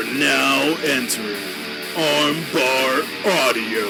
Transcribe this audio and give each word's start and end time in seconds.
are 0.00 0.14
now 0.14 0.62
entering 0.82 1.36
Armbar 1.94 3.04
Audio. 3.26 3.86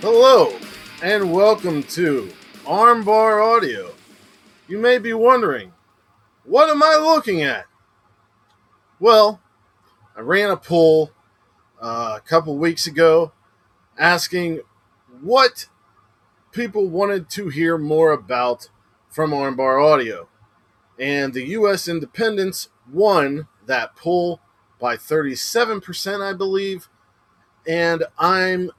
Hello, 0.00 0.58
and 1.02 1.30
welcome 1.34 1.82
to 1.82 2.30
Armbar 2.64 3.44
Audio. 3.44 3.92
You 4.66 4.78
may 4.78 4.96
be 4.96 5.12
wondering, 5.12 5.72
what 6.44 6.70
am 6.70 6.82
I 6.82 6.96
looking 6.96 7.42
at? 7.42 7.66
Well, 8.98 9.42
I 10.16 10.20
ran 10.20 10.50
a 10.50 10.56
poll 10.56 11.10
uh, 11.78 12.14
a 12.16 12.26
couple 12.26 12.56
weeks 12.56 12.86
ago 12.86 13.32
asking 13.98 14.60
what 15.20 15.66
people 16.52 16.88
wanted 16.88 17.28
to 17.30 17.50
hear 17.50 17.76
more 17.76 18.12
about 18.12 18.70
from 19.10 19.32
Armbar 19.32 19.84
Audio. 19.84 20.28
And 20.98 21.34
the 21.34 21.46
U.S. 21.48 21.88
Independents 21.88 22.68
won 22.90 23.48
that 23.66 23.96
poll 23.96 24.40
by 24.80 24.96
37%, 24.96 26.20
I 26.20 26.32
believe. 26.32 26.88
And 27.66 28.04
I'm 28.18 28.70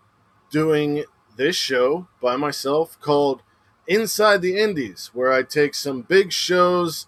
doing 0.49 1.05
this 1.35 1.55
show 1.55 2.07
by 2.21 2.35
myself 2.37 2.99
called 3.01 3.41
Inside 3.87 4.41
the 4.41 4.57
Indies, 4.57 5.11
where 5.13 5.31
I 5.31 5.43
take 5.43 5.75
some 5.75 6.01
big 6.01 6.31
shows 6.31 7.07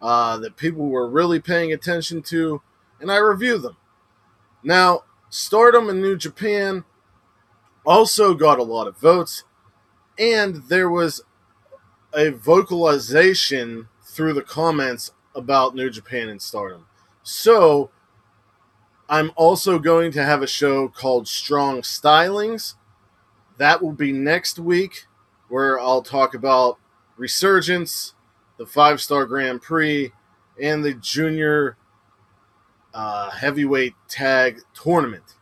uh, 0.00 0.36
that 0.38 0.56
people 0.56 0.88
were 0.88 1.08
really 1.08 1.40
paying 1.40 1.72
attention 1.72 2.22
to 2.22 2.60
and 3.02 3.10
I 3.10 3.18
review 3.18 3.58
them. 3.58 3.76
Now, 4.62 5.02
Stardom 5.28 5.90
and 5.90 6.00
New 6.00 6.16
Japan 6.16 6.84
also 7.84 8.32
got 8.32 8.60
a 8.60 8.62
lot 8.62 8.86
of 8.86 8.96
votes, 8.96 9.42
and 10.16 10.62
there 10.68 10.88
was 10.88 11.22
a 12.14 12.30
vocalization 12.30 13.88
through 14.12 14.34
the 14.34 14.42
comments 14.42 15.12
about 15.34 15.74
New 15.74 15.88
Japan 15.88 16.28
and 16.28 16.40
Stardom. 16.40 16.86
So, 17.22 17.90
I'm 19.08 19.32
also 19.36 19.78
going 19.78 20.12
to 20.12 20.24
have 20.24 20.42
a 20.42 20.46
show 20.46 20.88
called 20.88 21.26
Strong 21.26 21.82
Stylings. 21.82 22.74
That 23.58 23.82
will 23.82 23.92
be 23.92 24.12
next 24.12 24.58
week, 24.58 25.06
where 25.48 25.80
I'll 25.80 26.02
talk 26.02 26.34
about 26.34 26.78
Resurgence, 27.16 28.14
the 28.58 28.66
five 28.66 29.00
star 29.00 29.24
Grand 29.24 29.62
Prix, 29.62 30.12
and 30.60 30.84
the 30.84 30.94
Junior 30.94 31.76
uh, 32.92 33.30
Heavyweight 33.30 33.94
Tag 34.08 34.60
Tournament. 34.74 35.36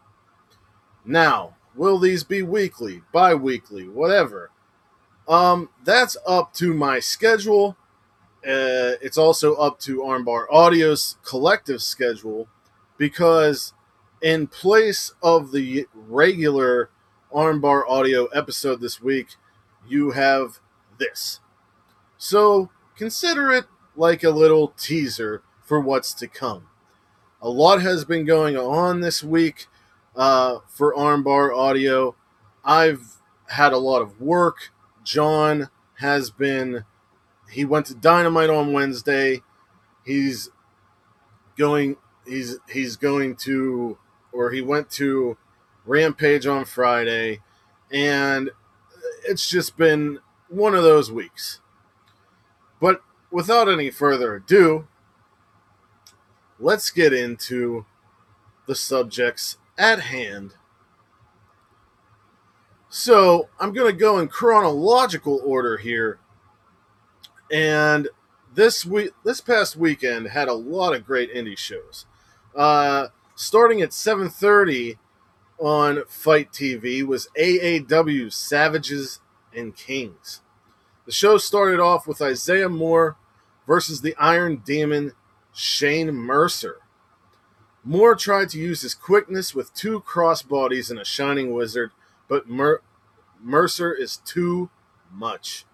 Now, 1.05 1.56
will 1.74 1.98
these 1.98 2.24
be 2.24 2.42
weekly, 2.42 3.02
bi 3.12 3.34
weekly, 3.34 3.88
whatever? 3.88 4.50
Um, 5.28 5.70
that's 5.84 6.16
up 6.27 6.52
to 6.55 6.74
my 6.74 6.98
schedule. 7.00 7.77
Uh, 8.46 8.96
it's 9.02 9.19
also 9.19 9.55
up 9.55 9.78
to 9.80 9.98
Armbar 9.98 10.46
Audio's 10.50 11.16
collective 11.24 11.83
schedule 11.83 12.48
because, 12.96 13.74
in 14.22 14.46
place 14.46 15.12
of 15.22 15.52
the 15.52 15.86
regular 15.94 16.91
Armbar 17.33 17.83
Audio 17.88 18.27
episode 18.27 18.80
this 18.80 19.00
week, 19.00 19.36
you 19.86 20.12
have 20.12 20.61
this. 20.98 21.41
So 22.16 22.70
consider 22.96 23.50
it 23.50 23.66
like 23.96 24.24
a 24.24 24.30
little 24.30 24.68
teaser 24.78 25.42
for 25.62 25.80
what's 25.80 26.14
to 26.14 26.27
come. 26.27 26.68
A 27.42 27.48
lot 27.48 27.80
has 27.83 28.05
been 28.05 28.24
going 28.24 28.56
on 28.56 29.00
this 29.00 29.22
week 29.22 29.66
uh, 30.16 30.58
for 30.68 30.94
Armbar 30.94 31.56
Audio. 31.56 32.14
I've 32.64 33.16
had 33.48 33.72
a 33.72 33.78
lot 33.78 34.02
of 34.02 34.20
work. 34.20 34.70
John 35.02 35.70
has 35.98 36.30
been, 36.30 36.84
he 37.50 37.64
went 37.64 37.86
to 37.86 37.94
Dynamite 37.94 38.50
on 38.50 38.72
Wednesday. 38.72 39.42
He's 40.05 40.50
going, 41.58 41.96
he's, 42.27 42.58
he's 42.70 42.96
going 42.96 43.36
to, 43.36 43.98
or 44.33 44.50
he 44.50 44.61
went 44.61 44.90
to 44.92 45.36
Rampage 45.84 46.46
on 46.46 46.64
Friday. 46.64 47.40
And 47.92 48.50
it's 49.27 49.48
just 49.48 49.77
been 49.77 50.20
one 50.48 50.74
of 50.74 50.83
those 50.83 51.10
weeks. 51.10 51.60
But 52.80 53.02
without 53.30 53.68
any 53.68 53.90
further 53.90 54.36
ado, 54.36 54.86
let's 56.58 56.90
get 56.90 57.12
into 57.12 57.84
the 58.66 58.74
subjects 58.74 59.58
at 59.77 60.00
hand. 60.00 60.55
So 62.89 63.48
I'm 63.58 63.72
going 63.72 63.90
to 63.90 63.96
go 63.96 64.18
in 64.18 64.28
chronological 64.28 65.40
order 65.44 65.77
here. 65.77 66.18
And 67.50 68.08
this 68.55 68.84
week, 68.86 69.11
this 69.24 69.40
past 69.40 69.77
weekend 69.77 70.28
had 70.28 70.48
a 70.48 70.55
lot 70.55 70.94
of 70.94 71.06
great 71.06 71.34
indie 71.34 71.58
shows. 71.58 72.06
Uh, 72.55 73.08
starting 73.34 73.80
at 73.80 73.92
7:30 73.92 74.98
on 75.58 76.05
FITE 76.08 76.52
TV 76.52 77.02
was 77.02 77.28
AAW 77.36 78.30
Savages 78.33 79.20
and 79.55 79.77
Kings. 79.77 80.40
The 81.06 81.12
show 81.12 81.39
started 81.39 81.80
off 81.80 82.06
with 82.06 82.22
Isaiah 82.22 82.68
Moore 82.68 83.16
versus 83.66 84.00
the 84.00 84.14
Iron 84.16 84.62
Demon 84.64 85.12
Shane 85.52 86.12
Mercer. 86.12 86.78
Moore 87.83 88.14
tried 88.14 88.50
to 88.50 88.58
use 88.58 88.83
his 88.83 88.94
quickness 88.94 89.55
with 89.55 89.74
two 89.74 90.00
crossbodies 90.00 90.90
and 90.90 91.00
a 91.00 91.05
Shining 91.05 91.52
Wizard, 91.52 91.90
but 92.28 92.48
Mer- 92.48 92.83
Mercer 93.42 93.92
is 93.92 94.18
too 94.18 94.70
much. 95.10 95.64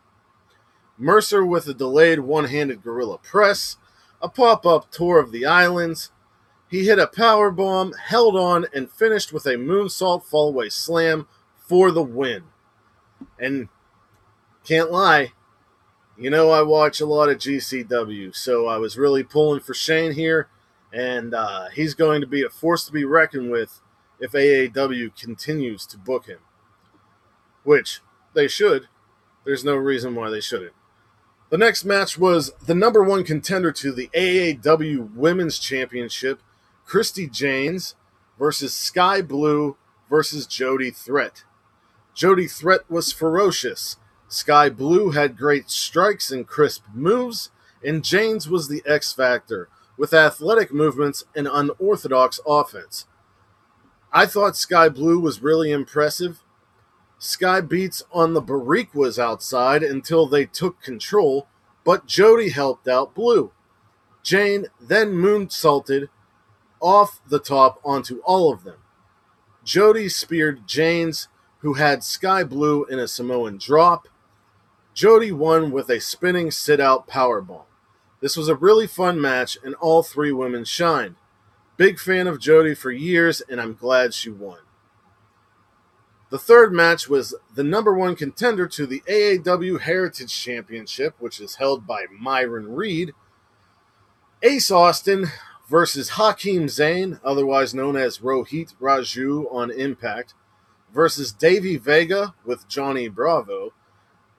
Mercer 0.98 1.44
with 1.44 1.66
a 1.68 1.74
delayed 1.74 2.20
one 2.20 2.46
handed 2.46 2.82
gorilla 2.82 3.18
press, 3.18 3.76
a 4.22 4.28
pop 4.28 4.64
up 4.64 4.90
tour 4.90 5.18
of 5.18 5.32
the 5.32 5.44
islands. 5.44 6.10
He 6.68 6.86
hit 6.86 6.98
a 6.98 7.06
power 7.06 7.50
bomb, 7.50 7.92
held 7.92 8.36
on, 8.36 8.66
and 8.74 8.90
finished 8.90 9.32
with 9.32 9.46
a 9.46 9.54
moonsault 9.54 10.24
fallaway 10.24 10.72
slam 10.72 11.28
for 11.56 11.90
the 11.90 12.02
win. 12.02 12.44
And 13.38 13.68
can't 14.64 14.90
lie, 14.90 15.32
you 16.18 16.30
know, 16.30 16.50
I 16.50 16.62
watch 16.62 17.00
a 17.00 17.06
lot 17.06 17.28
of 17.28 17.38
GCW, 17.38 18.34
so 18.34 18.66
I 18.66 18.78
was 18.78 18.96
really 18.96 19.22
pulling 19.22 19.60
for 19.60 19.74
Shane 19.74 20.12
here, 20.12 20.48
and 20.92 21.34
uh, 21.34 21.68
he's 21.68 21.94
going 21.94 22.22
to 22.22 22.26
be 22.26 22.42
a 22.42 22.48
force 22.48 22.86
to 22.86 22.92
be 22.92 23.04
reckoned 23.04 23.50
with 23.50 23.80
if 24.18 24.32
AAW 24.32 25.14
continues 25.20 25.86
to 25.86 25.98
book 25.98 26.26
him. 26.26 26.38
Which 27.64 28.00
they 28.32 28.48
should. 28.48 28.88
There's 29.44 29.64
no 29.64 29.76
reason 29.76 30.14
why 30.14 30.30
they 30.30 30.40
shouldn't. 30.40 30.72
The 31.48 31.58
next 31.58 31.84
match 31.84 32.18
was 32.18 32.52
the 32.64 32.74
number 32.74 33.04
one 33.04 33.22
contender 33.22 33.70
to 33.72 33.92
the 33.92 34.08
AAW 34.14 35.14
Women's 35.14 35.58
Championship, 35.58 36.40
Christy 36.84 37.28
Janes 37.28 37.94
versus 38.38 38.74
Sky 38.74 39.22
Blue 39.22 39.76
versus 40.10 40.46
Jody 40.46 40.90
Threat. 40.90 41.44
Jody 42.14 42.46
Threat 42.48 42.80
was 42.90 43.12
ferocious 43.12 43.96
Sky 44.28 44.68
Blue 44.68 45.10
had 45.10 45.36
great 45.36 45.70
strikes 45.70 46.32
and 46.32 46.46
crisp 46.46 46.84
moves, 46.92 47.50
and 47.84 48.04
Janes 48.04 48.48
was 48.48 48.68
the 48.68 48.82
X 48.84 49.12
factor 49.12 49.68
with 49.96 50.12
athletic 50.12 50.72
movements 50.72 51.24
and 51.34 51.46
unorthodox 51.50 52.40
offense. 52.46 53.06
I 54.12 54.26
thought 54.26 54.56
Sky 54.56 54.88
Blue 54.88 55.20
was 55.20 55.42
really 55.42 55.70
impressive. 55.70 56.42
Sky 57.18 57.60
beats 57.60 58.02
on 58.12 58.34
the 58.34 58.42
Bariquas 58.42 59.18
outside 59.18 59.82
until 59.82 60.26
they 60.26 60.44
took 60.44 60.82
control, 60.82 61.46
but 61.84 62.06
Jody 62.06 62.50
helped 62.50 62.86
out 62.86 63.14
Blue. 63.14 63.52
Jane 64.22 64.66
then 64.80 65.12
moonsaulted 65.12 66.08
off 66.80 67.20
the 67.26 67.38
top 67.38 67.80
onto 67.84 68.18
all 68.24 68.52
of 68.52 68.64
them. 68.64 68.78
Jody 69.64 70.08
speared 70.08 70.66
Janes, 70.66 71.28
who 71.60 71.74
had 71.74 72.04
Sky 72.04 72.44
Blue 72.44 72.84
in 72.84 72.98
a 72.98 73.08
Samoan 73.08 73.58
drop, 73.58 74.08
Jody 74.94 75.32
won 75.32 75.70
with 75.70 75.90
a 75.90 76.00
spinning 76.00 76.50
sit 76.50 76.80
out 76.80 77.08
powerbomb. 77.08 77.64
This 78.20 78.36
was 78.36 78.48
a 78.48 78.54
really 78.54 78.86
fun 78.86 79.20
match, 79.20 79.58
and 79.62 79.74
all 79.76 80.02
three 80.02 80.32
women 80.32 80.64
shined. 80.64 81.16
Big 81.76 81.98
fan 81.98 82.26
of 82.26 82.40
Jody 82.40 82.74
for 82.74 82.90
years, 82.90 83.40
and 83.42 83.60
I'm 83.60 83.74
glad 83.74 84.14
she 84.14 84.30
won. 84.30 84.60
The 86.30 86.38
third 86.38 86.72
match 86.72 87.08
was 87.08 87.34
the 87.54 87.62
number 87.62 87.94
one 87.94 88.16
contender 88.16 88.66
to 88.68 88.86
the 88.86 89.02
AAW 89.08 89.80
Heritage 89.80 90.34
Championship, 90.34 91.14
which 91.20 91.40
is 91.40 91.56
held 91.56 91.86
by 91.86 92.06
Myron 92.10 92.74
Reed. 92.74 93.12
Ace 94.42 94.70
Austin 94.70 95.26
versus 95.68 96.10
Hakim 96.10 96.68
Zane, 96.68 97.20
otherwise 97.24 97.74
known 97.74 97.96
as 97.96 98.18
Rohit 98.18 98.74
Raju 98.80 99.52
on 99.52 99.70
Impact, 99.70 100.34
versus 100.92 101.32
Davey 101.32 101.76
Vega 101.76 102.34
with 102.44 102.68
Johnny 102.68 103.08
Bravo 103.08 103.72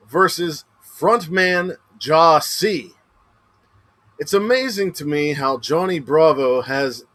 versus 0.10 0.66
frontman 0.84 1.78
Jah 1.98 2.40
C. 2.40 2.92
It's 4.20 4.34
amazing 4.34 4.94
to 4.94 5.06
me 5.06 5.34
how 5.34 5.58
Johnny 5.58 6.00
Bravo 6.00 6.62
has 6.62 7.06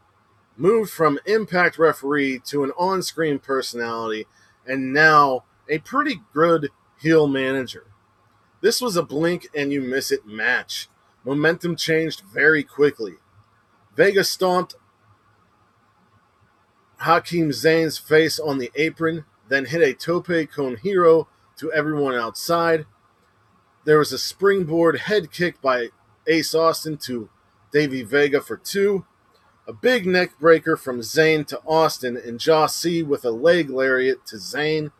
moved 0.55 0.91
from 0.91 1.19
impact 1.25 1.77
referee 1.77 2.39
to 2.45 2.63
an 2.63 2.71
on 2.77 3.01
screen 3.01 3.39
personality 3.39 4.27
and 4.67 4.93
now 4.93 5.43
a 5.69 5.79
pretty 5.79 6.21
good 6.33 6.69
heel 6.99 7.27
manager. 7.27 7.85
This 8.61 8.81
was 8.81 8.95
a 8.95 9.03
blink 9.03 9.47
and 9.55 9.71
you 9.71 9.81
miss 9.81 10.11
it 10.11 10.25
match. 10.25 10.87
momentum 11.25 11.75
changed 11.75 12.21
very 12.21 12.63
quickly. 12.63 13.15
Vega 13.95 14.23
stomped 14.23 14.75
Hakim 16.97 17.51
Zane's 17.51 17.97
face 17.97 18.39
on 18.39 18.57
the 18.57 18.71
apron, 18.75 19.25
then 19.49 19.65
hit 19.65 19.81
a 19.81 19.93
tope 19.93 20.49
con 20.49 20.77
hilo 20.81 21.27
to 21.57 21.71
everyone 21.71 22.15
outside. 22.15 22.85
There 23.85 23.99
was 23.99 24.13
a 24.13 24.17
springboard 24.17 24.99
head 24.99 25.31
kick 25.31 25.61
by 25.61 25.89
Ace 26.27 26.55
Austin 26.55 26.97
to 26.99 27.29
Davey 27.71 28.03
Vega 28.03 28.39
for 28.39 28.55
two. 28.55 29.05
A 29.65 29.73
big 29.73 30.05
neck 30.05 30.37
breaker 30.39 30.75
from 30.75 31.01
Zane 31.01 31.45
to 31.45 31.61
Austin, 31.65 32.17
and 32.17 32.39
Jah 32.39 32.67
C 32.67 33.01
with 33.01 33.23
a 33.23 33.31
leg 33.31 33.69
lariat 33.69 34.25
to 34.27 34.37
Zane. 34.37 34.91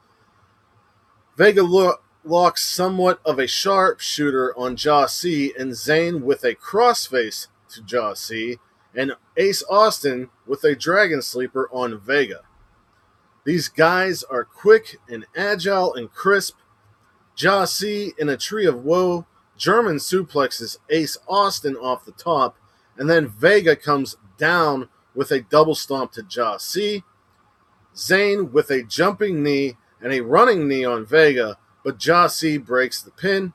Vega 1.35 1.63
lo- 1.63 1.97
locks 2.23 2.63
somewhat 2.63 3.19
of 3.25 3.39
a 3.39 3.47
sharpshooter 3.47 4.57
on 4.57 4.77
Jah 4.77 5.07
C, 5.07 5.53
and 5.57 5.75
Zane 5.75 6.21
with 6.21 6.43
a 6.45 6.55
crossface 6.55 7.47
to 7.71 7.81
Jah 7.81 8.15
C, 8.15 8.57
and 8.95 9.13
Ace 9.35 9.63
Austin 9.69 10.29
with 10.47 10.63
a 10.63 10.75
dragon 10.75 11.21
sleeper 11.21 11.67
on 11.71 11.99
Vega. 11.99 12.41
These 13.45 13.67
guys 13.67 14.23
are 14.23 14.45
quick 14.45 14.97
and 15.09 15.25
agile 15.35 15.93
and 15.93 16.09
crisp. 16.09 16.55
Jah 17.35 17.65
C 17.65 18.13
in 18.17 18.29
a 18.29 18.37
tree 18.37 18.65
of 18.65 18.85
woe 18.85 19.25
German 19.57 19.97
suplexes 19.97 20.77
Ace 20.89 21.17
Austin 21.27 21.75
off 21.75 22.05
the 22.05 22.11
top, 22.11 22.57
and 22.97 23.09
then 23.09 23.27
Vega 23.27 23.75
comes 23.75 24.15
down 24.37 24.89
with 25.15 25.31
a 25.31 25.41
double 25.41 25.75
stomp 25.75 26.11
to 26.13 26.57
C. 26.59 27.03
Zane 27.95 28.51
with 28.51 28.69
a 28.71 28.83
jumping 28.83 29.43
knee 29.43 29.77
and 30.01 30.11
a 30.11 30.21
running 30.21 30.67
knee 30.67 30.83
on 30.83 31.05
Vega, 31.05 31.57
but 31.83 31.97
Jah 31.97 32.27
C 32.27 32.57
breaks 32.57 33.01
the 33.01 33.11
pin. 33.11 33.53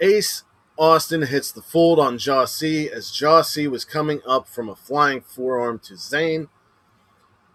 Ace 0.00 0.44
Austin 0.78 1.22
hits 1.22 1.52
the 1.52 1.62
fold 1.62 1.98
on 1.98 2.18
Jah 2.18 2.46
C 2.46 2.88
as 2.88 3.10
Jah 3.10 3.42
C 3.42 3.66
was 3.66 3.84
coming 3.84 4.20
up 4.26 4.46
from 4.48 4.68
a 4.68 4.76
flying 4.76 5.20
forearm 5.20 5.78
to 5.80 5.96
Zane, 5.96 6.48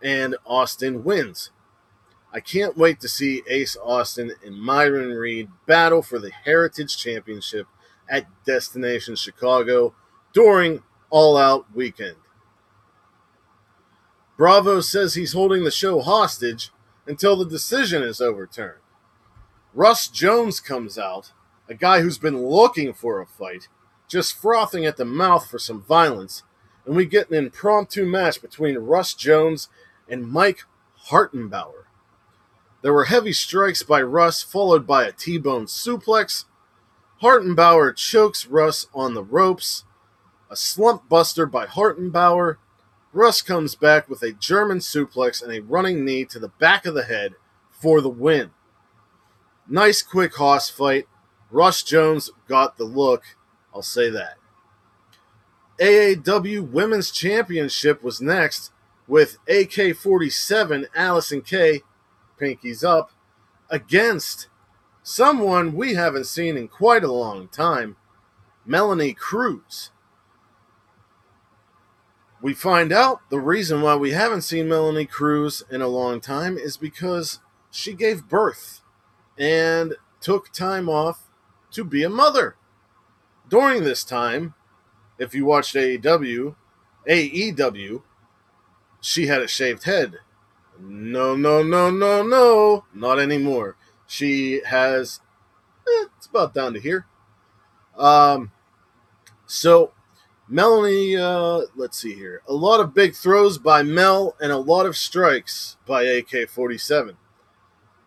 and 0.01 0.35
Austin 0.45 1.03
wins. 1.03 1.51
I 2.33 2.39
can't 2.39 2.77
wait 2.77 2.99
to 3.01 3.09
see 3.09 3.43
Ace 3.47 3.75
Austin 3.83 4.31
and 4.43 4.55
Myron 4.59 5.11
Reed 5.11 5.49
battle 5.67 6.01
for 6.01 6.17
the 6.17 6.31
Heritage 6.31 6.97
Championship 6.97 7.67
at 8.11 8.27
Destination 8.45 9.15
Chicago 9.15 9.95
during 10.33 10.83
All 11.09 11.37
Out 11.37 11.65
Weekend. 11.73 12.17
Bravo 14.37 14.81
says 14.81 15.13
he's 15.13 15.33
holding 15.33 15.63
the 15.63 15.71
show 15.71 16.01
hostage 16.01 16.71
until 17.07 17.35
the 17.35 17.45
decision 17.45 18.03
is 18.03 18.19
overturned. 18.21 18.81
Russ 19.73 20.07
Jones 20.07 20.59
comes 20.59 20.97
out, 20.97 21.31
a 21.69 21.73
guy 21.73 22.01
who's 22.01 22.17
been 22.17 22.45
looking 22.45 22.93
for 22.93 23.21
a 23.21 23.25
fight, 23.25 23.69
just 24.09 24.37
frothing 24.37 24.85
at 24.85 24.97
the 24.97 25.05
mouth 25.05 25.49
for 25.49 25.57
some 25.57 25.81
violence, 25.81 26.43
and 26.85 26.95
we 26.95 27.05
get 27.05 27.29
an 27.29 27.37
impromptu 27.37 28.05
match 28.05 28.41
between 28.41 28.77
Russ 28.77 29.13
Jones 29.13 29.69
and 30.09 30.27
Mike 30.27 30.63
Hartenbauer. 31.07 31.85
There 32.81 32.93
were 32.93 33.05
heavy 33.05 33.31
strikes 33.31 33.83
by 33.83 34.01
Russ, 34.01 34.41
followed 34.41 34.85
by 34.85 35.05
a 35.05 35.11
T 35.11 35.37
bone 35.37 35.65
suplex. 35.65 36.45
Hartenbauer 37.21 37.95
chokes 37.95 38.47
Russ 38.47 38.87
on 38.93 39.13
the 39.13 39.23
ropes. 39.23 39.83
A 40.49 40.55
slump 40.55 41.07
buster 41.07 41.45
by 41.45 41.67
Hartenbauer. 41.67 42.57
Russ 43.13 43.41
comes 43.41 43.75
back 43.75 44.09
with 44.09 44.23
a 44.23 44.31
German 44.31 44.79
suplex 44.79 45.43
and 45.43 45.51
a 45.51 45.61
running 45.61 46.03
knee 46.03 46.25
to 46.25 46.39
the 46.39 46.47
back 46.47 46.85
of 46.85 46.95
the 46.95 47.03
head 47.03 47.35
for 47.69 48.01
the 48.01 48.09
win. 48.09 48.51
Nice 49.67 50.01
quick 50.01 50.35
hoss 50.35 50.69
fight. 50.69 51.07
Russ 51.51 51.83
Jones 51.83 52.31
got 52.47 52.77
the 52.77 52.85
look, 52.85 53.23
I'll 53.73 53.81
say 53.81 54.09
that. 54.09 54.35
AAW 55.79 56.69
Women's 56.69 57.11
Championship 57.11 58.03
was 58.03 58.21
next 58.21 58.71
with 59.07 59.37
AK 59.47 59.95
47 59.95 60.87
Allison 60.95 61.41
Kay 61.41 61.81
pinkies 62.39 62.83
up 62.83 63.11
against 63.69 64.47
someone 65.03 65.73
we 65.73 65.93
haven't 65.93 66.25
seen 66.25 66.57
in 66.57 66.67
quite 66.67 67.03
a 67.03 67.11
long 67.11 67.47
time, 67.47 67.95
Melanie 68.65 69.13
Cruz. 69.13 69.91
We 72.41 72.53
find 72.53 72.91
out 72.91 73.21
the 73.29 73.39
reason 73.39 73.81
why 73.81 73.95
we 73.95 74.11
haven't 74.11 74.41
seen 74.41 74.67
Melanie 74.67 75.05
Cruz 75.05 75.63
in 75.69 75.81
a 75.81 75.87
long 75.87 76.19
time 76.19 76.57
is 76.57 76.75
because 76.77 77.39
she 77.69 77.93
gave 77.93 78.27
birth 78.27 78.81
and 79.37 79.95
took 80.19 80.51
time 80.51 80.89
off 80.89 81.29
to 81.71 81.83
be 81.83 82.03
a 82.03 82.09
mother. 82.09 82.55
During 83.47 83.83
this 83.83 84.03
time, 84.03 84.55
if 85.19 85.35
you 85.35 85.45
watched 85.45 85.75
AEW, 85.75 86.55
AEW, 87.07 88.01
she 89.01 89.27
had 89.27 89.41
a 89.41 89.47
shaved 89.47 89.83
head 89.83 90.19
no, 90.83 91.35
no, 91.35 91.61
no, 91.63 91.89
no, 91.91 92.23
no, 92.23 92.85
not 92.93 93.19
anymore. 93.19 93.75
She 94.11 94.61
has, 94.65 95.21
eh, 95.87 96.05
it's 96.17 96.27
about 96.27 96.53
down 96.53 96.73
to 96.73 96.81
here. 96.81 97.05
Um, 97.97 98.51
so 99.45 99.93
Melanie, 100.49 101.15
uh, 101.15 101.61
let's 101.77 101.97
see 101.97 102.13
here. 102.13 102.41
A 102.45 102.53
lot 102.53 102.81
of 102.81 102.93
big 102.93 103.15
throws 103.15 103.57
by 103.57 103.83
Mel 103.83 104.35
and 104.41 104.51
a 104.51 104.57
lot 104.57 104.85
of 104.85 104.97
strikes 104.97 105.77
by 105.87 106.03
AK 106.03 106.49
47. 106.49 107.15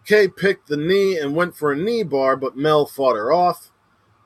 Kay 0.04 0.28
picked 0.28 0.68
the 0.68 0.76
knee 0.76 1.18
and 1.18 1.34
went 1.34 1.56
for 1.56 1.72
a 1.72 1.76
knee 1.76 2.02
bar, 2.02 2.36
but 2.36 2.54
Mel 2.54 2.84
fought 2.84 3.16
her 3.16 3.32
off. 3.32 3.70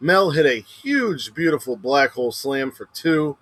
Mel 0.00 0.32
hit 0.32 0.46
a 0.46 0.60
huge, 0.60 1.32
beautiful 1.32 1.76
black 1.76 2.10
hole 2.10 2.32
slam 2.32 2.72
for 2.72 2.88
two. 2.92 3.36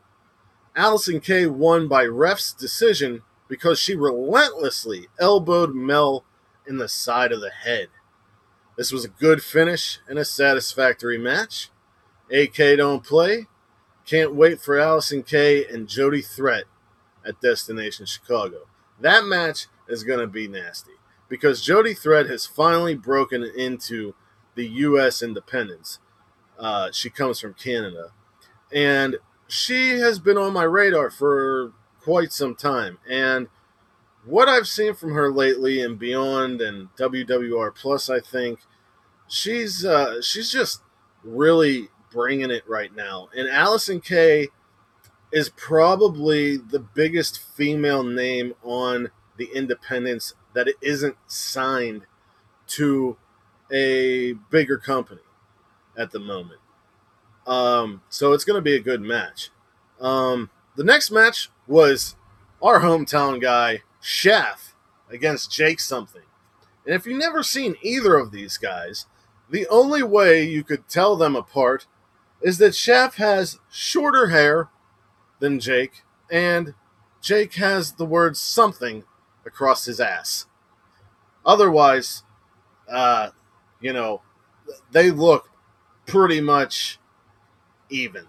Allison 0.77 1.21
Kay 1.21 1.47
won 1.47 1.89
by 1.89 2.05
ref's 2.05 2.53
decision 2.53 3.23
because 3.49 3.79
she 3.79 3.97
relentlessly 3.97 5.07
elbowed 5.19 5.75
Mel 5.75 6.27
in 6.67 6.77
the 6.77 6.89
side 6.89 7.33
of 7.33 7.41
the 7.41 7.49
head. 7.51 7.89
This 8.77 8.93
was 8.93 9.05
a 9.05 9.09
good 9.09 9.43
finish 9.43 10.01
and 10.09 10.19
a 10.19 10.25
satisfactory 10.25 11.19
match. 11.19 11.71
AK 12.31 12.57
don't 12.77 13.05
play. 13.05 13.47
Can't 14.05 14.35
wait 14.35 14.61
for 14.61 14.79
Allison 14.79 15.23
Kay 15.23 15.65
and 15.67 15.89
Jody 15.89 16.23
Threat 16.23 16.65
at 17.27 17.41
Destination 17.41 18.07
Chicago. 18.07 18.67
That 19.01 19.25
match 19.25 19.67
is 19.89 20.05
going 20.05 20.21
to 20.21 20.27
be 20.27 20.47
nasty 20.47 20.93
because 21.29 21.63
Jody 21.63 21.95
Threat 21.95 22.27
has 22.27 22.47
finally 22.47 22.95
broken 22.95 23.43
into 23.43 24.15
the 24.55 24.67
U.S. 24.67 25.23
independence. 25.23 25.99
Uh, 26.59 26.91
she 26.93 27.11
comes 27.11 27.41
from 27.41 27.55
Canada. 27.55 28.13
And 28.73 29.17
she 29.49 29.99
has 29.99 30.19
been 30.19 30.39
on 30.39 30.53
my 30.53 30.65
radar 30.65 31.11
for 31.11 31.73
quite 32.01 32.33
some 32.33 32.55
time. 32.55 32.99
And 33.09 33.49
what 34.25 34.49
I've 34.49 34.67
seen 34.67 34.95
from 34.95 35.13
her 35.13 35.31
lately 35.31 35.81
and 35.81 35.99
beyond 35.99 36.61
and 36.61 36.89
WWR 36.97 37.75
Plus, 37.75 38.11
I 38.11 38.21
think 38.21 38.61
she's 39.29 39.85
uh, 39.85 40.21
she's 40.23 40.51
just 40.51 40.83
really 41.23 41.89
bringing 42.11 42.51
it 42.51 42.63
right 42.69 42.95
now. 42.95 43.29
And 43.37 43.49
Allison 43.49 44.01
Kay 44.01 44.49
is 45.33 45.49
probably 45.51 46.57
the 46.57 46.79
biggest 46.79 47.41
female 47.41 48.03
name 48.03 48.55
on 48.63 49.11
the 49.37 49.49
independents 49.55 50.35
that 50.55 50.69
it 50.69 50.77
isn't 50.81 51.17
signed 51.27 52.07
to 52.69 53.17
a 53.71 54.33
bigger 54.51 54.79
company 54.79 55.21
at 55.99 56.11
the 56.11 56.21
moment. 56.21 56.61
Um, 57.47 58.03
so 58.09 58.33
it's 58.33 58.45
going 58.45 58.57
to 58.57 58.63
be 58.63 58.75
a 58.75 58.81
good 58.81 59.01
match. 59.01 59.51
Um, 60.01 60.51
the 60.77 60.85
next 60.85 61.11
match 61.11 61.51
was 61.67 62.17
our 62.63 62.81
hometown 62.81 63.41
guy, 63.41 63.83
Schaff, 64.01 64.75
against 65.11 65.51
Jake 65.51 65.81
something. 65.81 66.23
And 66.85 66.95
if 66.95 67.07
you've 67.07 67.19
never 67.19 67.43
seen 67.43 67.77
either 67.83 68.17
of 68.17 68.31
these 68.31 68.57
guys, 68.59 69.07
the 69.51 69.67
only 69.69 70.03
way 70.03 70.45
you 70.45 70.65
could 70.65 70.89
tell 70.89 71.17
them 71.17 71.37
apart 71.37 71.87
is 72.43 72.59
that 72.59 72.75
Schaff 72.75 73.17
has 73.17 73.59
shorter 73.71 74.29
hair 74.29 74.69
than 75.39 75.61
Jake, 75.61 76.03
and 76.31 76.75
Jake 77.21 77.55
has 77.55 77.93
the 77.93 78.05
word 78.05 78.37
something 78.37 79.05
across 79.45 79.85
his 79.85 80.01
ass. 80.01 80.47
Otherwise, 81.45 82.25
uh, 82.89 83.31
you 83.81 83.93
know, 83.93 84.23
they 84.91 85.11
look 85.11 85.49
pretty 86.07 86.41
much 86.41 86.99
even. 87.89 88.27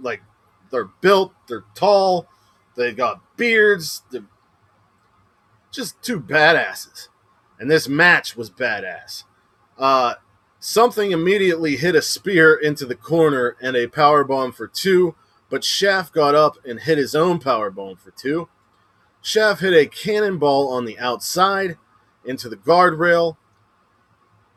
Like 0.00 0.22
they're 0.70 0.90
built, 1.00 1.32
they're 1.48 1.64
tall, 1.74 2.26
they 2.76 2.92
got 2.92 3.36
beards, 3.36 4.02
they're 4.10 4.24
just 5.70 6.02
two 6.02 6.20
badasses. 6.20 7.08
And 7.58 7.70
this 7.70 7.88
match 7.88 8.36
was 8.36 8.50
badass. 8.50 9.24
Uh, 9.78 10.14
something 10.60 11.10
immediately 11.10 11.76
hit 11.76 11.94
a 11.94 12.02
spear 12.02 12.54
into 12.54 12.86
the 12.86 12.94
corner 12.94 13.56
and 13.60 13.76
a 13.76 13.86
power 13.86 14.24
bomb 14.24 14.52
for 14.52 14.66
two, 14.66 15.14
but 15.50 15.64
Schaff 15.64 16.12
got 16.12 16.34
up 16.34 16.56
and 16.64 16.80
hit 16.80 16.98
his 16.98 17.14
own 17.14 17.38
power 17.38 17.70
bomb 17.70 17.96
for 17.96 18.10
two. 18.10 18.48
Schaff 19.22 19.60
hit 19.60 19.72
a 19.72 19.86
cannonball 19.86 20.68
on 20.68 20.84
the 20.84 20.98
outside 20.98 21.78
into 22.24 22.48
the 22.48 22.56
guardrail. 22.56 23.36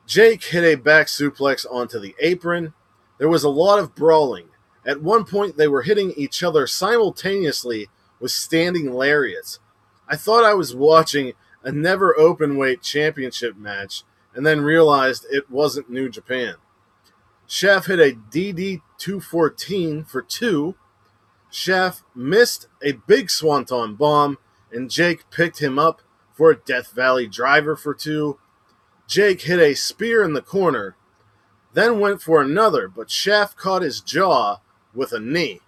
Jake 0.06 0.44
hit 0.44 0.64
a 0.64 0.76
back 0.76 1.08
suplex 1.08 1.66
onto 1.70 2.00
the 2.00 2.16
apron. 2.20 2.74
There 3.18 3.30
was 3.30 3.44
a 3.44 3.50
lot 3.50 3.80
of 3.80 3.96
brawling. 3.96 4.50
At 4.86 5.02
one 5.02 5.26
point, 5.26 5.58
they 5.58 5.68
were 5.68 5.82
hitting 5.82 6.14
each 6.16 6.44
other 6.44 6.66
simultaneously 6.66 7.90
with 8.20 8.32
standing 8.32 8.94
lariats. 8.94 9.60
I 10.08 10.16
thought 10.16 10.46
I 10.46 10.54
was 10.54 10.74
watching 10.74 11.34
a 11.64 11.72
never 11.72 12.18
open 12.18 12.56
weight 12.56 12.82
championship 12.82 13.58
match 13.58 14.04
and 14.34 14.46
then 14.46 14.62
realized 14.62 15.26
it 15.30 15.50
wasn't 15.50 15.90
New 15.90 16.10
Japan. 16.10 16.56
Schaff 17.48 17.86
hit 17.86 18.00
a 18.00 18.14
DD 18.14 18.82
214 18.98 20.04
for 20.04 20.22
two. 20.22 20.76
Schaff 21.50 22.04
missed 22.14 22.68
a 22.84 22.94
big 23.08 23.30
swanton 23.30 23.96
bomb, 23.96 24.38
and 24.72 24.92
Jake 24.92 25.30
picked 25.32 25.60
him 25.60 25.80
up 25.80 26.02
for 26.34 26.52
a 26.52 26.58
Death 26.58 26.92
Valley 26.92 27.26
driver 27.28 27.76
for 27.76 27.94
two. 27.94 28.38
Jake 29.08 29.42
hit 29.44 29.60
a 29.60 29.74
spear 29.74 30.24
in 30.24 30.34
the 30.34 30.42
corner, 30.42 30.98
then 31.74 32.00
went 32.00 32.22
for 32.22 32.42
another, 32.42 32.88
but 32.88 33.10
Schaff 33.10 33.56
caught 33.56 33.82
his 33.82 34.02
jaw 34.02 34.58
with 34.94 35.14
a 35.14 35.20
knee. 35.20 35.62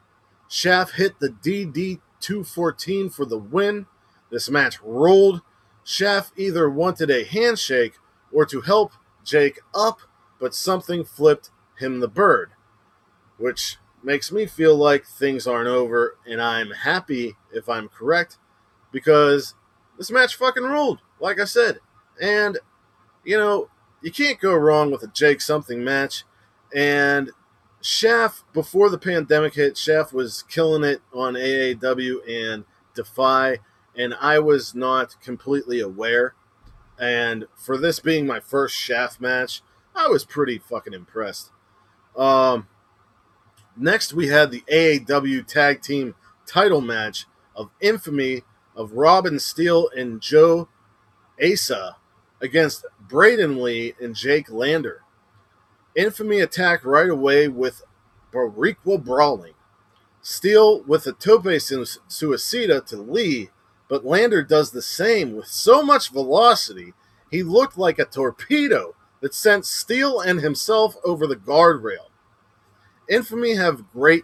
Schaff 0.50 0.92
hit 0.92 1.20
the 1.20 1.30
DD 1.30 2.02
214 2.20 3.10
for 3.10 3.26
the 3.26 3.38
win. 3.38 3.86
This 4.30 4.50
match 4.50 4.82
rolled. 4.82 5.42
Schaff 5.84 6.32
either 6.36 6.70
wanted 6.70 7.10
a 7.10 7.24
handshake 7.24 7.94
or 8.32 8.46
to 8.46 8.62
help 8.62 8.94
Jake 9.24 9.60
up, 9.74 10.00
but 10.40 10.56
something 10.56 11.04
flipped 11.04 11.52
him 11.78 12.00
the 12.00 12.08
bird, 12.08 12.52
which 13.38 13.78
makes 14.04 14.32
me 14.32 14.46
feel 14.46 14.76
like 14.76 15.06
things 15.06 15.46
aren't 15.48 15.68
over, 15.68 16.18
and 16.28 16.42
I'm 16.42 16.72
happy 16.72 17.36
if 17.52 17.68
I'm 17.68 17.90
correct 17.90 18.38
because 18.92 19.56
this 19.98 20.12
match 20.12 20.36
fucking 20.36 20.64
ruled, 20.64 21.00
like 21.20 21.40
I 21.40 21.46
said. 21.46 21.80
And, 22.22 22.58
you 23.24 23.38
know, 23.38 23.70
you 24.02 24.12
can't 24.12 24.40
go 24.40 24.56
wrong 24.56 24.92
with 24.92 25.04
a 25.04 25.08
Jake 25.08 25.42
something 25.42 25.84
match. 25.84 26.24
And 26.74 27.32
Schaff, 27.82 28.44
before 28.54 28.90
the 28.90 28.98
pandemic 28.98 29.56
hit, 29.56 29.78
Schaff 29.78 30.14
was 30.14 30.44
killing 30.44 30.84
it 30.84 31.02
on 31.14 31.34
AAW 31.34 32.20
and 32.28 32.66
Defy, 32.94 33.60
and 33.96 34.14
I 34.20 34.40
was 34.40 34.76
not 34.76 35.16
completely 35.22 35.80
aware. 35.80 36.34
And 37.00 37.46
for 37.56 37.78
this 37.78 38.00
being 38.00 38.28
my 38.28 38.40
first 38.40 38.76
Schaff 38.76 39.22
match, 39.22 39.62
I 39.96 40.08
was 40.08 40.26
pretty 40.26 40.58
fucking 40.58 40.94
impressed. 40.94 41.52
Um, 42.16 42.68
next, 43.78 44.14
we 44.14 44.28
had 44.28 44.52
the 44.52 44.64
AAW 44.72 45.48
Tag 45.48 45.82
Team 45.82 46.16
title 46.46 46.82
match 46.82 47.26
of 47.56 47.70
infamy 47.80 48.44
of 48.76 48.94
Robin 48.94 49.40
Steele 49.40 49.90
and 49.96 50.22
Joe 50.22 50.68
Asa 51.42 51.98
against 52.42 52.86
Braden 53.00 53.62
Lee 53.62 53.94
and 54.02 54.16
Jake 54.16 54.50
Lander. 54.50 55.04
Infamy 55.96 56.40
attacked 56.40 56.86
right 56.86 57.10
away 57.10 57.48
with 57.48 57.84
Boriqua 58.32 59.04
brawling. 59.04 59.54
Steele 60.22 60.82
with 60.84 61.08
a 61.08 61.14
tope 61.14 61.44
suicida 61.44 62.86
to 62.86 62.98
Lee, 62.98 63.50
but 63.90 64.06
Lander 64.06 64.44
does 64.44 64.72
the 64.72 64.82
same 64.82 65.36
with 65.36 65.48
so 65.48 65.84
much 65.84 66.12
velocity 66.12 66.94
he 67.30 67.44
looked 67.44 67.78
like 67.78 68.00
a 68.00 68.06
torpedo 68.06 68.96
that 69.22 69.34
sent 69.34 69.66
Steele 69.66 70.22
and 70.22 70.40
himself 70.40 70.96
over 71.04 71.28
the 71.28 71.36
guardrail. 71.36 72.08
Infamy 73.10 73.56
have 73.56 73.92
great 73.92 74.24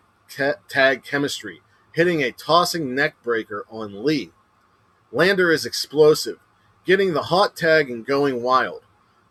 tag 0.69 1.03
chemistry, 1.03 1.62
hitting 1.93 2.22
a 2.24 2.31
tossing 2.31 2.95
neck 2.95 3.15
breaker 3.24 3.65
on 3.69 4.03
Lee. 4.03 4.31
Lander 5.12 5.51
is 5.51 5.65
explosive, 5.65 6.39
getting 6.86 7.13
the 7.13 7.24
hot 7.24 7.55
tag 7.55 7.89
and 7.89 8.05
going 8.05 8.41
wild. 8.41 8.84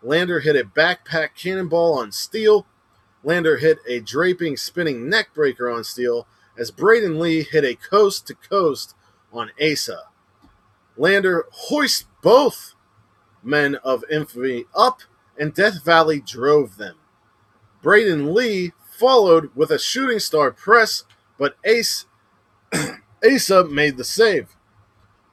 Lander 0.02 0.40
hit 0.40 0.56
a 0.56 0.64
backpack 0.64 1.30
cannonball 1.36 1.98
on 1.98 2.12
Steele. 2.12 2.66
Lander 3.22 3.56
hit 3.58 3.78
a 3.88 4.00
draping 4.00 4.56
spinning 4.56 5.10
neckbreaker 5.10 5.74
on 5.74 5.84
Steele 5.84 6.26
as 6.58 6.70
Braden 6.70 7.18
Lee 7.18 7.42
hit 7.42 7.64
a 7.64 7.74
coast 7.74 8.26
to 8.26 8.34
coast 8.34 8.94
on 9.32 9.50
Asa. 9.60 10.02
Lander 10.96 11.46
hoists 11.50 12.06
both 12.22 12.74
men 13.42 13.76
of 13.76 14.04
infamy 14.10 14.64
up, 14.74 15.00
and 15.38 15.54
Death 15.54 15.84
Valley 15.84 16.20
drove 16.20 16.76
them. 16.76 16.96
Braden 17.82 18.32
Lee 18.34 18.72
followed 18.98 19.50
with 19.54 19.70
a 19.70 19.78
shooting 19.78 20.18
star 20.18 20.50
press, 20.50 21.04
but 21.36 21.56
Ace 21.64 22.06
Asa 23.24 23.64
made 23.64 23.96
the 23.96 24.04
save. 24.04 24.56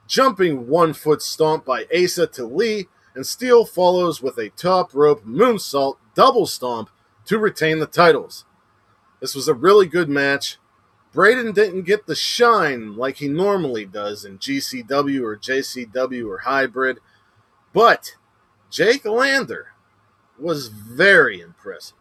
Jumping 0.08 0.68
one 0.68 0.94
foot 0.94 1.22
stomp 1.22 1.64
by 1.64 1.86
Asa 1.96 2.28
to 2.28 2.46
Lee, 2.46 2.88
and 3.16 3.26
Steele 3.26 3.66
follows 3.66 4.22
with 4.22 4.38
a 4.38 4.50
top 4.50 4.94
rope 4.94 5.24
moonsault 5.26 5.98
double 6.16 6.46
stomp 6.46 6.90
to 7.26 7.38
retain 7.38 7.80
the 7.80 7.86
titles. 7.86 8.46
This 9.20 9.36
was 9.36 9.48
a 9.48 9.54
really 9.54 9.86
good 9.86 10.10
match. 10.10 10.58
Braden 11.14 11.52
didn't 11.52 11.84
get 11.84 12.06
the 12.08 12.16
shine 12.16 12.96
like 12.96 13.18
he 13.18 13.28
normally 13.28 13.86
does 13.86 14.24
in 14.24 14.40
GCW 14.40 15.22
or 15.22 15.36
JCW 15.36 16.30
or 16.30 16.38
Hybrid, 16.40 17.00
but 17.74 18.16
Jake 18.70 19.04
Lander 19.04 19.74
was 20.40 20.68
very 20.68 21.42
impressive. 21.42 21.98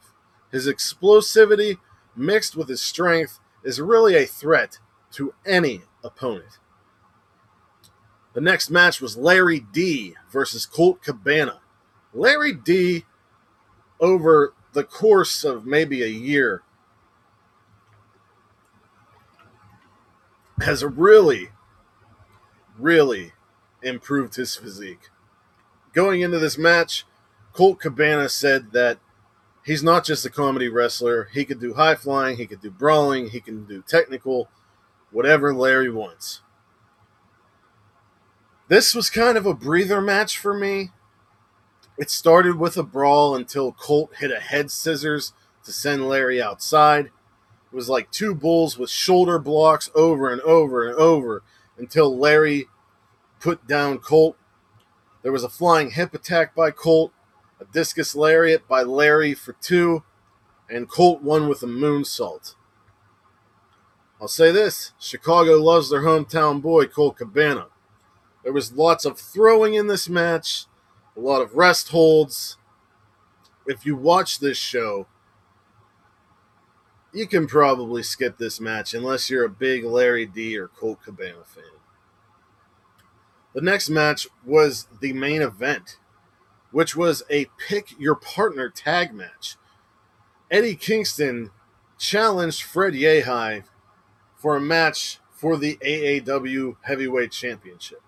His 0.52 0.68
explosivity 0.68 1.78
mixed 2.16 2.56
with 2.56 2.68
his 2.68 2.80
strength 2.80 3.40
is 3.64 3.80
really 3.80 4.14
a 4.14 4.26
threat 4.26 4.78
to 5.12 5.34
any 5.44 5.82
opponent. 6.04 6.58
The 8.32 8.40
next 8.40 8.70
match 8.70 9.00
was 9.00 9.16
Larry 9.16 9.60
D 9.60 10.14
versus 10.30 10.66
Colt 10.66 11.02
Cabana. 11.02 11.60
Larry 12.14 12.52
D, 12.52 13.04
over 13.98 14.54
the 14.72 14.84
course 14.84 15.42
of 15.42 15.66
maybe 15.66 16.02
a 16.02 16.08
year, 16.08 16.62
has 20.62 20.84
really, 20.84 21.50
really 22.78 23.32
improved 23.82 24.36
his 24.36 24.56
physique. 24.56 25.08
Going 25.92 26.20
into 26.20 26.38
this 26.38 26.58
match, 26.58 27.04
Colt 27.52 27.80
Cabana 27.80 28.28
said 28.28 28.72
that 28.72 28.98
he's 29.64 29.82
not 29.82 30.04
just 30.04 30.24
a 30.24 30.30
comedy 30.30 30.68
wrestler. 30.68 31.28
He 31.32 31.44
could 31.44 31.60
do 31.60 31.74
high 31.74 31.94
flying, 31.94 32.36
he 32.36 32.46
could 32.46 32.60
do 32.60 32.70
brawling, 32.70 33.30
he 33.30 33.40
can 33.40 33.64
do 33.64 33.82
technical, 33.86 34.48
whatever 35.10 35.54
Larry 35.54 35.90
wants. 35.90 36.42
This 38.68 38.94
was 38.94 39.10
kind 39.10 39.36
of 39.36 39.46
a 39.46 39.54
breather 39.54 40.00
match 40.00 40.38
for 40.38 40.54
me. 40.54 40.90
It 41.98 42.08
started 42.08 42.56
with 42.56 42.76
a 42.76 42.84
brawl 42.84 43.34
until 43.34 43.72
Colt 43.72 44.12
hit 44.20 44.30
a 44.30 44.40
head 44.40 44.70
scissors 44.70 45.32
to 45.64 45.72
send 45.72 46.08
Larry 46.08 46.40
outside. 46.40 47.10
It 47.72 47.76
was 47.76 47.88
like 47.88 48.10
two 48.10 48.34
bulls 48.34 48.76
with 48.76 48.90
shoulder 48.90 49.38
blocks 49.38 49.90
over 49.94 50.30
and 50.30 50.40
over 50.42 50.88
and 50.88 50.96
over 50.96 51.42
until 51.78 52.16
Larry 52.16 52.66
put 53.38 53.66
down 53.66 53.98
Colt. 53.98 54.36
There 55.22 55.32
was 55.32 55.44
a 55.44 55.48
flying 55.48 55.90
hip 55.92 56.14
attack 56.14 56.54
by 56.54 56.70
Colt, 56.70 57.12
a 57.60 57.64
discus 57.64 58.14
lariat 58.14 58.66
by 58.66 58.82
Larry 58.82 59.34
for 59.34 59.52
two, 59.52 60.02
and 60.68 60.88
Colt 60.88 61.22
won 61.22 61.48
with 61.48 61.62
a 61.62 61.66
moonsault. 61.66 62.54
I'll 64.20 64.28
say 64.28 64.50
this 64.50 64.92
Chicago 64.98 65.56
loves 65.56 65.90
their 65.90 66.02
hometown 66.02 66.60
boy, 66.60 66.86
Colt 66.86 67.16
Cabana. 67.16 67.68
There 68.42 68.52
was 68.52 68.72
lots 68.72 69.04
of 69.04 69.18
throwing 69.18 69.74
in 69.74 69.86
this 69.86 70.08
match, 70.08 70.66
a 71.16 71.20
lot 71.20 71.42
of 71.42 71.54
rest 71.54 71.88
holds. 71.88 72.56
If 73.66 73.86
you 73.86 73.96
watch 73.96 74.40
this 74.40 74.56
show, 74.56 75.06
you 77.12 77.26
can 77.26 77.46
probably 77.46 78.02
skip 78.02 78.38
this 78.38 78.60
match 78.60 78.94
unless 78.94 79.28
you're 79.28 79.44
a 79.44 79.50
big 79.50 79.84
Larry 79.84 80.26
D 80.26 80.56
or 80.56 80.68
Colt 80.68 81.02
Cabana 81.02 81.44
fan. 81.44 81.64
The 83.54 83.60
next 83.60 83.90
match 83.90 84.28
was 84.44 84.86
the 85.00 85.12
main 85.12 85.42
event, 85.42 85.98
which 86.70 86.94
was 86.94 87.24
a 87.28 87.46
pick 87.58 87.98
your 87.98 88.14
partner 88.14 88.68
tag 88.68 89.12
match. 89.12 89.56
Eddie 90.50 90.76
Kingston 90.76 91.50
challenged 91.98 92.62
Fred 92.62 92.94
Yehi 92.94 93.64
for 94.36 94.56
a 94.56 94.60
match 94.60 95.18
for 95.32 95.56
the 95.56 95.76
AAW 95.84 96.76
Heavyweight 96.82 97.32
Championship. 97.32 98.02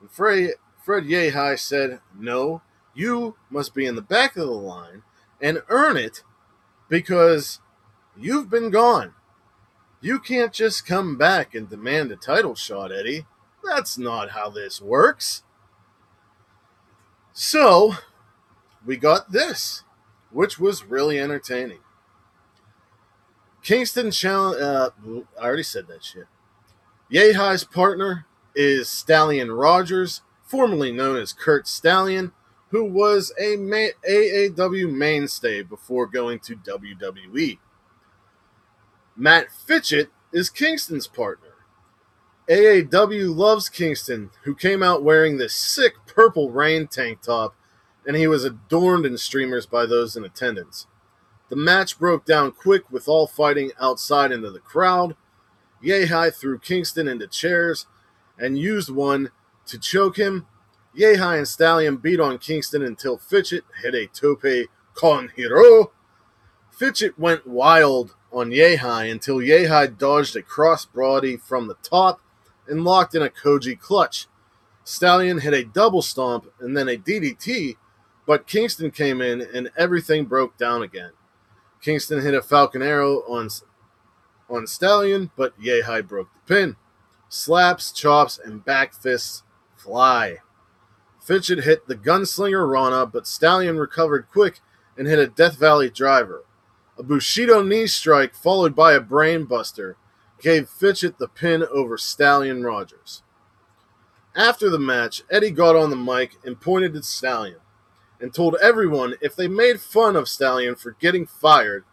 And 0.00 0.10
Fred, 0.10 0.52
Fred 0.82 1.04
Yehi 1.04 1.58
said, 1.58 2.00
No, 2.16 2.62
you 2.94 3.36
must 3.50 3.74
be 3.74 3.86
in 3.86 3.96
the 3.96 4.02
back 4.02 4.36
of 4.36 4.46
the 4.46 4.52
line 4.52 5.02
and 5.40 5.62
earn 5.68 5.96
it 5.96 6.22
because 6.88 7.60
you've 8.16 8.50
been 8.50 8.70
gone. 8.70 9.14
You 10.00 10.18
can't 10.18 10.52
just 10.52 10.86
come 10.86 11.16
back 11.16 11.54
and 11.54 11.68
demand 11.68 12.12
a 12.12 12.16
title 12.16 12.54
shot, 12.54 12.92
Eddie. 12.92 13.26
That's 13.64 13.96
not 13.96 14.30
how 14.30 14.50
this 14.50 14.80
works. 14.80 15.42
So, 17.32 17.94
we 18.84 18.96
got 18.96 19.32
this, 19.32 19.82
which 20.30 20.58
was 20.58 20.84
really 20.84 21.18
entertaining. 21.18 21.80
Kingston 23.62 24.10
challenge. 24.10 24.60
Uh, 24.60 24.90
I 25.40 25.44
already 25.44 25.62
said 25.62 25.88
that 25.88 26.04
shit. 26.04 26.26
Yehi's 27.10 27.64
partner 27.64 28.26
is 28.54 28.88
Stallion 28.88 29.50
Rogers, 29.50 30.20
formerly 30.42 30.92
known 30.92 31.16
as 31.16 31.32
Kurt 31.32 31.66
Stallion, 31.66 32.32
who 32.68 32.84
was 32.84 33.32
a 33.38 33.56
AAW 33.56 34.92
mainstay 34.92 35.62
before 35.62 36.06
going 36.06 36.40
to 36.40 36.56
WWE. 36.56 37.58
Matt 39.16 39.46
Fitchett 39.52 40.10
is 40.32 40.50
Kingston's 40.50 41.06
partner. 41.06 41.50
AAW 42.48 43.34
loves 43.34 43.68
Kingston, 43.68 44.30
who 44.42 44.56
came 44.56 44.82
out 44.82 45.04
wearing 45.04 45.38
this 45.38 45.54
sick 45.54 45.94
purple 46.06 46.50
rain 46.50 46.88
tank 46.88 47.22
top, 47.22 47.54
and 48.06 48.16
he 48.16 48.26
was 48.26 48.44
adorned 48.44 49.06
in 49.06 49.16
streamers 49.16 49.66
by 49.66 49.86
those 49.86 50.16
in 50.16 50.24
attendance. 50.24 50.88
The 51.48 51.56
match 51.56 51.98
broke 51.98 52.24
down 52.24 52.50
quick 52.52 52.90
with 52.90 53.08
all 53.08 53.28
fighting 53.28 53.70
outside 53.80 54.32
into 54.32 54.50
the 54.50 54.58
crowd. 54.58 55.14
Yehi 55.82 56.34
threw 56.34 56.58
Kingston 56.58 57.06
into 57.06 57.28
chairs 57.28 57.86
and 58.36 58.58
used 58.58 58.90
one 58.90 59.30
to 59.66 59.78
choke 59.78 60.16
him. 60.16 60.46
Yehi 60.98 61.38
and 61.38 61.46
Stallion 61.48 61.98
beat 61.98 62.18
on 62.18 62.38
Kingston 62.38 62.82
until 62.82 63.16
Fitchett 63.16 63.64
hit 63.82 63.94
a 63.94 64.08
tope 64.08 64.68
con 64.94 65.30
hilo. 65.36 65.92
Fitchett 66.72 67.16
went 67.16 67.46
wild 67.46 68.16
on 68.34 68.50
Yehi 68.50 69.10
until 69.10 69.36
Yehi 69.36 69.96
dodged 69.96 70.34
a 70.36 70.42
cross 70.42 70.86
crossbody 70.86 71.40
from 71.40 71.68
the 71.68 71.76
top 71.82 72.20
and 72.66 72.84
locked 72.84 73.14
in 73.14 73.22
a 73.22 73.28
Koji 73.28 73.78
clutch. 73.78 74.26
Stallion 74.82 75.38
hit 75.38 75.54
a 75.54 75.64
double 75.64 76.02
stomp 76.02 76.46
and 76.60 76.76
then 76.76 76.88
a 76.88 76.96
DDT, 76.96 77.76
but 78.26 78.46
Kingston 78.46 78.90
came 78.90 79.20
in 79.20 79.40
and 79.40 79.70
everything 79.76 80.24
broke 80.24 80.58
down 80.58 80.82
again. 80.82 81.12
Kingston 81.80 82.22
hit 82.22 82.34
a 82.34 82.42
Falcon 82.42 82.82
Arrow 82.82 83.22
on 83.28 83.48
on 84.50 84.66
Stallion, 84.66 85.30
but 85.36 85.58
Yehi 85.58 86.06
broke 86.06 86.28
the 86.34 86.54
pin. 86.54 86.76
Slaps, 87.28 87.92
chops, 87.92 88.38
and 88.42 88.64
back 88.64 88.92
fists 88.92 89.42
fly. 89.76 90.38
Fitchett 91.20 91.64
hit 91.64 91.88
the 91.88 91.96
gunslinger 91.96 92.70
Rana, 92.70 93.06
but 93.06 93.26
Stallion 93.26 93.78
recovered 93.78 94.26
quick 94.30 94.60
and 94.96 95.06
hit 95.06 95.18
a 95.18 95.26
Death 95.26 95.58
Valley 95.58 95.88
driver. 95.88 96.44
A 96.96 97.02
Bushido 97.02 97.62
knee 97.62 97.86
strike 97.86 98.34
followed 98.34 98.76
by 98.76 98.92
a 98.92 99.00
brainbuster 99.00 99.96
gave 100.40 100.68
Fitchett 100.68 101.18
the 101.18 101.28
pin 101.28 101.64
over 101.72 101.98
Stallion 101.98 102.62
Rogers. 102.62 103.22
After 104.36 104.68
the 104.68 104.78
match, 104.78 105.22
Eddie 105.30 105.50
got 105.50 105.76
on 105.76 105.90
the 105.90 105.96
mic 105.96 106.36
and 106.44 106.60
pointed 106.60 106.94
at 106.94 107.04
Stallion 107.04 107.58
and 108.20 108.32
told 108.32 108.56
everyone 108.62 109.14
if 109.20 109.34
they 109.34 109.48
made 109.48 109.80
fun 109.80 110.16
of 110.16 110.28
Stallion 110.28 110.76
for 110.76 110.92
getting 111.00 111.26
fired, 111.26 111.84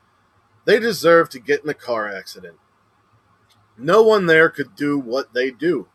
they 0.66 0.80
deserved 0.80 1.32
to 1.32 1.40
get 1.40 1.64
in 1.64 1.70
a 1.70 1.74
car 1.74 2.08
accident. 2.08 2.58
No 3.78 4.04
one 4.04 4.28
there 4.28 4.50
could 4.50 4.76
do 4.76 5.00
what 5.00 5.34
they 5.34 5.50
do. 5.50 5.88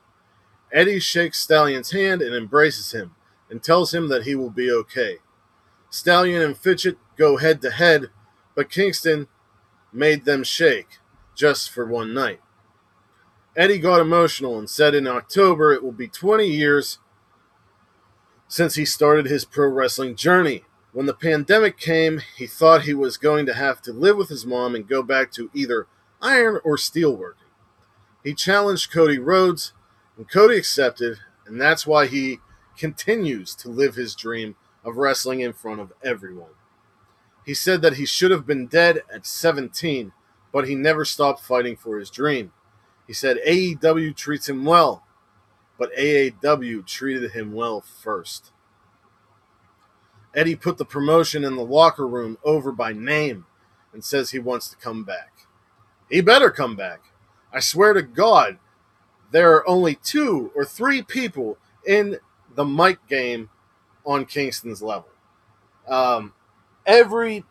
Eddie 0.72 0.98
shakes 0.98 1.40
Stallion's 1.40 1.92
hand 1.92 2.22
and 2.22 2.34
embraces 2.34 2.92
him 2.92 3.14
and 3.48 3.62
tells 3.62 3.94
him 3.94 4.08
that 4.08 4.24
he 4.24 4.34
will 4.34 4.50
be 4.50 4.70
okay. 4.70 5.18
Stallion 5.90 6.42
and 6.42 6.56
Fitchett 6.56 6.98
go 7.16 7.36
head 7.36 7.62
to 7.62 7.70
head, 7.70 8.10
but 8.56 8.70
Kingston 8.70 9.28
made 9.92 10.24
them 10.24 10.42
shake 10.42 10.98
just 11.36 11.70
for 11.70 11.86
one 11.86 12.12
night. 12.12 12.40
Eddie 13.54 13.78
got 13.78 14.00
emotional 14.00 14.58
and 14.58 14.68
said 14.68 14.94
in 14.94 15.06
October 15.06 15.72
it 15.72 15.84
will 15.84 15.92
be 15.92 16.08
20 16.08 16.46
years 16.46 16.98
since 18.48 18.74
he 18.74 18.84
started 18.84 19.26
his 19.26 19.44
pro 19.44 19.68
wrestling 19.68 20.16
journey. 20.16 20.64
When 20.92 21.06
the 21.06 21.14
pandemic 21.14 21.78
came, 21.78 22.22
he 22.36 22.46
thought 22.46 22.82
he 22.82 22.94
was 22.94 23.16
going 23.16 23.46
to 23.46 23.54
have 23.54 23.82
to 23.82 23.92
live 23.92 24.16
with 24.16 24.30
his 24.30 24.46
mom 24.46 24.74
and 24.74 24.88
go 24.88 25.02
back 25.02 25.30
to 25.32 25.50
either 25.54 25.86
iron 26.22 26.60
or 26.64 26.76
steelworking. 26.76 27.34
He 28.24 28.34
challenged 28.34 28.90
Cody 28.90 29.18
Rhodes, 29.18 29.72
and 30.16 30.28
Cody 30.28 30.56
accepted, 30.56 31.18
and 31.46 31.60
that's 31.60 31.86
why 31.86 32.06
he 32.06 32.38
continues 32.78 33.54
to 33.56 33.68
live 33.68 33.94
his 33.94 34.14
dream 34.14 34.56
of 34.84 34.96
wrestling 34.96 35.40
in 35.40 35.52
front 35.52 35.80
of 35.80 35.92
everyone. 36.02 36.50
He 37.46 37.54
said 37.54 37.80
that 37.82 37.94
he 37.94 38.04
should 38.04 38.32
have 38.32 38.44
been 38.44 38.66
dead 38.66 39.02
at 39.14 39.24
17, 39.24 40.12
but 40.52 40.66
he 40.66 40.74
never 40.74 41.04
stopped 41.04 41.40
fighting 41.40 41.76
for 41.76 41.96
his 41.96 42.10
dream. 42.10 42.52
He 43.06 43.12
said 43.12 43.38
AEW 43.46 44.16
treats 44.16 44.48
him 44.48 44.64
well, 44.64 45.04
but 45.78 45.94
AAW 45.94 46.84
treated 46.84 47.30
him 47.30 47.52
well 47.52 47.80
first. 47.80 48.50
Eddie 50.34 50.56
put 50.56 50.76
the 50.76 50.84
promotion 50.84 51.44
in 51.44 51.54
the 51.54 51.64
locker 51.64 52.06
room 52.06 52.36
over 52.42 52.72
by 52.72 52.92
name 52.92 53.46
and 53.92 54.04
says 54.04 54.30
he 54.30 54.40
wants 54.40 54.68
to 54.68 54.76
come 54.76 55.04
back. 55.04 55.46
He 56.10 56.20
better 56.20 56.50
come 56.50 56.74
back. 56.74 57.12
I 57.52 57.60
swear 57.60 57.92
to 57.92 58.02
God, 58.02 58.58
there 59.30 59.54
are 59.54 59.68
only 59.68 59.94
two 59.94 60.50
or 60.54 60.64
three 60.64 61.00
people 61.00 61.58
in 61.86 62.18
the 62.56 62.64
mic 62.64 63.06
game 63.06 63.50
on 64.04 64.26
Kingston's 64.26 64.82
level. 64.82 65.08
Um, 65.86 66.32
every 66.86 67.44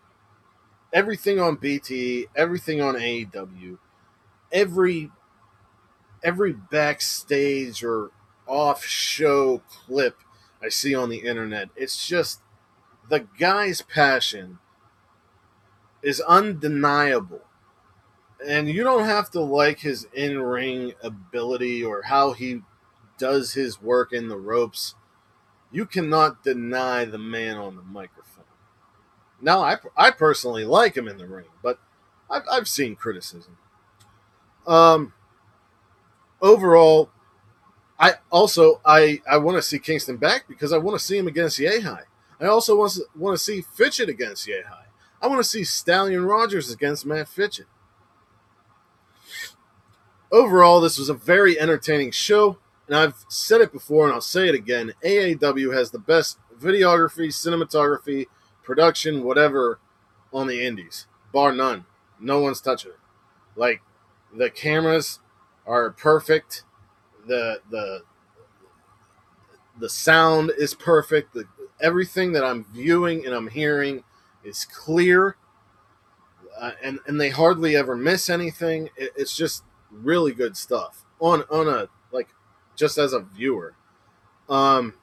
everything 0.93 1.39
on 1.39 1.55
BT, 1.55 2.27
everything 2.35 2.81
on 2.81 2.95
AEW, 2.95 3.77
every 4.51 5.11
every 6.23 6.53
backstage 6.53 7.83
or 7.83 8.11
off 8.47 8.83
show 8.83 9.61
clip 9.67 10.17
I 10.63 10.69
see 10.69 10.95
on 10.95 11.09
the 11.09 11.19
internet, 11.19 11.69
it's 11.75 12.07
just 12.07 12.41
the 13.09 13.27
guy's 13.37 13.81
passion 13.81 14.59
is 16.01 16.21
undeniable. 16.21 17.41
And 18.45 18.69
you 18.69 18.83
don't 18.83 19.05
have 19.05 19.31
to 19.31 19.41
like 19.41 19.79
his 19.79 20.07
in 20.13 20.41
ring 20.41 20.93
ability 21.01 21.83
or 21.83 22.03
how 22.03 22.33
he 22.33 22.61
does 23.17 23.53
his 23.53 23.81
work 23.81 24.11
in 24.11 24.27
the 24.27 24.37
ropes. 24.37 24.95
You 25.71 25.85
cannot 25.85 26.43
deny 26.43 27.05
the 27.05 27.17
man 27.17 27.57
on 27.57 27.75
the 27.75 27.81
microphone. 27.81 28.24
Now, 29.41 29.61
I, 29.61 29.77
I 29.97 30.11
personally 30.11 30.63
like 30.65 30.95
him 30.95 31.07
in 31.07 31.17
the 31.17 31.27
ring, 31.27 31.45
but 31.61 31.79
I've, 32.29 32.43
I've 32.49 32.67
seen 32.67 32.95
criticism. 32.95 33.57
Um, 34.65 35.13
overall, 36.41 37.09
I 37.99 38.15
also 38.31 38.81
I 38.85 39.21
I 39.29 39.37
want 39.37 39.57
to 39.57 39.61
see 39.61 39.79
Kingston 39.79 40.17
back 40.17 40.47
because 40.47 40.73
I 40.73 40.77
want 40.77 40.97
to 40.99 41.05
see 41.05 41.17
him 41.17 41.27
against 41.27 41.59
Yehi. 41.59 42.03
I 42.39 42.45
also 42.45 42.75
want 42.77 42.93
to, 42.93 43.05
want 43.15 43.37
to 43.37 43.43
see 43.43 43.61
Fitchett 43.61 44.09
against 44.09 44.47
Yehi. 44.47 44.85
I 45.21 45.27
want 45.27 45.39
to 45.39 45.49
see 45.49 45.63
Stallion 45.63 46.25
Rogers 46.25 46.71
against 46.71 47.05
Matt 47.05 47.27
Fitchett. 47.27 47.67
Overall, 50.31 50.81
this 50.81 50.97
was 50.97 51.07
a 51.07 51.13
very 51.13 51.59
entertaining 51.59 52.11
show, 52.11 52.57
and 52.87 52.97
I've 52.97 53.23
said 53.29 53.61
it 53.61 53.71
before 53.71 54.05
and 54.05 54.13
I'll 54.13 54.21
say 54.21 54.49
it 54.49 54.55
again. 54.55 54.93
AAW 55.03 55.73
has 55.73 55.91
the 55.91 55.99
best 55.99 56.37
videography, 56.59 57.27
cinematography, 57.27 58.25
production, 58.65 59.23
whatever 59.23 59.79
on 60.33 60.47
the 60.47 60.65
indies, 60.65 61.07
bar 61.31 61.51
none. 61.51 61.85
No 62.19 62.39
one's 62.39 62.61
touching 62.61 62.91
it. 62.91 62.99
Like 63.55 63.81
the 64.35 64.49
cameras 64.49 65.19
are 65.65 65.91
perfect. 65.91 66.63
The 67.27 67.61
the 67.69 68.03
the 69.79 69.89
sound 69.89 70.51
is 70.57 70.73
perfect. 70.73 71.33
The, 71.33 71.45
everything 71.81 72.31
that 72.33 72.43
I'm 72.43 72.65
viewing 72.73 73.25
and 73.25 73.33
I'm 73.33 73.49
hearing 73.49 74.03
is 74.43 74.65
clear, 74.65 75.37
uh, 76.59 76.71
and 76.83 76.99
and 77.07 77.19
they 77.19 77.29
hardly 77.29 77.75
ever 77.75 77.95
miss 77.95 78.29
anything. 78.29 78.89
It, 78.97 79.11
it's 79.15 79.35
just 79.35 79.63
really 79.91 80.33
good 80.33 80.57
stuff 80.57 81.03
on 81.19 81.43
on 81.49 81.67
a 81.67 81.87
like 82.11 82.29
just 82.75 82.97
as 82.97 83.13
a 83.13 83.19
viewer. 83.19 83.75
Um, 84.49 84.93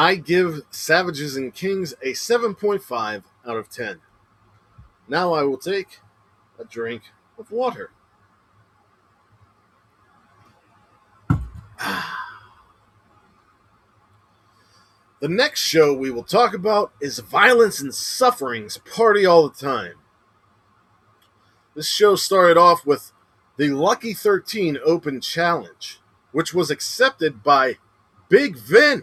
I 0.00 0.14
give 0.14 0.62
Savages 0.70 1.36
and 1.36 1.52
Kings 1.52 1.92
a 2.00 2.12
7.5 2.12 3.22
out 3.46 3.56
of 3.58 3.68
10. 3.68 4.00
Now 5.06 5.34
I 5.34 5.42
will 5.42 5.58
take 5.58 6.00
a 6.58 6.64
drink 6.64 7.02
of 7.38 7.50
water. 7.50 7.90
The 15.20 15.28
next 15.28 15.60
show 15.60 15.92
we 15.92 16.10
will 16.10 16.24
talk 16.24 16.54
about 16.54 16.92
is 17.02 17.18
Violence 17.18 17.82
and 17.82 17.94
Suffering's 17.94 18.78
Party 18.78 19.26
All 19.26 19.46
the 19.50 19.54
Time. 19.54 19.96
This 21.74 21.86
show 21.86 22.16
started 22.16 22.56
off 22.56 22.86
with 22.86 23.12
the 23.58 23.68
Lucky 23.68 24.14
13 24.14 24.78
Open 24.82 25.20
Challenge, 25.20 26.00
which 26.32 26.54
was 26.54 26.70
accepted 26.70 27.42
by 27.42 27.76
Big 28.30 28.56
Vin. 28.56 29.02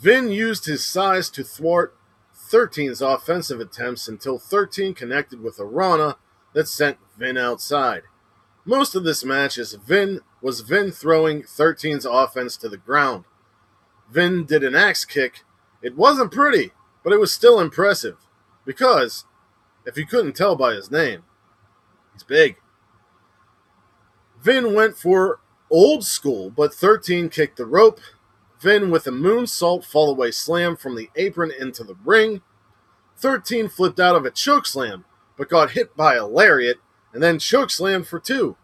Vin 0.00 0.30
used 0.30 0.66
his 0.66 0.86
size 0.86 1.28
to 1.30 1.42
thwart 1.42 1.96
13's 2.50 3.02
offensive 3.02 3.60
attempts 3.60 4.06
until 4.06 4.38
13 4.38 4.94
connected 4.94 5.40
with 5.40 5.58
a 5.58 5.64
Rana 5.64 6.16
that 6.54 6.68
sent 6.68 6.98
Vin 7.18 7.36
outside. 7.36 8.02
Most 8.64 8.94
of 8.94 9.02
this 9.02 9.24
match 9.24 9.58
is 9.58 9.74
Vin 9.74 10.20
was 10.40 10.60
Vin 10.60 10.92
throwing 10.92 11.42
13's 11.42 12.04
offense 12.04 12.56
to 12.58 12.68
the 12.68 12.76
ground. 12.76 13.24
Vin 14.10 14.44
did 14.44 14.62
an 14.62 14.74
axe 14.74 15.04
kick. 15.04 15.44
It 15.82 15.96
wasn't 15.96 16.32
pretty, 16.32 16.72
but 17.02 17.12
it 17.12 17.18
was 17.18 17.32
still 17.32 17.58
impressive. 17.58 18.16
Because, 18.64 19.24
if 19.84 19.96
you 19.96 20.06
couldn't 20.06 20.36
tell 20.36 20.54
by 20.54 20.74
his 20.74 20.90
name, 20.90 21.24
he's 22.12 22.22
big. 22.22 22.56
Vin 24.42 24.74
went 24.74 24.96
for 24.96 25.40
old 25.70 26.04
school, 26.04 26.50
but 26.50 26.72
13 26.72 27.28
kicked 27.28 27.56
the 27.56 27.66
rope. 27.66 28.00
Vin 28.60 28.90
with 28.90 29.06
a 29.06 29.10
moonsault 29.10 29.84
fallaway 29.84 30.32
slam 30.34 30.76
from 30.76 30.96
the 30.96 31.10
apron 31.16 31.52
into 31.58 31.84
the 31.84 31.96
ring. 32.04 32.42
13 33.16 33.68
flipped 33.68 34.00
out 34.00 34.16
of 34.16 34.24
a 34.24 34.30
choke 34.30 34.66
slam, 34.66 35.04
but 35.36 35.48
got 35.48 35.72
hit 35.72 35.96
by 35.96 36.14
a 36.14 36.26
lariat 36.26 36.78
and 37.12 37.22
then 37.22 37.38
chokeslammed 37.38 38.06
for 38.06 38.18
two. 38.20 38.56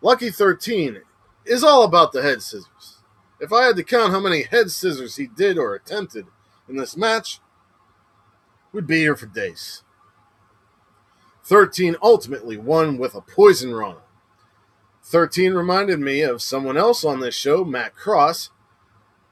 Lucky 0.00 0.30
13 0.30 1.02
is 1.44 1.64
all 1.64 1.82
about 1.82 2.12
the 2.12 2.22
head 2.22 2.42
scissors. 2.42 2.98
If 3.40 3.52
I 3.52 3.64
had 3.64 3.76
to 3.76 3.84
count 3.84 4.12
how 4.12 4.20
many 4.20 4.42
head 4.42 4.70
scissors 4.70 5.16
he 5.16 5.26
did 5.26 5.58
or 5.58 5.74
attempted 5.74 6.26
in 6.68 6.76
this 6.76 6.96
match, 6.96 7.40
we'd 8.72 8.86
be 8.86 8.98
here 8.98 9.16
for 9.16 9.26
days. 9.26 9.82
13 11.44 11.96
ultimately 12.02 12.56
won 12.56 12.96
with 12.96 13.14
a 13.14 13.20
poison 13.20 13.74
rana. 13.74 14.00
13 15.02 15.52
reminded 15.52 16.00
me 16.00 16.22
of 16.22 16.40
someone 16.40 16.78
else 16.78 17.04
on 17.04 17.20
this 17.20 17.34
show, 17.34 17.64
Matt 17.64 17.94
Cross. 17.94 18.50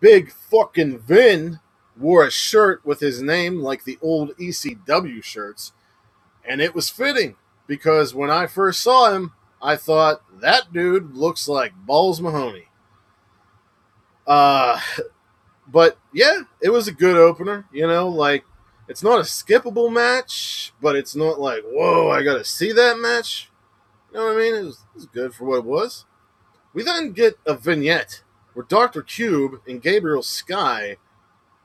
Big 0.02 0.32
fucking 0.32 0.98
Vin 0.98 1.60
wore 1.96 2.26
a 2.26 2.30
shirt 2.30 2.84
with 2.84 2.98
his 2.98 3.22
name 3.22 3.60
like 3.60 3.84
the 3.84 3.98
old 4.02 4.36
ECW 4.36 5.22
shirts, 5.22 5.72
and 6.44 6.60
it 6.60 6.74
was 6.74 6.90
fitting 6.90 7.36
because 7.68 8.12
when 8.12 8.28
I 8.28 8.48
first 8.48 8.80
saw 8.80 9.12
him, 9.12 9.32
I 9.62 9.76
thought 9.76 10.22
that 10.40 10.72
dude 10.72 11.14
looks 11.14 11.46
like 11.46 11.72
Balls 11.86 12.20
Mahoney. 12.20 12.66
Uh, 14.26 14.80
but 15.68 15.96
yeah, 16.12 16.42
it 16.60 16.70
was 16.70 16.88
a 16.88 16.92
good 16.92 17.16
opener. 17.16 17.66
You 17.72 17.86
know, 17.86 18.08
like 18.08 18.44
it's 18.88 19.04
not 19.04 19.20
a 19.20 19.22
skippable 19.22 19.92
match, 19.92 20.72
but 20.82 20.96
it's 20.96 21.14
not 21.14 21.38
like 21.38 21.62
whoa, 21.64 22.10
I 22.10 22.24
gotta 22.24 22.44
see 22.44 22.72
that 22.72 22.98
match. 22.98 23.52
You 24.12 24.18
know 24.18 24.26
what 24.26 24.36
I 24.36 24.38
mean? 24.40 24.54
It 24.56 24.64
was, 24.64 24.78
it 24.78 24.94
was 24.96 25.06
good 25.06 25.32
for 25.32 25.44
what 25.44 25.58
it 25.58 25.64
was. 25.64 26.06
We 26.74 26.82
then 26.82 27.12
get 27.12 27.38
a 27.46 27.54
vignette 27.54 28.21
where 28.54 28.66
Doctor 28.68 29.02
Cube 29.02 29.60
and 29.66 29.82
Gabriel 29.82 30.22
Sky 30.22 30.96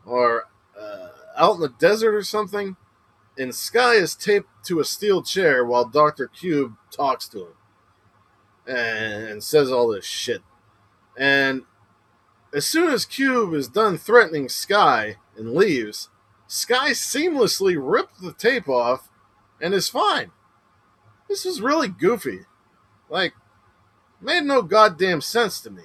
are 0.05 0.45
uh, 0.79 1.09
out 1.37 1.55
in 1.55 1.61
the 1.61 1.73
desert 1.79 2.15
or 2.15 2.23
something, 2.23 2.75
and 3.37 3.53
Sky 3.53 3.93
is 3.93 4.15
taped 4.15 4.49
to 4.65 4.79
a 4.79 4.85
steel 4.85 5.21
chair 5.21 5.65
while 5.65 5.85
Doctor 5.85 6.27
Cube 6.27 6.75
talks 6.91 7.27
to 7.29 7.39
him 7.39 7.53
and 8.75 9.43
says 9.43 9.71
all 9.71 9.87
this 9.87 10.05
shit. 10.05 10.41
And 11.17 11.63
as 12.53 12.65
soon 12.65 12.89
as 12.89 13.05
Cube 13.05 13.53
is 13.53 13.67
done 13.67 13.97
threatening 13.97 14.49
Sky 14.49 15.17
and 15.37 15.53
leaves, 15.53 16.09
Sky 16.47 16.91
seamlessly 16.91 17.77
ripped 17.79 18.21
the 18.21 18.33
tape 18.33 18.69
off 18.69 19.09
and 19.61 19.73
is 19.73 19.89
fine. 19.89 20.31
This 21.27 21.45
is 21.45 21.61
really 21.61 21.89
goofy. 21.89 22.41
Like, 23.09 23.33
made 24.21 24.43
no 24.43 24.61
goddamn 24.61 25.21
sense 25.21 25.59
to 25.61 25.69
me. 25.69 25.83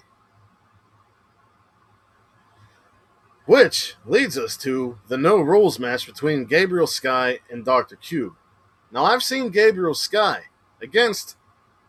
Which 3.45 3.97
leads 4.07 4.39
us 4.39 4.57
to 4.59 4.99
the 5.09 5.19
no 5.19 5.41
rules 5.41 5.79
match 5.79 6.07
between 6.07 6.45
Gabriel 6.45 6.87
Sky 6.87 7.41
and 7.51 7.65
Dr. 7.65 7.97
Cube. 7.97 8.35
Now, 8.93 9.05
I've 9.05 9.23
seen 9.23 9.51
Gabriel 9.51 9.95
Sky 9.95 10.45
against 10.81 11.37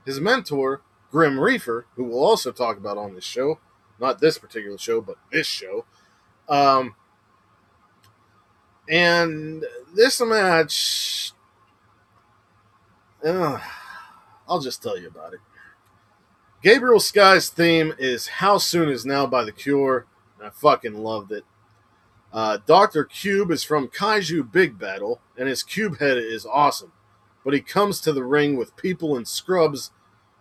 his 0.06 0.20
mentor, 0.20 0.82
Grim 1.12 1.40
Reefer, 1.40 1.86
who 1.96 2.06
we'll 2.06 2.24
also 2.24 2.52
talk 2.52 2.78
about 2.78 2.98
on 2.98 3.14
this 3.14 3.24
show. 3.24 3.60
Not 4.00 4.20
this 4.20 4.38
particular 4.38 4.78
show, 4.78 5.00
but 5.02 5.18
this 5.32 5.46
show. 5.46 5.86
Um, 6.50 6.96
and 8.90 9.64
this 9.96 10.20
match, 10.22 11.32
uh, 13.24 13.60
I'll 14.48 14.60
just 14.60 14.82
tell 14.82 14.98
you 14.98 15.08
about 15.08 15.34
it. 15.34 15.40
Gabriel 16.62 17.00
Sky's 17.00 17.50
theme 17.50 17.94
is 17.98 18.28
How 18.28 18.58
Soon 18.58 18.90
Is 18.90 19.06
Now 19.06 19.26
by 19.26 19.44
The 19.44 19.52
Cure. 19.52 20.06
I 20.46 20.50
fucking 20.50 20.96
loved 20.96 21.32
it. 21.32 21.46
Uh, 22.32 22.58
Dr. 22.66 23.04
Cube 23.04 23.52
is 23.52 23.64
from 23.64 23.88
Kaiju 23.88 24.52
Big 24.52 24.80
Battel, 24.80 25.20
and 25.38 25.48
his 25.48 25.62
cube 25.62 26.00
head 26.00 26.18
is 26.18 26.46
awesome. 26.46 26.92
But 27.46 27.54
he 27.54 27.62
comes 27.62 28.02
to 28.02 28.14
the 28.14 28.24
ring 28.24 28.56
with 28.56 28.76
people 28.76 29.16
in 29.16 29.26
scrubs 29.26 29.92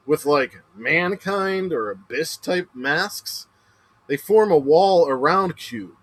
with 0.07 0.25
like 0.25 0.62
mankind 0.75 1.73
or 1.73 1.91
abyss 1.91 2.37
type 2.37 2.69
masks. 2.75 3.47
They 4.09 4.17
form 4.17 4.51
a 4.51 4.59
wall 4.59 5.09
around 5.09 5.57
Cube. 5.57 5.97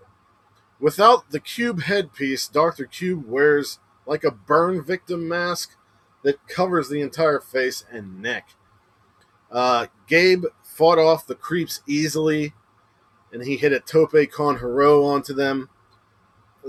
Without 0.80 1.32
the 1.32 1.40
Cube 1.40 1.82
headpiece, 1.84 2.48
Dr. 2.48 2.86
Cube 2.86 3.26
wears 3.28 3.80
like 4.06 4.24
a 4.24 4.32
burn 4.32 4.84
victim 4.84 5.28
mask 5.28 5.76
that 6.24 6.48
covers 6.48 6.90
the 6.90 7.02
entire 7.02 7.40
face 7.40 7.84
and 7.92 8.22
neck. 8.22 8.50
Uh, 9.52 9.88
Gabe 10.08 10.46
fought 10.64 11.00
off 11.00 11.28
the 11.28 11.36
creeps 11.36 11.82
easily, 11.88 12.54
and 13.32 13.44
he 13.44 13.58
hit 13.58 13.74
a 13.74 13.80
tope 13.80 14.32
con 14.32 14.60
hilo 14.60 15.04
onto 15.04 15.34
them. 15.34 15.70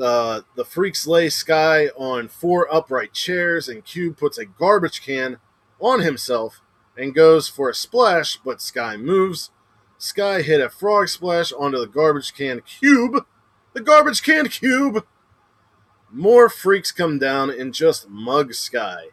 Uh, 0.00 0.42
the 0.54 0.64
freaks 0.64 1.06
lay 1.06 1.28
Sky 1.28 1.88
on 1.96 2.28
four 2.28 2.72
upright 2.72 3.12
chairs, 3.12 3.68
and 3.68 3.84
Cube 3.84 4.16
puts 4.16 4.38
a 4.38 4.46
garbage 4.46 5.02
can 5.02 5.38
on 5.80 6.00
himself 6.00 6.62
and 6.96 7.14
goes 7.14 7.48
for 7.48 7.68
a 7.68 7.74
splash, 7.74 8.36
but 8.36 8.60
Sky 8.60 8.96
moves. 8.96 9.50
Sky 9.98 10.42
hit 10.42 10.60
a 10.60 10.70
frog 10.70 11.08
splash 11.08 11.52
onto 11.52 11.78
the 11.78 11.86
garbage 11.86 12.32
can 12.32 12.60
cube 12.62 13.26
the 13.72 13.80
garbage 13.80 14.22
can 14.22 14.48
cube. 14.48 15.06
More 16.10 16.48
freaks 16.48 16.90
come 16.90 17.18
down 17.18 17.50
and 17.50 17.72
just 17.72 18.08
mug 18.08 18.54
Sky 18.54 19.06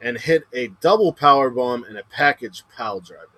and 0.00 0.18
hit 0.18 0.44
a 0.52 0.68
double 0.80 1.12
power 1.12 1.50
bomb 1.50 1.82
and 1.82 1.98
a 1.98 2.04
package 2.04 2.62
pile 2.76 3.00
driver. 3.00 3.37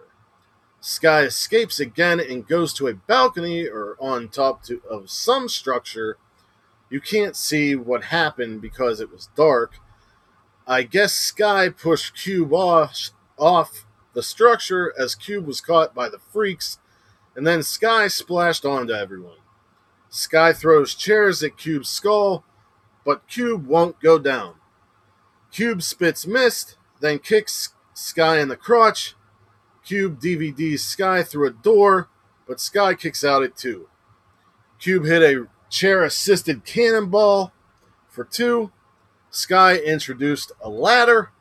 Sky 0.80 1.22
escapes 1.22 1.78
again 1.78 2.18
and 2.20 2.48
goes 2.48 2.72
to 2.74 2.88
a 2.88 2.94
balcony 2.94 3.66
or 3.66 3.96
on 4.00 4.28
top 4.28 4.62
to, 4.64 4.80
of 4.88 5.10
some 5.10 5.48
structure. 5.48 6.16
You 6.88 7.00
can't 7.00 7.36
see 7.36 7.74
what 7.74 8.04
happened 8.04 8.62
because 8.62 9.00
it 9.00 9.12
was 9.12 9.28
dark. 9.36 9.74
I 10.66 10.82
guess 10.82 11.12
Sky 11.12 11.68
pushed 11.68 12.16
Cube 12.16 12.52
off, 12.52 13.10
off 13.36 13.84
the 14.14 14.22
structure 14.22 14.94
as 14.98 15.14
Cube 15.14 15.46
was 15.46 15.60
caught 15.60 15.94
by 15.94 16.08
the 16.08 16.18
freaks, 16.18 16.78
and 17.36 17.46
then 17.46 17.62
Sky 17.62 18.08
splashed 18.08 18.64
onto 18.64 18.92
everyone. 18.92 19.36
Sky 20.08 20.52
throws 20.52 20.94
chairs 20.94 21.42
at 21.42 21.58
Cube's 21.58 21.88
skull, 21.88 22.44
but 23.04 23.28
Cube 23.28 23.66
won't 23.66 24.00
go 24.00 24.18
down. 24.18 24.54
Cube 25.52 25.82
spits 25.82 26.26
mist, 26.26 26.76
then 27.00 27.18
kicks 27.18 27.74
Sky 27.92 28.38
in 28.38 28.48
the 28.48 28.56
crotch. 28.56 29.14
Cube 29.90 30.20
DVDs 30.20 30.78
Sky 30.78 31.24
through 31.24 31.48
a 31.48 31.50
door, 31.50 32.08
but 32.46 32.60
Sky 32.60 32.94
kicks 32.94 33.24
out 33.24 33.42
at 33.42 33.56
two. 33.56 33.88
Cube 34.78 35.04
hit 35.04 35.20
a 35.20 35.48
chair 35.68 36.04
assisted 36.04 36.64
cannonball 36.64 37.52
for 38.08 38.22
two. 38.22 38.70
Sky 39.30 39.74
introduced 39.78 40.52
a 40.62 40.68
ladder. 40.68 41.32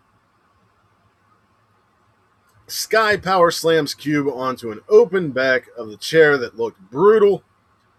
Sky 2.66 3.18
power 3.18 3.52
slams 3.52 3.94
Cube 3.94 4.28
onto 4.28 4.72
an 4.72 4.80
open 4.90 5.30
back 5.30 5.68
of 5.78 5.90
the 5.90 5.98
chair 5.98 6.36
that 6.40 6.58
looked 6.58 6.82
brutal. 6.90 7.44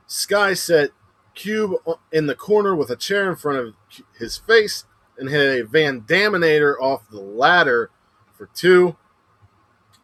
Sky 0.09 0.55
set 0.55 0.91
Cube 1.37 1.77
in 2.11 2.27
the 2.27 2.35
corner 2.35 2.75
with 2.75 2.91
a 2.91 2.97
chair 2.97 3.31
in 3.31 3.37
front 3.37 3.59
of 3.61 3.75
his 4.19 4.37
face 4.37 4.85
and 5.17 5.31
hit 5.31 5.61
a 5.61 5.65
Van 5.65 6.01
Daminator 6.01 6.75
off 6.81 7.09
the 7.09 7.21
ladder 7.21 7.93
for 8.37 8.47
two. 8.53 8.97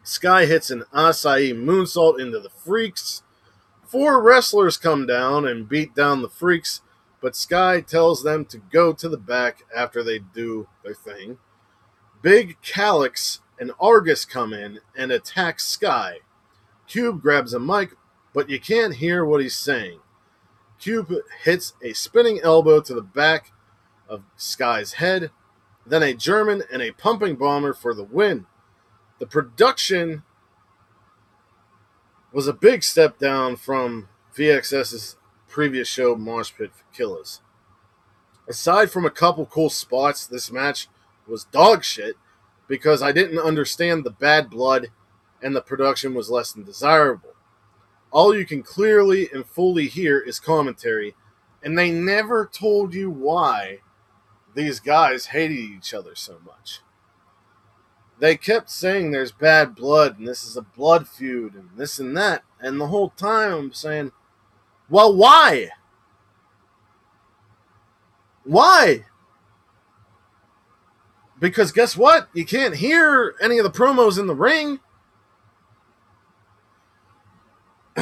Sky 0.07 0.45
hits 0.45 0.71
an 0.71 0.85
Asai 0.93 1.53
moonsault 1.53 2.17
into 2.17 2.39
the 2.39 2.49
Freaks. 2.49 3.23
Four 3.85 4.21
wrestlers 4.21 4.77
come 4.77 5.05
down 5.05 5.45
and 5.45 5.67
beat 5.67 5.93
down 5.93 6.21
the 6.21 6.29
Freaks, 6.29 6.79
but 7.21 7.35
Sky 7.35 7.81
tells 7.81 8.23
them 8.23 8.45
to 8.45 8.57
go 8.57 8.93
to 8.93 9.09
the 9.09 9.17
back 9.17 9.65
after 9.75 10.01
they 10.01 10.19
do 10.19 10.69
their 10.81 10.93
thing. 10.93 11.39
Big 12.21 12.55
Calyx 12.61 13.41
and 13.59 13.73
Argus 13.81 14.23
come 14.23 14.53
in 14.53 14.79
and 14.95 15.11
attack 15.11 15.59
Sky. 15.59 16.19
Cube 16.87 17.21
grabs 17.21 17.53
a 17.53 17.59
mic, 17.59 17.89
but 18.33 18.49
you 18.49 18.61
can't 18.61 18.95
hear 18.95 19.25
what 19.25 19.41
he's 19.41 19.57
saying. 19.57 19.99
Cube 20.79 21.13
hits 21.43 21.73
a 21.83 21.91
spinning 21.91 22.39
elbow 22.41 22.79
to 22.79 22.93
the 22.93 23.01
back 23.01 23.51
of 24.07 24.23
Sky's 24.37 24.93
head, 24.93 25.31
then 25.85 26.01
a 26.01 26.13
German 26.13 26.63
and 26.71 26.81
a 26.81 26.93
pumping 26.93 27.35
bomber 27.35 27.73
for 27.73 27.93
the 27.93 28.05
win. 28.05 28.45
The 29.19 29.27
production 29.27 30.23
was 32.31 32.47
a 32.47 32.53
big 32.53 32.83
step 32.83 33.17
down 33.17 33.55
from 33.55 34.09
VXS's 34.35 35.17
previous 35.47 35.87
show, 35.87 36.15
Mosh 36.15 36.51
Pit 36.55 36.71
Killers. 36.93 37.41
Aside 38.47 38.91
from 38.91 39.05
a 39.05 39.09
couple 39.11 39.45
cool 39.45 39.69
spots, 39.69 40.27
this 40.27 40.51
match 40.51 40.87
was 41.27 41.45
dog 41.45 41.83
shit 41.83 42.15
because 42.67 43.01
I 43.01 43.11
didn't 43.11 43.39
understand 43.39 44.03
the 44.03 44.11
bad 44.11 44.49
blood 44.49 44.87
and 45.41 45.55
the 45.55 45.61
production 45.61 46.13
was 46.13 46.29
less 46.29 46.51
than 46.53 46.63
desirable 46.63 47.33
all 48.11 48.35
you 48.35 48.45
can 48.45 48.63
clearly 48.63 49.29
and 49.33 49.45
fully 49.45 49.87
hear 49.87 50.19
is 50.19 50.39
commentary, 50.39 51.15
and 51.63 51.77
they 51.77 51.91
never 51.91 52.49
told 52.51 52.93
you 52.93 53.09
why 53.09 53.79
these 54.55 54.79
guys 54.79 55.27
hated 55.27 55.57
each 55.57 55.93
other 55.93 56.15
so 56.15 56.37
much. 56.45 56.81
They 58.19 58.35
kept 58.35 58.69
saying 58.69 59.11
there's 59.11 59.31
bad 59.31 59.75
blood 59.75 60.17
and 60.17 60.27
this 60.27 60.43
is 60.43 60.57
a 60.57 60.61
blood 60.61 61.07
feud 61.07 61.53
and 61.53 61.69
this 61.75 61.99
and 61.99 62.17
that, 62.17 62.43
and 62.59 62.81
the 62.81 62.87
whole 62.87 63.09
time 63.11 63.53
I'm 63.53 63.73
saying, 63.73 64.11
well, 64.89 65.15
why? 65.15 65.69
Why? 68.43 69.05
because 71.39 71.71
guess 71.71 71.95
what? 71.95 72.27
You 72.33 72.45
can't 72.45 72.75
hear 72.75 73.35
any 73.41 73.57
of 73.57 73.63
the 73.63 73.71
promos 73.71 74.19
in 74.19 74.27
the 74.27 74.35
ring. 74.35 74.79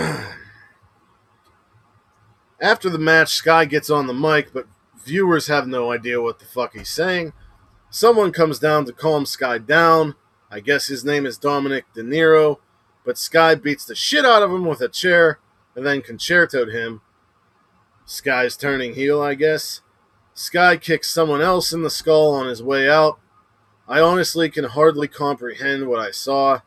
After 2.61 2.89
the 2.89 2.97
match, 2.97 3.29
Sky 3.29 3.65
gets 3.65 3.89
on 3.89 4.07
the 4.07 4.13
mic, 4.13 4.53
but 4.53 4.67
viewers 5.03 5.47
have 5.47 5.67
no 5.67 5.91
idea 5.91 6.21
what 6.21 6.39
the 6.39 6.45
fuck 6.45 6.73
he's 6.73 6.89
saying. 6.89 7.33
Someone 7.95 8.33
comes 8.33 8.59
down 8.59 8.83
to 8.83 8.91
calm 8.91 9.25
Sky 9.25 9.57
down. 9.57 10.15
I 10.51 10.59
guess 10.59 10.87
his 10.87 11.05
name 11.05 11.25
is 11.25 11.37
Dominic 11.37 11.85
De 11.93 12.03
Niro, 12.03 12.57
but 13.05 13.17
Sky 13.17 13.55
beats 13.55 13.85
the 13.85 13.95
shit 13.95 14.25
out 14.25 14.43
of 14.43 14.51
him 14.51 14.65
with 14.65 14.81
a 14.81 14.89
chair 14.89 15.39
and 15.77 15.85
then 15.85 16.01
concertoed 16.01 16.73
him. 16.73 16.99
Sky's 18.03 18.57
turning 18.57 18.95
heel, 18.95 19.21
I 19.21 19.35
guess. 19.35 19.79
Sky 20.33 20.75
kicks 20.75 21.09
someone 21.09 21.39
else 21.39 21.71
in 21.71 21.83
the 21.83 21.89
skull 21.89 22.33
on 22.33 22.47
his 22.47 22.61
way 22.61 22.89
out. 22.89 23.17
I 23.87 24.01
honestly 24.01 24.49
can 24.49 24.65
hardly 24.65 25.07
comprehend 25.07 25.87
what 25.87 26.01
I 26.01 26.11
saw. 26.11 26.59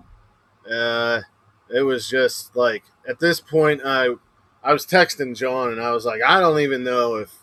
Uh, 0.67 1.21
it 1.69 1.83
was 1.83 2.09
just 2.09 2.57
like 2.57 2.85
at 3.07 3.21
this 3.21 3.39
point, 3.39 3.83
I 3.85 4.15
I 4.65 4.73
was 4.73 4.87
texting 4.87 5.37
John 5.37 5.73
and 5.73 5.83
I 5.83 5.93
was 5.93 6.07
like, 6.07 6.23
I 6.27 6.41
don't 6.41 6.61
even 6.61 6.85
know 6.85 7.17
if 7.17 7.35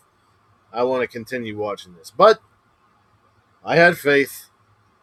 I 0.72 0.82
want 0.82 1.02
to 1.02 1.06
continue 1.06 1.56
watching 1.56 1.94
this, 1.94 2.10
but 2.10 2.40
I 3.68 3.74
had 3.74 3.98
faith, 3.98 4.48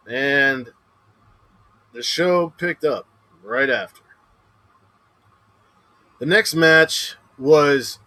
and 0.09 0.69
the 1.91 2.01
show 2.01 2.53
picked 2.57 2.85
up 2.85 3.05
right 3.43 3.69
after. 3.69 4.03
The 6.19 6.25
next 6.25 6.55
match 6.55 7.17
was 7.37 7.99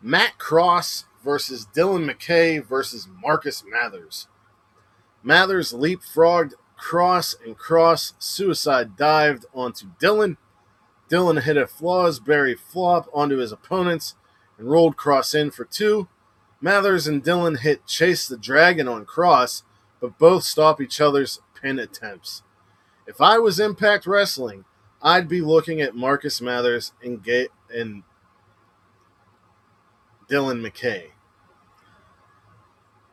Matt 0.00 0.38
Cross 0.38 1.06
versus 1.24 1.66
Dylan 1.74 2.08
McKay 2.08 2.64
versus 2.64 3.08
Marcus 3.20 3.64
Mathers. 3.66 4.28
Mathers 5.24 5.72
leapfrogged 5.72 6.52
Cross 6.76 7.34
and 7.44 7.58
Cross 7.58 8.14
suicide 8.20 8.96
dived 8.96 9.46
onto 9.52 9.86
Dylan. 10.00 10.36
Dylan 11.10 11.42
hit 11.42 11.56
a 11.56 11.66
Fosbury 11.66 12.56
flop 12.56 13.08
onto 13.12 13.38
his 13.38 13.50
opponents 13.50 14.14
and 14.58 14.70
rolled 14.70 14.96
Cross 14.96 15.34
in 15.34 15.50
for 15.50 15.64
two. 15.64 16.06
Mathers 16.62 17.08
and 17.08 17.24
Dylan 17.24 17.58
hit 17.58 17.86
Chase 17.86 18.28
the 18.28 18.38
Dragon 18.38 18.86
on 18.86 19.04
Cross, 19.04 19.64
but 20.00 20.16
both 20.16 20.44
stop 20.44 20.80
each 20.80 21.00
other's 21.00 21.40
pin 21.60 21.78
attempts. 21.78 22.42
If 23.06 23.20
I 23.20 23.38
was 23.38 23.58
Impact 23.58 24.06
Wrestling, 24.06 24.64
I'd 25.02 25.28
be 25.28 25.40
looking 25.40 25.80
at 25.80 25.96
Marcus 25.96 26.40
Mathers 26.40 26.92
and, 27.02 27.22
Ga- 27.22 27.48
and 27.74 28.04
Dylan 30.30 30.64
McKay. 30.64 31.06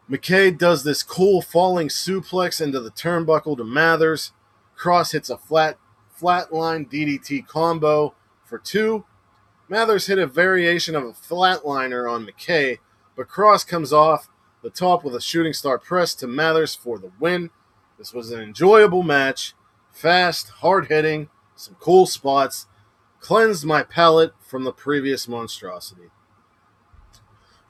McKay 0.09 0.55
does 0.55 0.83
this 0.83 1.01
cool 1.01 1.41
falling 1.41 1.87
suplex 1.87 2.61
into 2.61 2.79
the 2.79 2.91
turnbuckle 2.91 3.57
to 3.57 3.63
Mathers. 3.63 4.31
Cross 4.75 5.11
hits 5.11 5.29
a 5.31 5.37
flat 5.37 5.77
flatline 6.19 6.89
DDT 6.89 7.47
combo 7.47 8.13
for 8.43 8.59
two. 8.59 9.05
Mathers 9.67 10.07
hit 10.07 10.17
a 10.17 10.27
variation 10.27 10.95
of 10.95 11.03
a 11.03 11.13
flatliner 11.13 12.11
on 12.11 12.25
McKay, 12.25 12.79
but 13.19 13.27
Cross 13.27 13.65
comes 13.65 13.91
off 13.91 14.29
the 14.63 14.69
top 14.69 15.03
with 15.03 15.13
a 15.13 15.19
shooting 15.19 15.51
star 15.51 15.77
press 15.77 16.15
to 16.15 16.25
Mathers 16.25 16.73
for 16.73 16.97
the 16.97 17.11
win. 17.19 17.49
This 17.97 18.13
was 18.13 18.31
an 18.31 18.39
enjoyable 18.39 19.03
match, 19.03 19.55
fast, 19.91 20.47
hard 20.47 20.87
hitting, 20.87 21.27
some 21.53 21.75
cool 21.81 22.05
spots, 22.05 22.67
cleansed 23.19 23.65
my 23.65 23.83
palate 23.83 24.31
from 24.39 24.63
the 24.63 24.71
previous 24.71 25.27
monstrosity. 25.27 26.11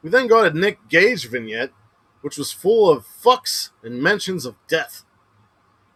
We 0.04 0.12
then 0.12 0.28
got 0.28 0.46
a 0.46 0.56
Nick 0.56 0.88
Gage 0.88 1.28
vignette, 1.28 1.72
which 2.22 2.38
was 2.38 2.52
full 2.52 2.88
of 2.88 3.08
fucks 3.08 3.72
and 3.82 4.04
mentions 4.04 4.46
of 4.46 4.56
death. 4.68 5.04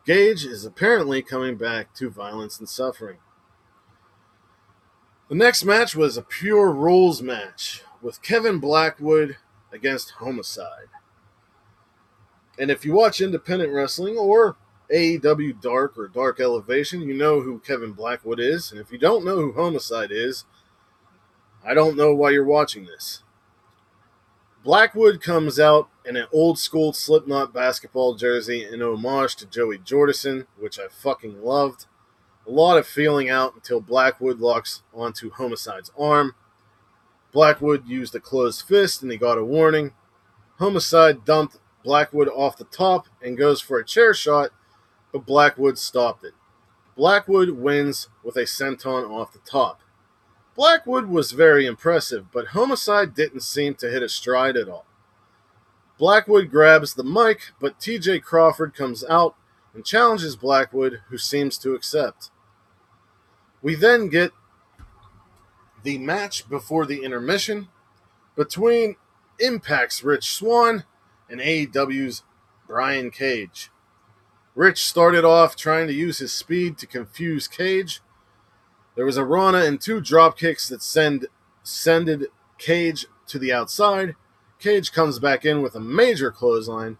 Gage 0.04 0.46
is 0.46 0.66
apparently 0.66 1.22
coming 1.22 1.58
back 1.58 1.94
to 1.98 2.10
violence 2.10 2.58
and 2.58 2.68
suffering. 2.68 3.20
The 5.30 5.36
next 5.36 5.64
match 5.64 5.96
was 5.96 6.18
a 6.18 6.24
pure 6.24 6.72
rules 6.72 7.22
match 7.22 7.84
with 8.04 8.22
Kevin 8.22 8.60
Blackwood 8.60 9.38
against 9.72 10.12
Homicide. 10.12 10.90
And 12.60 12.70
if 12.70 12.86
you 12.86 12.94
watch 12.94 13.22
independent 13.22 13.74
wrestling 13.74 14.18
or 14.18 14.58
AEW 14.92 15.60
Dark 15.62 15.98
or 15.98 16.08
Dark 16.10 16.40
Elevation, 16.40 17.02
you 17.02 17.14
know 17.14 17.42
who 17.42 17.60
Kevin 17.60 17.94
Blackwood 17.94 18.40
is. 18.40 18.72
And 18.72 18.80
if 18.80 18.92
you 18.92 18.98
don't 18.98 19.26
know 19.26 19.38
who 19.38 19.54
Homicide 19.54 20.12
is, 20.12 20.46
I 21.66 21.74
don't 21.74 21.98
know 21.98 22.14
why 22.14 22.32
you're 22.32 22.44
watching 22.44 22.86
this. 22.86 23.24
Blackwood 24.64 25.22
comes 25.22 25.60
out 25.60 25.90
in 26.06 26.16
an 26.16 26.28
old 26.32 26.60
school 26.60 26.94
Slipknot 26.94 27.54
basketball 27.54 28.16
jersey 28.16 28.66
in 28.66 28.82
homage 28.82 29.36
to 29.38 29.46
Joey 29.46 29.78
Jordison, 29.78 30.46
which 30.58 30.78
I 30.78 30.88
fucking 30.90 31.42
loved. 31.42 31.86
A 32.46 32.52
lot 32.52 32.78
of 32.78 32.86
feeling 32.86 33.30
out 33.30 33.56
until 33.56 33.80
Blackwood 33.80 34.40
locks 34.40 34.84
onto 34.94 35.32
Homicide's 35.32 35.92
arm. 35.98 36.36
Blackwood 37.34 37.88
used 37.88 38.14
a 38.16 38.20
closed 38.20 38.62
fist 38.62 39.02
and 39.02 39.12
he 39.12 39.18
got 39.18 39.40
a 39.40 39.44
warning. 39.44 39.94
Homicide 40.60 41.26
dumped 41.26 41.58
Blackwood 41.84 42.30
off 42.30 42.58
the 42.58 42.64
top 42.66 43.08
and 43.22 43.38
goes 43.38 43.60
for 43.60 43.80
a 43.80 43.86
chair 43.86 44.14
shot, 44.14 44.52
but 45.12 45.26
Blackwood 45.26 45.78
stopped 45.78 46.24
it. 46.24 46.34
Blackwood 46.96 47.50
wins 47.50 48.08
with 48.24 48.38
a 48.38 48.44
senton 48.44 49.10
off 49.10 49.34
the 49.34 49.40
top. 49.40 49.82
Blackwood 50.56 51.08
was 51.08 51.32
very 51.32 51.66
impressive, 51.66 52.32
but 52.32 52.48
Homicide 52.50 53.16
didn't 53.16 53.42
seem 53.42 53.74
to 53.76 53.90
hit 53.90 54.04
a 54.04 54.10
stride 54.10 54.56
at 54.56 54.70
all. 54.70 54.86
Blackwood 55.98 56.52
grabs 56.52 56.94
the 56.94 57.04
mic, 57.04 57.52
but 57.60 57.80
TJ 57.80 58.22
Crawford 58.22 58.76
comes 58.76 59.04
out 59.06 59.36
and 59.74 59.84
challenges 59.84 60.36
Blackwood, 60.36 61.02
who 61.10 61.18
seems 61.18 61.58
to 61.58 61.74
accept. 61.74 62.30
We 63.64 63.74
then 63.74 64.10
get 64.10 64.32
the 65.84 65.98
match 65.98 66.50
before 66.50 66.86
the 66.86 67.04
intermission 67.04 67.68
between 68.36 68.96
Impact's 69.40 70.04
Rich 70.04 70.32
Swann 70.32 70.86
and 71.30 71.40
AEW's 71.40 72.24
Brian 72.68 73.12
Cage. 73.12 73.70
Rich 74.56 74.84
started 74.84 75.26
off 75.26 75.56
trying 75.56 75.88
to 75.88 75.94
use 75.94 76.20
his 76.20 76.32
speed 76.32 76.78
to 76.78 76.88
confuse 76.88 77.48
Cage. 77.48 78.02
There 78.96 79.06
was 79.06 79.18
a 79.18 79.26
Rana 79.26 79.60
and 79.60 79.82
two 79.82 80.00
drop 80.00 80.38
kicks 80.38 80.70
that 80.70 80.84
send 80.84 81.28
sended 81.64 82.28
Cage 82.58 83.06
to 83.28 83.40
the 83.40 83.52
outside. 83.52 84.16
Cage 84.60 84.92
comes 84.92 85.20
back 85.20 85.44
in 85.44 85.62
with 85.62 85.76
a 85.76 85.80
major 85.80 86.32
clothesline. 86.32 86.98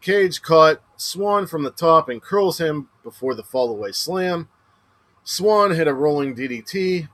Cage 0.00 0.40
caught 0.42 0.80
Swann 0.96 1.46
from 1.46 1.62
the 1.62 1.70
top 1.70 2.08
and 2.08 2.22
curls 2.22 2.58
him 2.58 2.88
before 3.04 3.34
the 3.34 3.42
fallaway 3.42 3.94
slam. 3.94 4.48
Swann 5.22 5.72
hit 5.72 5.88
a 5.88 5.94
rolling 5.94 6.34
DDT, 6.34 7.08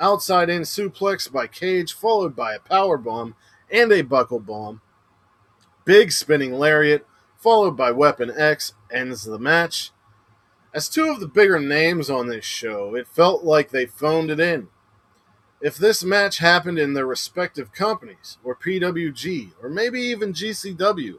outside 0.00 0.48
in 0.48 0.62
suplex 0.62 1.30
by 1.30 1.46
Cage, 1.46 1.92
followed 1.92 2.34
by 2.34 2.54
a 2.54 2.60
power 2.60 2.96
bomb 2.96 3.34
and 3.70 3.92
a 3.92 4.02
buckle 4.02 4.40
bomb. 4.40 4.80
Big 5.84 6.12
spinning 6.12 6.54
lariat, 6.54 7.06
followed 7.36 7.76
by 7.76 7.90
Weapon 7.90 8.32
X, 8.36 8.74
ends 8.92 9.24
the 9.24 9.38
match. 9.38 9.90
As 10.74 10.88
two 10.88 11.08
of 11.08 11.20
the 11.20 11.26
bigger 11.28 11.58
names 11.58 12.10
on 12.10 12.28
this 12.28 12.44
show, 12.44 12.94
it 12.94 13.08
felt 13.08 13.42
like 13.42 13.70
they 13.70 13.86
phoned 13.86 14.30
it 14.30 14.40
in. 14.40 14.68
If 15.60 15.76
this 15.76 16.04
match 16.04 16.38
happened 16.38 16.78
in 16.78 16.92
their 16.92 17.06
respective 17.06 17.72
companies, 17.72 18.38
or 18.44 18.54
PWG, 18.54 19.52
or 19.62 19.68
maybe 19.68 20.00
even 20.00 20.32
GCW, 20.32 21.16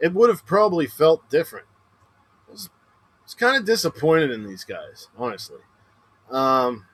it 0.00 0.14
would 0.14 0.30
have 0.30 0.46
probably 0.46 0.86
felt 0.86 1.28
different. 1.30 1.66
I 2.48 2.52
was, 2.52 2.70
was 3.22 3.34
kind 3.34 3.56
of 3.56 3.64
disappointed 3.64 4.30
in 4.30 4.46
these 4.46 4.64
guys, 4.64 5.08
honestly. 5.16 5.60
Um, 6.30 6.86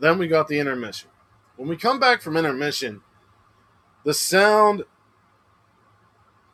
then 0.00 0.18
we 0.18 0.26
got 0.26 0.48
the 0.48 0.58
intermission. 0.58 1.10
When 1.56 1.68
we 1.68 1.76
come 1.76 2.00
back 2.00 2.22
from 2.22 2.36
intermission, 2.36 3.02
the 4.04 4.14
sound 4.14 4.84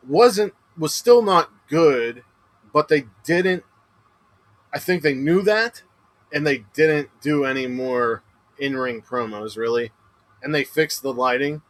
wasn't 0.06 0.54
was 0.76 0.94
still 0.94 1.22
not 1.22 1.50
good, 1.68 2.22
but 2.72 2.88
they 2.88 3.06
didn't 3.24 3.64
I 4.72 4.78
think 4.78 5.02
they 5.02 5.14
knew 5.14 5.42
that 5.42 5.82
and 6.32 6.46
they 6.46 6.64
didn't 6.74 7.08
do 7.20 7.44
any 7.44 7.66
more 7.66 8.22
in-ring 8.58 9.00
promos 9.02 9.56
really. 9.56 9.92
And 10.42 10.54
they 10.54 10.64
fixed 10.64 11.02
the 11.02 11.14
lighting 11.14 11.62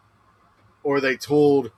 or 0.82 1.00
they 1.00 1.16
told 1.16 1.72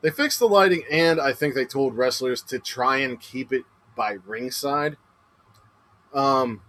they 0.00 0.10
fixed 0.10 0.38
the 0.38 0.48
lighting 0.48 0.84
and 0.90 1.20
I 1.20 1.32
think 1.32 1.54
they 1.54 1.66
told 1.66 1.96
wrestlers 1.96 2.42
to 2.44 2.58
try 2.58 2.96
and 2.96 3.20
keep 3.20 3.52
it 3.52 3.64
by 3.94 4.18
ringside. 4.26 4.96
Um 6.14 6.62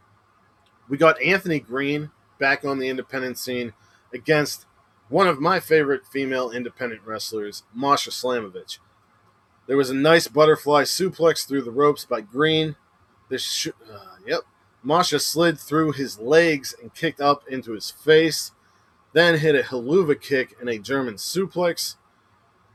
we 0.89 0.97
got 0.97 1.21
Anthony 1.21 1.59
Green 1.59 2.11
back 2.43 2.65
on 2.65 2.77
the 2.77 2.89
independent 2.89 3.37
scene 3.37 3.71
against 4.13 4.65
one 5.07 5.29
of 5.29 5.39
my 5.39 5.61
favorite 5.61 6.05
female 6.05 6.51
independent 6.51 7.01
wrestlers, 7.05 7.63
Masha 7.73 8.09
Slamovich. 8.09 8.79
There 9.65 9.77
was 9.77 9.89
a 9.89 9.95
nice 9.95 10.27
butterfly 10.27 10.83
suplex 10.83 11.47
through 11.47 11.61
the 11.61 11.71
ropes 11.71 12.03
by 12.03 12.19
Green. 12.19 12.75
This, 13.29 13.43
sh- 13.43 13.69
uh, 13.89 14.17
yep, 14.27 14.41
Masha 14.83 15.21
slid 15.21 15.57
through 15.57 15.93
his 15.93 16.19
legs 16.19 16.75
and 16.81 16.93
kicked 16.93 17.21
up 17.21 17.47
into 17.47 17.71
his 17.71 17.89
face, 17.89 18.51
then 19.13 19.37
hit 19.39 19.55
a 19.55 19.63
helluva 19.63 20.19
kick 20.19 20.53
and 20.59 20.67
a 20.67 20.77
German 20.77 21.13
suplex. 21.13 21.95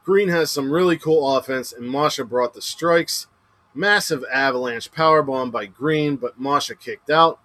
Green 0.02 0.30
has 0.30 0.50
some 0.50 0.70
really 0.70 0.96
cool 0.96 1.36
offense, 1.36 1.74
and 1.74 1.90
Masha 1.90 2.24
brought 2.24 2.54
the 2.54 2.62
strikes. 2.62 3.26
Massive 3.74 4.24
avalanche 4.32 4.90
powerbomb 4.90 5.52
by 5.52 5.66
Green, 5.66 6.16
but 6.16 6.40
Masha 6.40 6.74
kicked 6.74 7.10
out. 7.10 7.38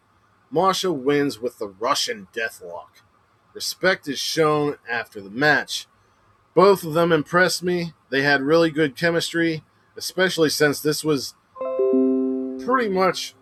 Masha 0.54 0.94
wins 0.94 1.42
with 1.42 1.58
the 1.58 1.68
Russian 1.68 2.28
Deathlock. 2.32 3.02
Respect 3.56 4.08
is 4.08 4.20
shown 4.20 4.78
after 4.88 5.20
the 5.20 5.32
match. 5.32 5.88
Both 6.54 6.84
of 6.84 6.94
them 6.94 7.12
impressed 7.12 7.64
me. 7.64 7.94
They 8.12 8.22
had 8.22 8.42
really 8.44 8.70
good 8.70 8.96
chemistry, 8.96 9.64
especially 9.98 10.52
since 10.52 10.80
this 10.80 11.04
was 11.04 11.34
pretty 12.64 12.88
much 12.88 13.34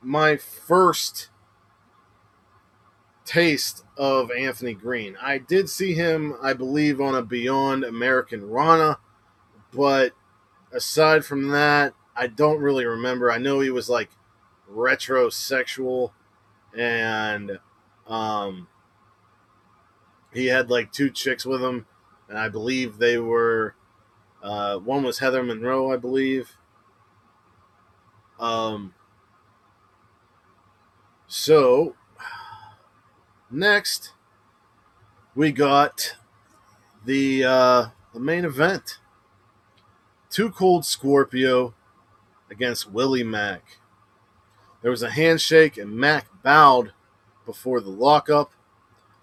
my 0.00 0.36
first 0.36 1.30
taste 3.24 3.84
of 3.96 4.30
Anthony 4.30 4.72
Greene. 4.72 5.16
I 5.20 5.38
did 5.38 5.68
see 5.68 5.94
him, 5.94 6.36
I 6.40 6.52
believe, 6.52 7.00
on 7.00 7.16
a 7.16 7.22
Beyond 7.22 7.82
Americanrana, 7.82 8.98
but 9.72 10.12
aside 10.70 11.24
from 11.24 11.48
that, 11.48 11.94
I 12.14 12.28
don't 12.28 12.60
really 12.60 12.86
remember. 12.86 13.32
I 13.32 13.38
know 13.38 13.58
he 13.58 13.70
was 13.70 13.90
like 13.90 14.10
retrosexual 14.70 16.10
and 16.76 17.58
um 18.06 18.68
he 20.32 20.46
had 20.46 20.70
like 20.70 20.92
two 20.92 21.10
chicks 21.10 21.46
with 21.46 21.62
him 21.62 21.86
and 22.28 22.38
I 22.38 22.48
believe 22.48 22.98
they 22.98 23.18
were 23.18 23.74
uh 24.42 24.76
one 24.78 25.02
was 25.02 25.18
Heather 25.18 25.42
Monroe, 25.42 25.92
I 25.92 25.96
believe. 25.96 26.56
Um 28.38 28.94
so 31.26 31.96
next 33.50 34.12
we 35.34 35.52
got 35.52 36.16
the 37.04 37.44
uh 37.44 37.86
the 38.12 38.20
main 38.20 38.44
event. 38.44 38.98
Too 40.30 40.50
Cold 40.50 40.84
Scorpio 40.84 41.74
against 42.50 42.90
Willie 42.90 43.22
Mack. 43.22 43.78
There 44.86 44.92
was 44.92 45.02
a 45.02 45.10
handshake, 45.10 45.76
and 45.76 45.96
Mack 45.96 46.28
bowed 46.44 46.92
before 47.44 47.80
the 47.80 47.90
lockup. 47.90 48.52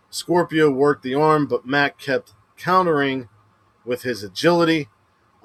Scorpio 0.09 0.69
worked 0.69 1.03
the 1.03 1.15
arm, 1.15 1.47
but 1.47 1.65
Mack 1.65 1.97
kept 1.97 2.33
countering 2.57 3.29
with 3.85 4.01
his 4.01 4.23
agility. 4.23 4.89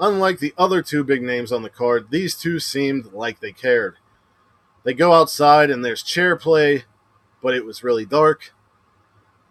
Unlike 0.00 0.40
the 0.40 0.54
other 0.58 0.82
two 0.82 1.04
big 1.04 1.22
names 1.22 1.52
on 1.52 1.62
the 1.62 1.70
card, 1.70 2.08
these 2.10 2.34
two 2.34 2.58
seemed 2.58 3.12
like 3.12 3.38
they 3.38 3.52
cared. 3.52 3.98
They 4.82 4.92
go 4.92 5.12
outside, 5.12 5.70
and 5.70 5.84
there's 5.84 6.02
chair 6.02 6.34
play, 6.34 6.82
but 7.40 7.54
it 7.54 7.64
was 7.64 7.84
really 7.84 8.04
dark. 8.04 8.52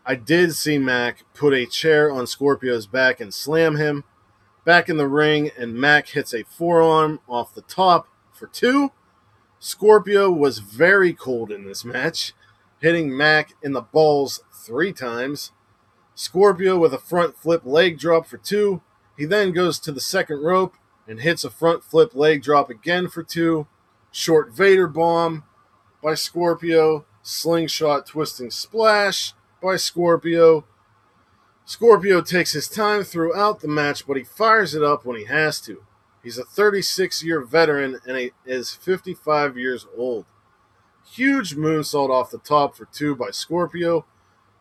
I 0.05 0.15
did 0.15 0.53
see 0.53 0.77
Mack 0.77 1.23
put 1.33 1.53
a 1.53 1.65
chair 1.65 2.11
on 2.11 2.27
Scorpio's 2.27 2.87
back 2.87 3.21
and 3.21 3.33
slam 3.33 3.77
him. 3.77 4.03
Back 4.65 4.89
in 4.89 4.97
the 4.97 5.07
ring, 5.07 5.49
and 5.57 5.75
Mack 5.75 6.09
hits 6.09 6.33
a 6.33 6.43
forearm 6.43 7.21
off 7.25 7.55
the 7.55 7.61
top 7.61 8.09
for 8.33 8.47
two. 8.47 8.91
Scorpio 9.59 10.29
was 10.29 10.59
very 10.59 11.13
cold 11.13 11.51
in 11.51 11.65
this 11.65 11.83
match, 11.83 12.33
hitting 12.79 13.15
Mack 13.15 13.53
in 13.63 13.73
the 13.73 13.81
balls 13.81 14.43
three 14.53 14.93
times. 14.93 15.51
Scorpio 16.13 16.77
with 16.77 16.93
a 16.93 16.99
front 16.99 17.37
flip 17.37 17.61
leg 17.65 17.97
drop 17.97 18.27
for 18.27 18.37
two. 18.37 18.81
He 19.17 19.25
then 19.25 19.51
goes 19.51 19.79
to 19.79 19.91
the 19.91 20.01
second 20.01 20.43
rope 20.43 20.75
and 21.07 21.21
hits 21.21 21.43
a 21.43 21.49
front 21.49 21.83
flip 21.83 22.13
leg 22.13 22.43
drop 22.43 22.69
again 22.69 23.07
for 23.07 23.23
two. 23.23 23.67
Short 24.11 24.51
Vader 24.51 24.87
bomb 24.87 25.43
by 26.03 26.13
Scorpio. 26.13 27.05
Slingshot 27.23 28.05
twisting 28.05 28.51
splash 28.51 29.33
by 29.61 29.75
Scorpio. 29.75 30.65
Scorpio 31.65 32.21
takes 32.21 32.53
his 32.53 32.69
time 32.69 33.03
throughout 33.03 33.59
the 33.59 33.67
match, 33.67 34.07
but 34.07 34.15
he 34.15 34.23
fires 34.23 34.73
it 34.73 34.83
up 34.83 35.05
when 35.05 35.17
he 35.17 35.25
has 35.25 35.59
to. 35.61 35.83
He's 36.27 36.37
a 36.37 36.43
36 36.43 37.23
year 37.23 37.39
veteran 37.39 38.01
and 38.05 38.17
he 38.17 38.31
is 38.45 38.73
55 38.73 39.57
years 39.57 39.87
old. 39.95 40.25
Huge 41.09 41.55
moonsault 41.55 42.09
off 42.09 42.31
the 42.31 42.37
top 42.37 42.75
for 42.75 42.83
two 42.83 43.15
by 43.15 43.29
Scorpio. 43.31 44.05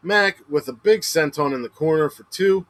Mack 0.01 0.43
with 0.49 0.69
a 0.69 0.73
big 0.73 1.01
senton 1.01 1.53
in 1.53 1.63
the 1.63 1.69
corner 1.69 2.09
for 2.09 2.23
two. 2.31 2.67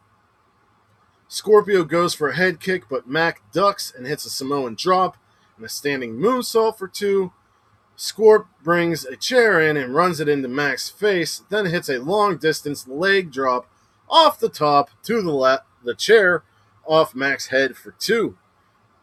Scorpio 1.28 1.84
goes 1.84 2.14
for 2.14 2.30
a 2.30 2.36
head 2.36 2.58
kick, 2.58 2.88
but 2.88 3.06
Mack 3.06 3.42
ducks 3.52 3.92
and 3.94 4.06
hits 4.06 4.24
a 4.24 4.30
Samoan 4.30 4.76
drop 4.76 5.18
and 5.58 5.66
a 5.66 5.68
standing 5.68 6.14
moonsault 6.14 6.78
for 6.78 6.88
two. 6.88 7.34
Scorp 7.98 8.46
brings 8.64 9.04
a 9.04 9.14
chair 9.14 9.60
in 9.60 9.76
and 9.76 9.94
runs 9.94 10.20
it 10.20 10.28
into 10.30 10.48
Mack's 10.48 10.88
face, 10.88 11.42
then 11.50 11.66
hits 11.66 11.90
a 11.90 11.98
long 11.98 12.38
distance 12.38 12.88
leg 12.88 13.30
drop 13.30 13.70
off 14.08 14.40
the 14.40 14.48
top 14.48 14.88
to 15.02 15.20
the 15.20 15.32
left, 15.32 15.66
the 15.84 15.94
chair 15.94 16.44
off 16.86 17.14
Mack's 17.14 17.48
head 17.48 17.76
for 17.76 17.90
two. 17.90 18.38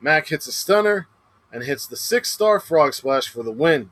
Mack 0.04 0.28
hits 0.28 0.48
a 0.48 0.52
stunner 0.52 1.08
and 1.50 1.64
hits 1.64 1.88
the 1.88 1.96
six 1.96 2.30
star 2.30 2.60
frog 2.60 2.94
splash 2.94 3.30
for 3.30 3.42
the 3.42 3.54
win. 3.54 3.92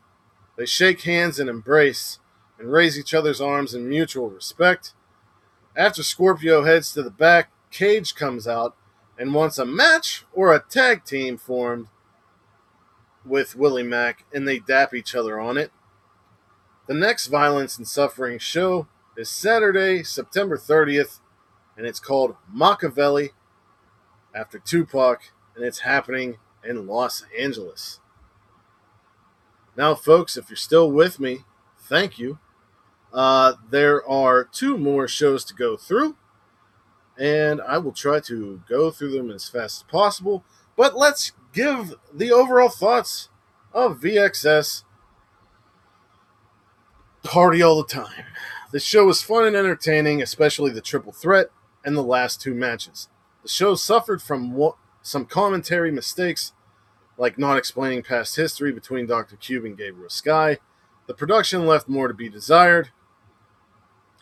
They 0.57 0.65
shake 0.65 1.03
hands 1.03 1.39
and 1.39 1.49
embrace 1.49 2.19
and 2.59 2.69
raise 2.69 2.99
each 2.99 3.13
other's 3.13 3.39
arms 3.39 3.73
in 3.73 3.87
mutual 3.87 4.29
respect. 4.29 4.93
After 5.73 6.03
Scorpio 6.03 6.65
heads 6.65 6.91
to 6.93 7.01
the 7.01 7.09
back, 7.09 7.49
Cage 7.71 8.13
comes 8.13 8.45
out 8.45 8.75
and 9.17 9.33
wants 9.33 9.57
a 9.57 9.65
match 9.65 10.25
or 10.33 10.53
a 10.53 10.59
tag 10.59 11.05
team 11.05 11.37
formed 11.37 11.87
with 13.25 13.55
Willie 13.55 13.81
Mack, 13.81 14.25
and 14.33 14.45
they 14.45 14.59
dap 14.59 14.93
each 14.93 15.15
other 15.15 15.39
on 15.39 15.55
it. 15.55 15.71
The 16.87 16.93
next 16.93 17.27
Violence 17.27 17.77
and 17.77 17.87
Suffering 17.87 18.37
show 18.37 18.87
is 19.15 19.29
Saturday, 19.29 20.03
September 20.03 20.57
30th, 20.57 21.19
and 21.77 21.85
it's 21.85 21.99
called 21.99 22.35
Machiavelli 22.51 23.29
after 24.35 24.59
Tupac, 24.59 25.21
and 25.61 25.67
it's 25.67 25.81
happening 25.81 26.37
in 26.67 26.87
Los 26.87 27.23
Angeles. 27.39 27.99
Now, 29.77 29.93
folks, 29.93 30.35
if 30.35 30.49
you're 30.49 30.57
still 30.57 30.91
with 30.91 31.19
me, 31.19 31.41
thank 31.77 32.17
you. 32.17 32.39
Uh, 33.13 33.53
there 33.69 34.03
are 34.09 34.43
two 34.43 34.75
more 34.75 35.07
shows 35.07 35.45
to 35.45 35.53
go 35.53 35.77
through, 35.77 36.17
and 37.15 37.61
I 37.61 37.77
will 37.77 37.91
try 37.91 38.19
to 38.21 38.63
go 38.67 38.89
through 38.89 39.11
them 39.11 39.29
as 39.29 39.49
fast 39.49 39.83
as 39.83 39.91
possible. 39.91 40.43
But 40.75 40.97
let's 40.97 41.31
give 41.53 41.93
the 42.11 42.31
overall 42.31 42.69
thoughts 42.69 43.29
of 43.71 43.99
VXS 43.99 44.83
Party 47.23 47.61
All 47.61 47.83
the 47.83 47.87
Time. 47.87 48.25
The 48.71 48.79
show 48.79 49.05
was 49.05 49.21
fun 49.21 49.45
and 49.45 49.55
entertaining, 49.55 50.23
especially 50.23 50.71
the 50.71 50.81
triple 50.81 51.11
threat 51.11 51.49
and 51.85 51.95
the 51.95 52.01
last 52.01 52.41
two 52.41 52.55
matches. 52.55 53.09
The 53.43 53.49
show 53.49 53.75
suffered 53.75 54.23
from 54.23 54.55
some 55.01 55.25
commentary 55.25 55.91
mistakes, 55.91 56.53
like 57.17 57.37
not 57.37 57.57
explaining 57.57 58.03
past 58.03 58.35
history 58.35 58.71
between 58.71 59.05
Dr. 59.05 59.35
Cube 59.35 59.65
and 59.65 59.77
Gabriel 59.77 60.09
Sky. 60.09 60.57
The 61.07 61.13
production 61.13 61.65
left 61.65 61.89
more 61.89 62.07
to 62.07 62.13
be 62.13 62.29
desired. 62.29 62.89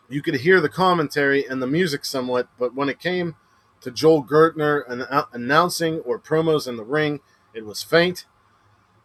You 0.10 0.22
could 0.22 0.36
hear 0.36 0.60
the 0.60 0.70
commentary 0.70 1.46
and 1.46 1.62
the 1.62 1.68
music 1.68 2.04
somewhat, 2.04 2.48
but 2.58 2.74
when 2.74 2.90
it 2.90 3.00
came 3.00 3.36
to 3.82 3.92
Joel 3.92 4.24
Gertner 4.24 4.84
an- 4.90 5.26
announcing 5.32 6.00
or 6.00 6.20
promos 6.20 6.68
in 6.68 6.78
the 6.78 6.84
ring, 6.84 7.20
it 7.54 7.66
was 7.66 7.84
faint. 7.84 8.26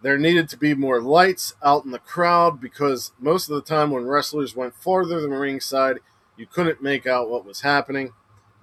There 0.02 0.18
needed 0.18 0.48
to 0.50 0.58
be 0.58 0.74
more 0.74 1.00
lights 1.00 1.54
out 1.62 1.84
in 1.84 1.90
the 1.90 1.98
crowd 1.98 2.60
because 2.60 3.12
most 3.18 3.48
of 3.48 3.54
the 3.54 3.62
time 3.62 3.90
when 3.90 4.06
wrestlers 4.06 4.56
went 4.56 4.74
farther 4.74 5.20
than 5.20 5.30
the 5.30 5.36
ringside, 5.38 5.98
you 6.36 6.46
couldn't 6.46 6.82
make 6.82 7.06
out 7.06 7.30
what 7.30 7.46
was 7.46 7.60
happening. 7.62 8.12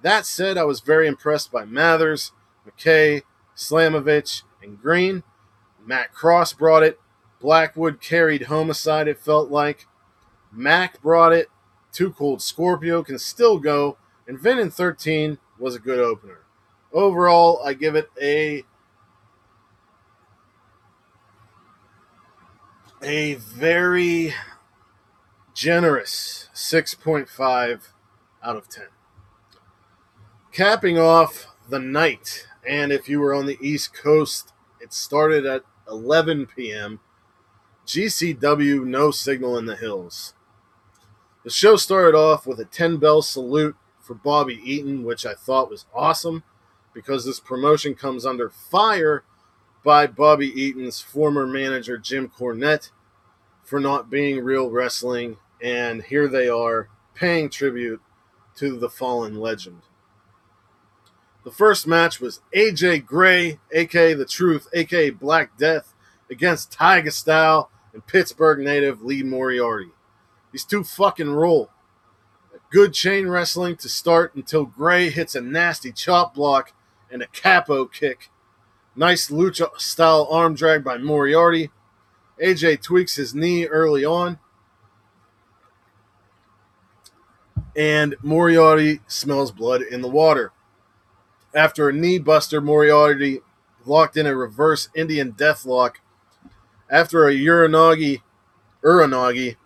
That 0.02 0.26
said, 0.26 0.56
I 0.56 0.64
was 0.64 0.80
very 0.80 1.06
impressed 1.06 1.50
by 1.50 1.64
Mathers, 1.64 2.32
McKay, 2.66 3.22
Slamovich, 3.56 4.42
and 4.62 4.80
Greene. 4.80 5.22
Matt 5.84 6.12
Cross 6.12 6.54
brought 6.54 6.82
it. 6.82 6.98
Blackwood 7.40 8.00
carried 8.00 8.42
Homicide, 8.42 9.08
it 9.08 9.18
felt 9.18 9.50
like. 9.50 9.86
Mack 10.52 11.02
brought 11.02 11.32
it. 11.32 11.48
Too 11.92 12.12
Cold 12.12 12.40
Scorpio 12.40 13.02
can 13.02 13.18
still 13.18 13.58
go. 13.58 13.98
And 14.26 14.38
Vin 14.38 14.58
in 14.58 14.70
13 14.70 15.38
was 15.58 15.74
a 15.74 15.80
good 15.80 15.98
opener. 15.98 16.40
Overall, 16.92 17.60
I 17.64 17.74
give 17.74 17.96
it 17.96 18.10
a 18.20 18.64
a 23.02 23.34
very 23.34 24.32
generous 25.54 26.48
6.5 26.54 27.88
out 28.42 28.56
of 28.56 28.68
10. 28.68 28.84
Capping 30.52 30.98
off 30.98 31.48
the 31.68 31.80
night, 31.80 32.46
and 32.66 32.92
if 32.92 33.08
you 33.08 33.20
were 33.20 33.34
on 33.34 33.46
the 33.46 33.58
East 33.60 33.94
Coast, 33.94 34.52
it 34.80 34.92
started 34.92 35.44
at 35.46 35.62
11 35.88 36.46
p.m. 36.46 37.00
GCW 37.86 38.84
No 38.84 39.10
Signal 39.10 39.58
in 39.58 39.66
the 39.66 39.76
Hills. 39.76 40.34
The 41.44 41.50
show 41.50 41.76
started 41.76 42.16
off 42.16 42.46
with 42.46 42.60
a 42.60 42.64
10 42.64 42.98
bell 42.98 43.22
salute 43.22 43.76
for 44.00 44.14
Bobby 44.14 44.60
Eaton, 44.64 45.04
which 45.04 45.26
I 45.26 45.34
thought 45.34 45.70
was 45.70 45.86
awesome 45.94 46.44
because 46.94 47.24
this 47.24 47.40
promotion 47.40 47.94
comes 47.94 48.24
under 48.24 48.50
fire 48.50 49.24
by 49.84 50.06
Bobby 50.06 50.48
Eaton's 50.48 51.00
former 51.00 51.46
manager, 51.46 51.98
Jim 51.98 52.28
Cornette, 52.28 52.90
for 53.64 53.80
not 53.80 54.10
being 54.10 54.44
real 54.44 54.70
wrestling. 54.70 55.38
And 55.60 56.02
here 56.02 56.28
they 56.28 56.48
are 56.48 56.88
paying 57.14 57.50
tribute 57.50 58.00
to 58.56 58.78
the 58.78 58.90
fallen 58.90 59.40
legend. 59.40 59.82
The 61.44 61.50
first 61.50 61.86
match 61.86 62.20
was 62.20 62.40
AJ 62.54 63.04
Gray, 63.04 63.58
aka 63.72 64.14
The 64.14 64.24
Truth, 64.24 64.68
aka 64.72 65.10
Black 65.10 65.56
Death, 65.58 65.92
against 66.30 66.72
Tiger 66.72 67.10
Style 67.10 67.70
and 67.92 68.06
Pittsburgh 68.06 68.60
native 68.60 69.02
Lee 69.02 69.22
Moriarty. 69.22 69.90
These 70.52 70.64
two 70.64 70.84
fucking 70.84 71.30
roll. 71.30 71.70
Good 72.70 72.94
chain 72.94 73.28
wrestling 73.28 73.76
to 73.76 73.88
start 73.88 74.34
until 74.34 74.64
Gray 74.64 75.10
hits 75.10 75.34
a 75.34 75.40
nasty 75.40 75.92
chop 75.92 76.34
block 76.34 76.72
and 77.10 77.22
a 77.22 77.26
capo 77.26 77.86
kick. 77.86 78.30
Nice 78.94 79.28
lucha 79.28 79.78
style 79.78 80.28
arm 80.30 80.54
drag 80.54 80.84
by 80.84 80.96
Moriarty. 80.96 81.70
AJ 82.42 82.82
tweaks 82.82 83.16
his 83.16 83.34
knee 83.34 83.66
early 83.66 84.04
on. 84.04 84.38
And 87.74 88.14
Moriarty 88.22 89.00
smells 89.06 89.50
blood 89.50 89.82
in 89.82 90.02
the 90.02 90.08
water. 90.08 90.52
After 91.54 91.88
a 91.88 91.92
knee 91.92 92.18
buster, 92.18 92.60
Moriarty 92.60 93.40
locked 93.84 94.16
in 94.16 94.26
a 94.26 94.34
reverse 94.34 94.88
Indian 94.94 95.32
deathlock. 95.32 95.96
After 96.88 97.26
a 97.26 97.34
uranage, 97.34 98.22
uranage, 98.82 99.56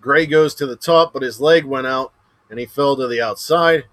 Gray 0.00 0.26
goes 0.26 0.54
to 0.54 0.66
the 0.66 0.76
top, 0.76 1.12
but 1.12 1.22
his 1.22 1.40
leg 1.40 1.64
went 1.64 1.86
out 1.86 2.12
and 2.48 2.58
he 2.58 2.66
fell 2.66 2.96
to 2.96 3.06
the 3.06 3.20
outside. 3.20 3.84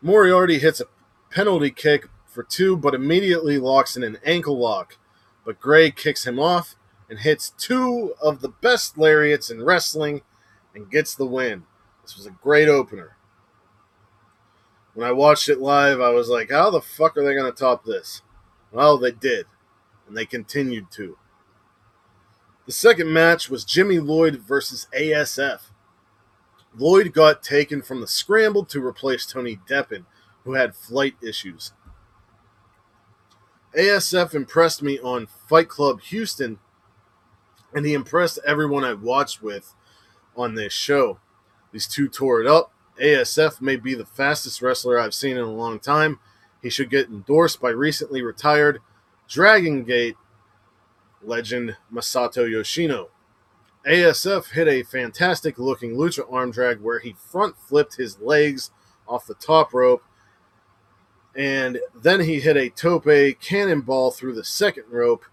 Moriarty 0.00 0.58
hits 0.58 0.80
a 0.80 0.86
penalty 1.30 1.70
kick 1.70 2.08
for 2.26 2.42
two, 2.42 2.76
but 2.76 2.94
immediately 2.94 3.58
locks 3.58 3.96
in 3.96 4.02
an 4.02 4.18
ankle 4.24 4.58
lock. 4.58 4.96
But 5.44 5.60
Gray 5.60 5.90
kicks 5.90 6.26
him 6.26 6.38
off 6.38 6.74
and 7.10 7.18
hits 7.18 7.50
two 7.50 8.14
of 8.20 8.40
the 8.40 8.48
best 8.48 8.96
lariats 8.96 9.50
in 9.50 9.62
wrestling 9.62 10.22
and 10.74 10.90
gets 10.90 11.14
the 11.14 11.26
win. 11.26 11.64
This 12.02 12.16
was 12.16 12.26
a 12.26 12.30
great 12.30 12.68
opener. 12.68 13.17
When 14.98 15.06
I 15.06 15.12
watched 15.12 15.48
it 15.48 15.60
live, 15.60 16.00
I 16.00 16.10
was 16.10 16.28
like, 16.28 16.50
how 16.50 16.70
the 16.70 16.80
fuck 16.80 17.16
are 17.16 17.22
they 17.22 17.32
going 17.32 17.46
to 17.48 17.56
top 17.56 17.84
this? 17.84 18.22
Well, 18.72 18.98
they 18.98 19.12
did, 19.12 19.46
and 20.08 20.16
they 20.16 20.26
continued 20.26 20.90
to. 20.96 21.16
The 22.66 22.72
second 22.72 23.12
match 23.12 23.48
was 23.48 23.64
Jimmy 23.64 24.00
Lloyd 24.00 24.40
versus 24.40 24.88
ASF. 24.92 25.70
Lloyd 26.76 27.12
got 27.12 27.44
taken 27.44 27.80
from 27.80 28.00
the 28.00 28.08
scramble 28.08 28.64
to 28.64 28.84
replace 28.84 29.24
Tony 29.24 29.60
Deppen, 29.70 30.04
who 30.42 30.54
had 30.54 30.74
flight 30.74 31.14
issues. 31.22 31.70
ASF 33.76 34.34
impressed 34.34 34.82
me 34.82 34.98
on 34.98 35.28
Fight 35.48 35.68
Club 35.68 36.00
Houston, 36.00 36.58
and 37.72 37.86
he 37.86 37.94
impressed 37.94 38.40
everyone 38.44 38.82
I 38.82 38.94
watched 38.94 39.44
with 39.44 39.74
on 40.36 40.56
this 40.56 40.72
show. 40.72 41.20
These 41.70 41.86
two 41.86 42.08
tore 42.08 42.40
it 42.40 42.48
up. 42.48 42.72
ASF 43.00 43.60
may 43.60 43.76
be 43.76 43.94
the 43.94 44.06
fastest 44.06 44.62
wrestler 44.62 44.98
I've 44.98 45.14
seen 45.14 45.36
in 45.36 45.44
a 45.44 45.52
long 45.52 45.78
time. 45.78 46.18
He 46.62 46.70
should 46.70 46.90
get 46.90 47.08
endorsed 47.08 47.60
by 47.60 47.70
recently 47.70 48.22
retired 48.22 48.80
Dragon 49.28 49.84
Gate 49.84 50.16
legend 51.22 51.76
Masato 51.92 52.48
Yoshino. 52.48 53.08
ASF 53.86 54.52
hit 54.52 54.68
a 54.68 54.82
fantastic 54.82 55.58
looking 55.58 55.94
lucha 55.96 56.30
arm 56.32 56.50
drag 56.50 56.80
where 56.80 56.98
he 56.98 57.14
front 57.30 57.56
flipped 57.56 57.96
his 57.96 58.18
legs 58.20 58.70
off 59.06 59.26
the 59.26 59.34
top 59.34 59.72
rope 59.72 60.02
and 61.34 61.78
then 61.94 62.20
he 62.20 62.40
hit 62.40 62.56
a 62.56 62.68
tope 62.68 63.08
cannonball 63.40 64.10
through 64.10 64.34
the 64.34 64.44
second 64.44 64.84
rope. 64.90 65.24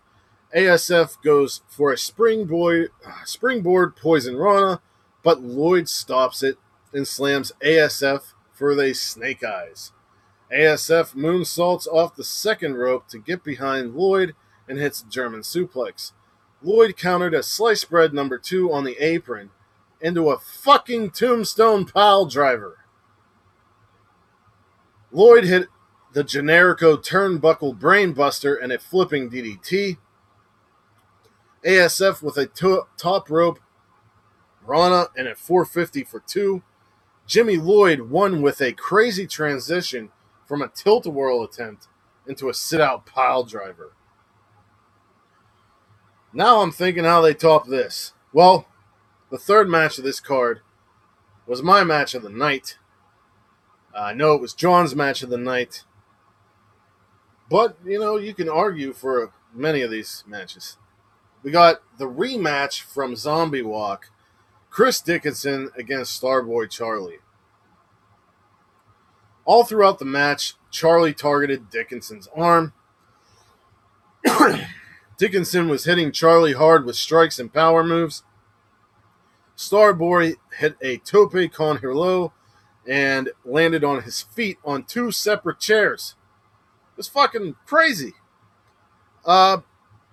ASF 0.55 1.21
goes 1.23 1.61
for 1.67 1.91
a 1.91 1.97
springboard, 1.97 2.91
uh, 3.05 3.25
springboard 3.25 3.95
poison 3.95 4.37
rana, 4.37 4.81
but 5.23 5.41
Lloyd 5.41 5.89
stops 5.89 6.43
it 6.43 6.57
and 6.95 7.07
slams 7.07 7.51
ASF 7.63 8.33
for 8.53 8.73
the 8.73 8.93
snake 8.93 9.43
eyes. 9.43 9.91
ASF 10.51 11.13
moonsaults 11.13 11.87
off 11.87 12.15
the 12.15 12.23
second 12.23 12.75
rope 12.75 13.07
to 13.09 13.19
get 13.19 13.43
behind 13.43 13.95
Lloyd 13.95 14.33
and 14.67 14.77
hits 14.77 15.01
a 15.01 15.09
German 15.09 15.41
suplex. 15.41 16.13
Lloyd 16.61 16.97
countered 16.97 17.33
a 17.33 17.43
slice 17.43 17.83
bread 17.83 18.13
number 18.13 18.37
two 18.37 18.71
on 18.71 18.83
the 18.83 18.97
apron 19.03 19.51
into 19.99 20.29
a 20.29 20.39
fucking 20.39 21.11
tombstone 21.11 21.85
pile 21.85 22.25
driver. 22.25 22.79
Lloyd 25.11 25.43
hit 25.43 25.67
the 26.13 26.23
Generico 26.23 26.97
turnbuckle 26.97 27.77
brainbuster 27.77 28.61
and 28.61 28.71
a 28.71 28.79
flipping 28.79 29.29
DDT. 29.29 29.97
ASF 31.65 32.21
with 32.21 32.37
a 32.37 32.45
to- 32.45 32.87
top 32.97 33.29
rope 33.29 33.59
Rana 34.65 35.07
and 35.15 35.27
a 35.27 35.35
450 35.35 36.03
for 36.03 36.19
two. 36.19 36.63
Jimmy 37.27 37.57
Lloyd 37.57 38.01
won 38.01 38.41
with 38.41 38.61
a 38.61 38.73
crazy 38.73 39.25
transition 39.25 40.11
from 40.45 40.61
a 40.61 40.67
tilt 40.67 41.05
a 41.05 41.09
whirl 41.09 41.43
attempt 41.43 41.87
into 42.27 42.49
a 42.49 42.53
sit 42.53 42.79
out 42.79 43.05
pile 43.05 43.43
driver. 43.43 43.93
Now 46.33 46.61
I'm 46.61 46.71
thinking 46.71 47.03
how 47.03 47.21
they 47.21 47.33
top 47.33 47.67
this. 47.67 48.13
Well, 48.33 48.67
the 49.31 49.37
third 49.37 49.69
match 49.69 49.97
of 49.97 50.03
this 50.03 50.19
card 50.19 50.61
was 51.47 51.63
my 51.63 51.83
match 51.83 52.13
of 52.13 52.21
the 52.23 52.29
night. 52.29 52.77
Uh, 53.95 53.99
I 53.99 54.13
know 54.13 54.33
it 54.33 54.41
was 54.41 54.53
John's 54.53 54.95
match 54.95 55.23
of 55.23 55.29
the 55.29 55.37
night. 55.37 55.83
But, 57.49 57.77
you 57.85 57.99
know, 57.99 58.17
you 58.17 58.33
can 58.33 58.49
argue 58.49 58.93
for 58.93 59.31
many 59.53 59.81
of 59.81 59.91
these 59.91 60.23
matches. 60.27 60.77
We 61.43 61.51
got 61.51 61.81
the 61.97 62.07
rematch 62.09 62.81
from 62.81 63.15
Zombie 63.15 63.61
Walk 63.61 64.09
Chris 64.75 64.99
Dickinson 64.99 65.69
against 65.77 66.21
Starboy 66.21 66.69
Charlie. 66.69 67.19
All 69.45 69.63
throughout 69.63 69.99
the 69.99 70.03
match, 70.03 70.55
Charlie 70.69 71.13
targeted 71.13 71.69
Dickinson's 71.69 72.27
arm. 72.35 72.73
Dickinson 75.17 75.69
was 75.69 75.85
hitting 75.85 76.11
Charlie 76.11 76.51
hard 76.51 76.83
with 76.83 76.97
strikes 76.97 77.39
and 77.39 77.53
power 77.53 77.85
moves. 77.85 78.23
Starboy 79.55 80.33
hit 80.57 80.75
a 80.81 80.97
tope 80.97 81.53
con 81.53 81.79
hilo 81.79 82.33
and 82.85 83.29
landed 83.45 83.85
on 83.85 84.03
his 84.03 84.23
feet 84.23 84.57
on 84.65 84.83
two 84.83 85.09
separate 85.09 85.61
chairs. 85.61 86.15
It 86.91 86.97
was 86.97 87.07
fucking 87.07 87.55
crazy. 87.65 88.15
Uh, 89.23 89.59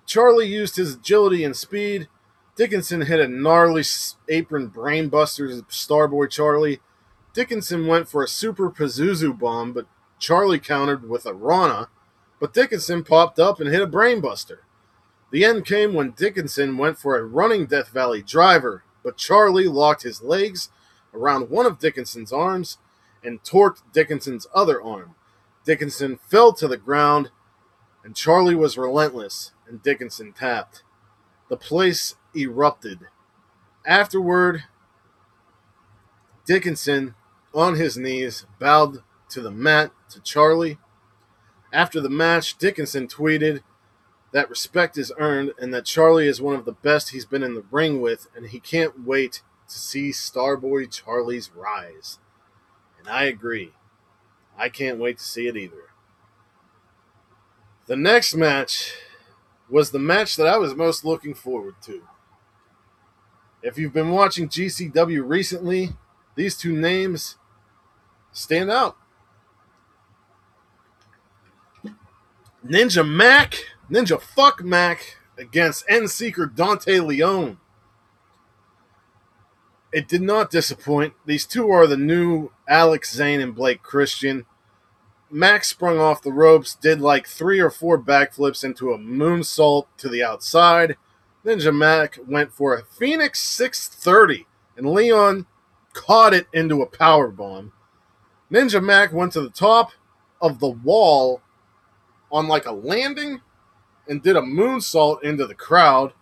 Charlie 0.07 0.47
used 0.47 0.77
his 0.77 0.95
agility 0.95 1.43
and 1.43 1.57
speed. 1.57 2.07
Dickinson 2.55 3.03
hit 3.03 3.18
a 3.18 3.28
gnarly 3.28 3.82
apron 4.28 4.70
brainbuster 4.70 5.48
to 5.48 5.62
Starboy 5.64 6.30
Charlie. 6.30 6.80
Dickinson 7.32 7.86
went 7.86 8.09
for 8.09 8.22
a 8.22 8.28
super 8.28 8.70
Pazuzu 8.70 9.38
bomb, 9.38 9.72
but 9.72 9.86
Charlie 10.18 10.59
countered 10.59 11.09
with 11.09 11.24
a 11.24 11.32
Rana. 11.32 11.88
But 12.38 12.53
Dickinson 12.53 13.05
popped 13.05 13.38
up 13.38 13.59
and 13.59 13.70
hit 13.70 13.80
a 13.80 13.86
brainbuster. 13.86 14.59
The 15.30 15.44
end 15.46 15.64
came 15.64 15.94
when 15.94 16.11
Dickinson 16.11 16.76
went 16.76 16.98
for 16.98 17.16
a 17.16 17.24
running 17.24 17.64
Death 17.64 17.88
Valley 17.88 18.20
driver, 18.20 18.84
but 19.03 19.16
Charlie 19.16 19.66
locked 19.66 20.03
his 20.03 20.22
legs 20.22 20.68
around 21.14 21.48
one 21.48 21.64
of 21.64 21.78
Dickinson's 21.78 22.32
arms 22.32 22.76
and 23.24 23.42
torqued 23.42 23.82
Dickinson's 23.94 24.46
other 24.55 24.82
arm. 24.82 25.14
Dickinson 25.64 26.18
fell 26.18 26.53
to 26.55 26.68
the 26.68 26.76
ground, 26.76 27.30
and 28.05 28.14
Charlie 28.14 28.55
was 28.55 28.76
relentless, 28.76 29.53
and 29.66 29.82
Dickinson 29.82 30.32
tapped. 30.32 30.82
The 31.48 31.57
place 31.57 32.16
erupted. 32.37 33.01
Afterward, 33.87 34.64
Dickinson, 36.45 37.14
on 37.55 37.76
his 37.76 37.97
knees, 37.97 38.47
bowed 38.59 39.03
to 39.30 39.41
the 39.41 39.51
mat 39.51 39.93
to 40.11 40.20
Charlie. 40.20 40.78
After 41.72 42.01
the 42.01 42.11
match, 42.11 42.59
Dickinson 42.59 43.09
tweeted 43.09 43.62
that 44.33 44.51
respect 44.51 44.99
is 44.99 45.12
earned 45.18 45.53
and 45.59 45.72
that 45.72 45.85
Charlie 45.85 46.26
is 46.26 46.41
one 46.41 46.55
of 46.55 46.64
the 46.64 46.72
best 46.72 47.11
he's 47.11 47.26
been 47.26 47.43
in 47.43 47.55
the 47.55 47.64
ring 47.70 48.01
with, 48.01 48.28
and 48.35 48.47
he 48.47 48.61
can't 48.61 49.07
wait 49.07 49.43
to 49.68 49.78
see 49.78 50.11
Starboy 50.11 50.91
Charlie's 50.91 51.51
rise. 51.55 52.18
And 52.99 53.09
I 53.09 53.24
agree. 53.24 53.72
I 54.57 54.68
can't 54.68 54.99
wait 54.99 55.18
to 55.18 55.24
see 55.24 55.47
it 55.47 55.57
either. 55.57 55.91
The 57.87 57.97
next 57.97 58.35
match 58.35 58.95
was 59.68 59.91
the 59.91 59.99
match 59.99 60.37
that 60.37 60.47
I 60.47 60.57
was 60.57 60.74
most 60.74 61.05
looking 61.05 61.35
forward 61.35 61.74
to. 61.83 62.03
If 63.63 63.79
you've 63.79 63.93
been 63.93 64.11
watching 64.11 64.49
GCW 64.49 65.23
recently, 65.25 65.91
these 66.35 66.57
two 66.57 66.73
names 66.73 67.37
stand 68.33 68.71
out. 68.71 68.97
Ninja 72.67 73.07
Mack, 73.09 73.57
Ninja 73.91 74.21
Fuck 74.21 74.63
Mack 74.65 75.19
against 75.39 75.85
End 75.89 76.11
Seeker 76.11 76.47
Dante 76.47 76.99
Leon. 76.99 77.59
It 79.93 80.09
did 80.09 80.23
not 80.23 80.51
disappoint. 80.51 81.15
These 81.27 81.47
two 81.47 81.69
are 81.71 81.87
the 81.87 81.97
new 81.97 82.51
Alex 82.69 83.15
Zayne 83.15 83.41
and 83.41 83.55
Blake 83.55 83.83
Christian. 83.83 84.47
Max 85.31 85.69
sprung 85.69 85.99
off 85.99 86.23
the 86.23 86.33
ropes, 86.33 86.75
did 86.75 87.01
like 87.01 87.27
three 87.27 87.61
or 87.61 87.71
four 87.71 87.99
backflips 87.99 88.65
into 88.65 88.93
a 88.93 88.99
moonsault 88.99 89.87
to 89.99 90.09
the 90.09 90.23
outside. 90.23 90.97
Ninja 91.45 91.74
Mack 91.74 92.18
went 92.26 92.53
for 92.53 92.74
a 92.74 92.84
Phoenix 92.84 93.40
630, 93.43 94.47
and 94.76 94.93
Leon 94.93 95.47
caught 95.93 96.34
it 96.34 96.47
into 96.53 96.82
a 96.82 96.86
power 96.86 97.28
bomb. 97.28 97.72
Ninja 98.51 98.82
Mack 98.82 99.12
went 99.12 99.32
to 99.32 99.40
the 99.40 99.51
top, 99.51 99.93
of 100.43 100.59
the 100.59 100.68
wall 100.68 101.40
on 102.30 102.49
like 102.49 102.66
a 102.66 102.72
landing 102.72 103.40
and 104.09 104.22
did 104.22 104.36
a 104.36 104.43
moonsault 104.43 105.22
into 105.22 105.47
the 105.47 105.55
crowd. 105.55 106.12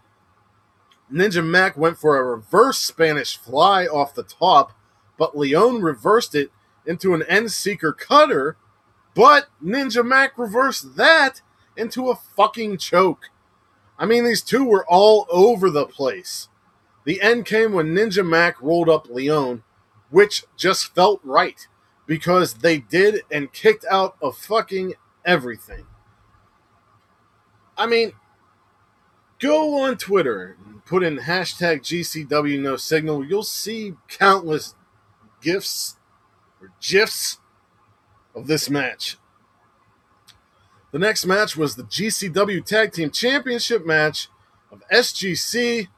Ninja 1.13 1.45
Mack 1.45 1.77
went 1.77 1.99
for 1.99 2.17
a 2.17 2.23
reverse 2.23 2.79
Spanish 2.79 3.37
fly 3.37 3.87
off 3.87 4.15
the 4.15 4.23
top, 4.23 4.73
but 5.19 5.37
Leon 5.37 5.81
reversed 5.81 6.35
it 6.35 6.53
into 6.87 7.15
an 7.15 7.23
end 7.23 7.51
seeker 7.51 7.93
cutter, 7.93 8.57
but 9.15 9.47
Ninja 9.65 10.07
Mack 10.07 10.37
reversed 10.39 10.97
that 10.97 11.41
into 11.77 12.11
a 12.11 12.15
fucking 12.15 12.77
choke. 12.77 13.31
I 14.01 14.07
mean, 14.07 14.25
these 14.25 14.41
two 14.41 14.65
were 14.65 14.87
all 14.89 15.27
over 15.31 15.69
the 15.69 15.85
place. 15.85 16.49
The 17.05 17.21
end 17.21 17.45
came 17.45 17.73
when 17.73 17.95
Ninja 17.95 18.27
Mack 18.27 18.61
rolled 18.63 18.89
up 18.89 19.11
Leon, 19.11 19.63
which 20.09 20.45
just 20.57 20.95
felt 20.95 21.21
right 21.23 21.69
because 22.07 22.55
they 22.55 22.79
did 22.79 23.23
and 23.31 23.53
kicked 23.53 23.85
out 23.91 24.17
of 24.23 24.39
fucking 24.39 24.95
everything. 25.25 25.87
I 27.77 27.87
mean, 27.87 28.13
go 29.39 29.83
on 29.83 29.99
Twitter 29.99 30.57
and 30.65 30.83
put 30.87 31.03
in 31.03 31.19
hashtag 31.19 31.83
GCW 31.83 32.59
no 32.59 32.77
signal. 32.77 33.25
You'll 33.25 33.43
see 33.43 33.95
countless 34.09 34.75
gifs 35.43 35.97
or 36.61 36.73
gifs 36.81 37.39
of 38.35 38.47
this 38.47 38.71
match. 38.71 39.19
The 40.93 40.99
next 40.99 41.25
match 41.25 41.57
was 41.57 41.77
the 41.77 41.85
GCW 41.85 42.65
Tag 42.65 42.93
Team 42.93 43.11
Championship 43.11 43.87
match 43.87 44.29
of 44.73 44.83
SGC, 44.93 45.89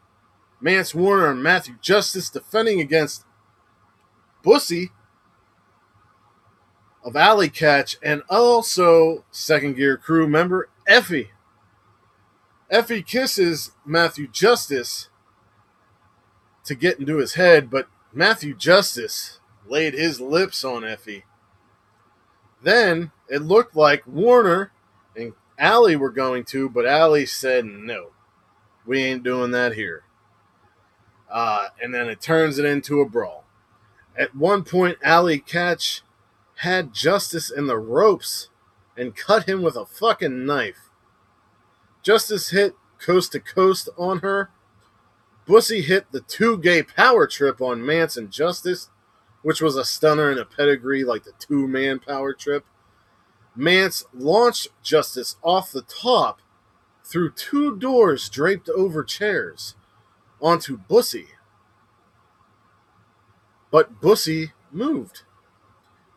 Mance 0.61 0.95
Warner 0.95 1.31
and 1.31 1.43
Matthew 1.43 1.77
Justice 1.81 2.29
defending 2.29 2.81
against 2.81 3.25
Bussy 4.43 4.91
of 7.05 7.17
Allie 7.17 7.51
Katch 7.51 7.97
and 8.03 8.23
also 8.29 9.25
Second 9.31 9.77
Gear 9.77 9.97
Crew 9.97 10.29
member 10.29 10.69
Effy. 10.89 11.29
Effy 12.71 13.05
kisses 13.05 13.73
Matthew 13.85 14.29
Justice 14.29 15.09
to 16.65 16.75
get 16.75 16.99
into 17.01 17.17
his 17.17 17.35
head, 17.35 17.71
but 17.71 17.89
Matthew 18.13 18.55
Justice 18.55 19.41
laid 19.67 19.95
his 19.95 20.21
lips 20.21 20.65
on 20.65 20.83
Effy. 20.83 21.23
Then 22.63 23.11
it 23.29 23.43
looked 23.43 23.75
like 23.75 24.07
Warner 24.07 24.71
and 25.17 25.33
Allie 25.59 25.97
were 25.97 26.11
going 26.11 26.45
to, 26.47 26.69
but 26.69 26.87
Allie 26.87 27.27
said 27.27 27.65
no. 27.65 28.11
We 28.87 29.03
ain't 29.03 29.23
doing 29.23 29.53
that 29.53 29.75
here. 29.75 30.05
Uh, 31.31 31.69
and 31.81 31.95
then 31.95 32.09
it 32.09 32.21
turns 32.21 32.59
it 32.59 32.65
into 32.65 33.01
a 33.01 33.09
brawl. 33.09 33.45
At 34.17 34.37
one 34.37 34.65
point, 34.65 34.99
Allie 35.03 35.41
Katch 35.41 36.03
had 36.57 36.93
Justice 36.93 37.51
in 37.51 37.67
the 37.67 37.79
ropes 37.79 38.49
and 38.97 39.17
cut 39.17 39.49
him 39.49 39.63
with 39.63 39.77
a 39.77 39.87
fucking 39.87 40.45
knife. 40.45 40.91
Justice 42.03 42.51
hit 42.51 42.75
coast 42.99 43.33
to 43.33 43.41
coast 43.41 43.89
on 43.97 44.19
her. 44.19 44.51
Bussy 45.47 45.83
hit 45.83 46.13
the 46.13 46.21
two 46.21 46.59
gay 46.59 46.83
power 46.83 47.27
trip 47.27 47.61
on 47.61 47.85
Mance 47.85 48.17
and 48.17 48.31
Justice, 48.31 48.91
which 49.43 49.61
was 49.61 49.77
a 49.77 49.85
stunner 49.85 50.31
and 50.31 50.39
a 50.39 50.45
pedigree 50.45 51.05
like 51.05 51.25
the 51.25 51.33
two 51.39 51.67
man 51.67 51.99
power 51.99 52.33
trip. 52.33 52.65
Mance 53.55 54.05
launched 54.15 54.69
Justice 54.83 55.37
off 55.43 55.73
the 55.73 55.83
top 55.83 56.41
through 57.05 57.33
two 57.33 57.77
doors 57.77 58.29
draped 58.29 58.69
over 58.71 59.05
chairs 59.05 59.75
onto 60.41 60.79
Bussy. 60.79 61.29
But 63.71 64.01
Bussy 64.01 64.53
moved. 64.71 65.23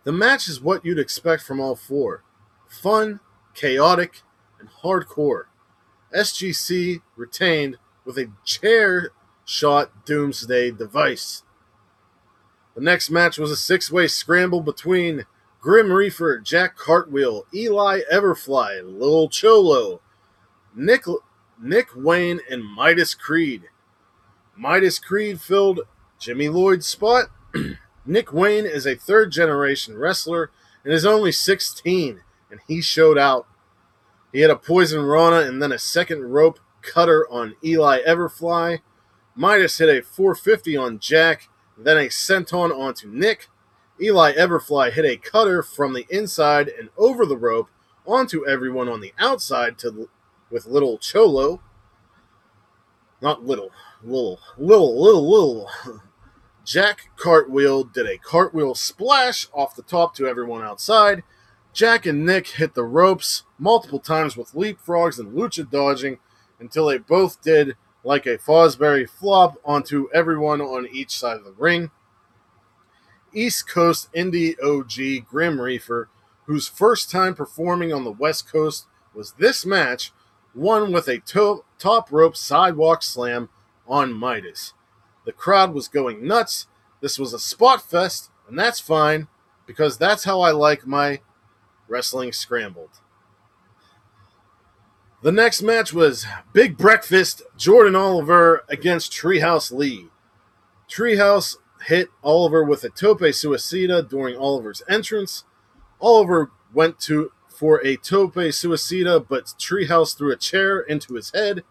The 0.03 0.11
match 0.11 0.47
is 0.47 0.61
what 0.61 0.85
you'd 0.85 0.99
expect 0.99 1.43
from 1.43 1.59
all 1.59 1.75
four 1.75 2.23
fun, 2.67 3.19
chaotic, 3.53 4.21
and 4.59 4.69
hardcore. 4.83 5.43
SGC 6.15 7.01
retained 7.15 7.77
with 8.05 8.17
a 8.17 8.31
chair 8.43 9.09
shot 9.45 10.05
doomsday 10.05 10.71
device. 10.71 11.43
The 12.75 12.81
next 12.81 13.09
match 13.09 13.37
was 13.37 13.51
a 13.51 13.55
six 13.55 13.91
way 13.91 14.07
scramble 14.07 14.61
between 14.61 15.25
Grim 15.65 15.91
Reefer, 15.91 16.37
Jack 16.37 16.77
Cartwheel, 16.77 17.47
Eli 17.51 18.01
Everfly, 18.13 18.83
Lil 18.83 19.29
Cholo, 19.29 19.99
Nick, 20.75 21.05
Nick 21.59 21.87
Wayne, 21.95 22.39
and 22.51 22.63
Midas 22.63 23.15
Creed. 23.15 23.63
Midas 24.55 24.99
Creed 24.99 25.41
filled 25.41 25.79
Jimmy 26.19 26.49
Lloyd's 26.49 26.85
spot. 26.85 27.31
Nick 28.05 28.31
Wayne 28.31 28.67
is 28.67 28.85
a 28.85 28.93
third 28.93 29.31
generation 29.31 29.97
wrestler 29.97 30.51
and 30.83 30.93
is 30.93 31.03
only 31.03 31.31
16, 31.31 32.21
and 32.51 32.59
he 32.67 32.79
showed 32.79 33.17
out. 33.17 33.47
He 34.31 34.41
had 34.41 34.51
a 34.51 34.55
poison 34.55 35.01
Rana 35.01 35.47
and 35.47 35.63
then 35.63 35.71
a 35.71 35.79
second 35.79 36.25
rope 36.25 36.59
cutter 36.83 37.27
on 37.31 37.55
Eli 37.63 38.03
Everfly. 38.03 38.81
Midas 39.35 39.79
hit 39.79 39.89
a 39.89 40.03
450 40.03 40.77
on 40.77 40.99
Jack, 40.99 41.49
then 41.75 41.97
a 41.97 42.09
senton 42.09 42.69
onto 42.69 43.09
Nick. 43.09 43.47
Eli 44.01 44.33
Everfly 44.33 44.91
hit 44.91 45.05
a 45.05 45.17
cutter 45.17 45.63
from 45.63 45.93
the 45.93 46.05
inside 46.09 46.67
and 46.67 46.89
over 46.97 47.25
the 47.25 47.37
rope 47.37 47.69
onto 48.05 48.45
everyone 48.47 48.89
on 48.89 48.99
the 48.99 49.13
outside 49.17 49.77
to 49.79 50.09
with 50.49 50.65
little 50.65 50.97
Cholo. 50.97 51.61
Not 53.21 53.45
little, 53.45 53.71
little, 54.03 54.39
little, 54.57 55.01
little, 55.01 55.29
little. 55.29 55.69
Jack 56.65 57.11
Cartwheel 57.15 57.85
did 57.85 58.07
a 58.07 58.17
cartwheel 58.17 58.75
splash 58.75 59.47
off 59.53 59.75
the 59.75 59.83
top 59.83 60.15
to 60.15 60.27
everyone 60.27 60.63
outside. 60.63 61.23
Jack 61.73 62.05
and 62.05 62.25
Nick 62.25 62.47
hit 62.47 62.73
the 62.73 62.83
ropes 62.83 63.43
multiple 63.59 63.99
times 63.99 64.35
with 64.35 64.53
leapfrogs 64.53 65.19
and 65.19 65.33
lucha 65.33 65.69
dodging 65.69 66.17
until 66.59 66.87
they 66.87 66.97
both 66.97 67.41
did 67.41 67.75
like 68.03 68.25
a 68.25 68.37
Fosbury 68.37 69.09
flop 69.09 69.57
onto 69.63 70.09
everyone 70.13 70.61
on 70.61 70.87
each 70.91 71.17
side 71.17 71.37
of 71.37 71.45
the 71.45 71.53
ring. 71.53 71.91
East 73.35 73.67
Coast 73.67 74.11
Indie 74.13 74.55
OG 74.63 75.27
Grim 75.27 75.59
Reefer, 75.61 76.09
whose 76.45 76.67
first 76.67 77.11
time 77.11 77.35
performing 77.35 77.93
on 77.93 78.03
the 78.03 78.11
West 78.11 78.51
Coast 78.51 78.87
was 79.13 79.33
this 79.33 79.65
match, 79.65 80.11
won 80.53 80.91
with 80.91 81.07
a 81.07 81.19
to- 81.19 81.63
top 81.77 82.11
rope 82.11 82.35
sidewalk 82.35 83.03
slam 83.03 83.49
on 83.87 84.13
Midas. 84.13 84.73
The 85.25 85.31
crowd 85.31 85.73
was 85.73 85.87
going 85.87 86.25
nuts. 86.25 86.67
This 87.01 87.19
was 87.19 87.33
a 87.33 87.39
spot 87.39 87.81
fest, 87.81 88.29
and 88.47 88.57
that's 88.57 88.79
fine 88.79 89.27
because 89.65 89.97
that's 89.97 90.23
how 90.23 90.41
I 90.41 90.51
like 90.51 90.87
my 90.87 91.21
wrestling 91.87 92.31
scrambled. 92.31 93.01
The 95.21 95.31
next 95.31 95.63
match 95.63 95.91
was 95.91 96.27
Big 96.53 96.77
Breakfast 96.77 97.41
Jordan 97.57 97.95
Oliver 97.95 98.63
against 98.69 99.11
Treehouse 99.11 99.71
Lee. 99.71 100.09
Treehouse 100.87 101.57
hit 101.85 102.09
Oliver 102.23 102.63
with 102.63 102.83
a 102.83 102.89
tope 102.89 103.19
suicida 103.19 104.07
during 104.07 104.35
Oliver's 104.35 104.81
entrance. 104.89 105.43
Oliver 106.01 106.51
went 106.73 106.99
to 107.01 107.31
for 107.47 107.85
a 107.85 107.95
tope 107.95 108.35
suicida, 108.35 109.25
but 109.27 109.45
Treehouse 109.57 110.17
threw 110.17 110.31
a 110.31 110.35
chair 110.35 110.79
into 110.79 111.13
his 111.13 111.31
head. 111.31 111.63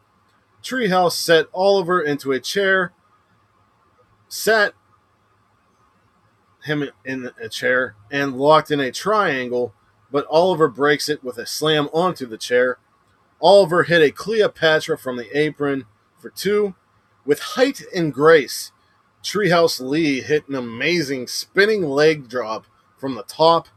Treehouse 0.63 1.13
set 1.13 1.47
Oliver 1.53 2.01
into 2.01 2.33
a 2.33 2.41
chair, 2.41 2.93
sat 4.29 4.73
him 6.65 6.89
in 7.05 7.31
a 7.39 7.49
chair, 7.51 7.97
and 8.11 8.39
locked 8.39 8.71
in 8.71 8.81
a 8.81 8.91
triangle, 8.91 9.75
but 10.11 10.27
Oliver 10.31 10.69
breaks 10.69 11.11
it 11.11 11.23
with 11.23 11.37
a 11.37 11.45
slam 11.45 11.91
onto 11.93 12.25
the 12.25 12.39
chair. 12.39 12.79
Oliver 13.43 13.83
hit 13.83 14.01
a 14.01 14.11
Cleopatra 14.11 14.97
from 14.97 15.17
the 15.17 15.39
apron 15.39 15.85
for 16.19 16.31
two. 16.31 16.75
With 17.27 17.41
height 17.41 17.83
and 17.95 18.13
grace, 18.13 18.73
Treehouse 19.25 19.81
Lee 19.81 20.21
hit 20.21 20.47
an 20.49 20.55
amazing 20.55 21.27
spinning 21.27 21.83
leg 21.83 22.29
drop 22.29 22.67
from 22.99 23.15
the 23.15 23.23
top. 23.23 23.69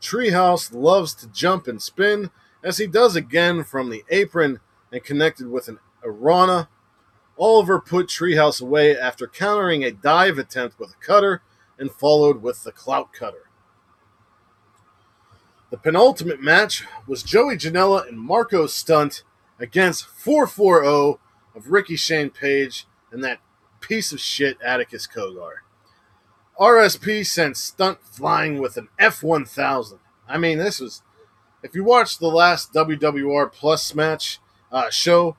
Treehouse 0.00 0.72
loves 0.72 1.14
to 1.16 1.26
jump 1.26 1.66
and 1.66 1.82
spin, 1.82 2.30
as 2.62 2.78
he 2.78 2.86
does 2.86 3.16
again 3.16 3.64
from 3.64 3.90
the 3.90 4.04
apron 4.08 4.60
and 4.92 5.02
connected 5.02 5.50
with 5.50 5.66
an 5.66 5.80
Arana. 6.04 6.68
Oliver 7.36 7.80
put 7.80 8.06
Treehouse 8.06 8.62
away 8.62 8.96
after 8.96 9.26
countering 9.26 9.82
a 9.82 9.90
dive 9.90 10.38
attempt 10.38 10.78
with 10.78 10.90
a 10.90 11.04
cutter 11.04 11.42
and 11.76 11.90
followed 11.90 12.40
with 12.40 12.62
the 12.62 12.70
clout 12.70 13.12
cutter. 13.12 13.50
The 15.70 15.76
penultimate 15.76 16.40
match 16.40 16.84
was 17.08 17.24
Joey 17.24 17.56
Janela 17.56 18.08
and 18.08 18.20
Marco 18.20 18.68
Stunt 18.68 19.24
against 19.58 20.06
440 20.06 21.18
of 21.56 21.72
Ricky 21.72 21.96
Shane 21.96 22.30
Page 22.30 22.86
and 23.10 23.24
that 23.24 23.40
piece 23.86 24.12
of 24.12 24.20
shit 24.20 24.60
Atticus 24.62 25.06
Cogar. 25.06 25.56
RSP 26.58 27.26
sent 27.26 27.56
Stunt 27.56 27.98
flying 28.02 28.58
with 28.58 28.76
an 28.76 28.88
F1000. 29.00 29.98
I 30.28 30.38
mean, 30.38 30.58
this 30.58 30.80
was. 30.80 31.02
If 31.62 31.74
you 31.74 31.82
watched 31.82 32.20
the 32.20 32.28
last 32.28 32.72
WWR 32.74 33.50
Plus 33.50 33.94
match 33.94 34.38
uh, 34.70 34.90
show, 34.90 35.36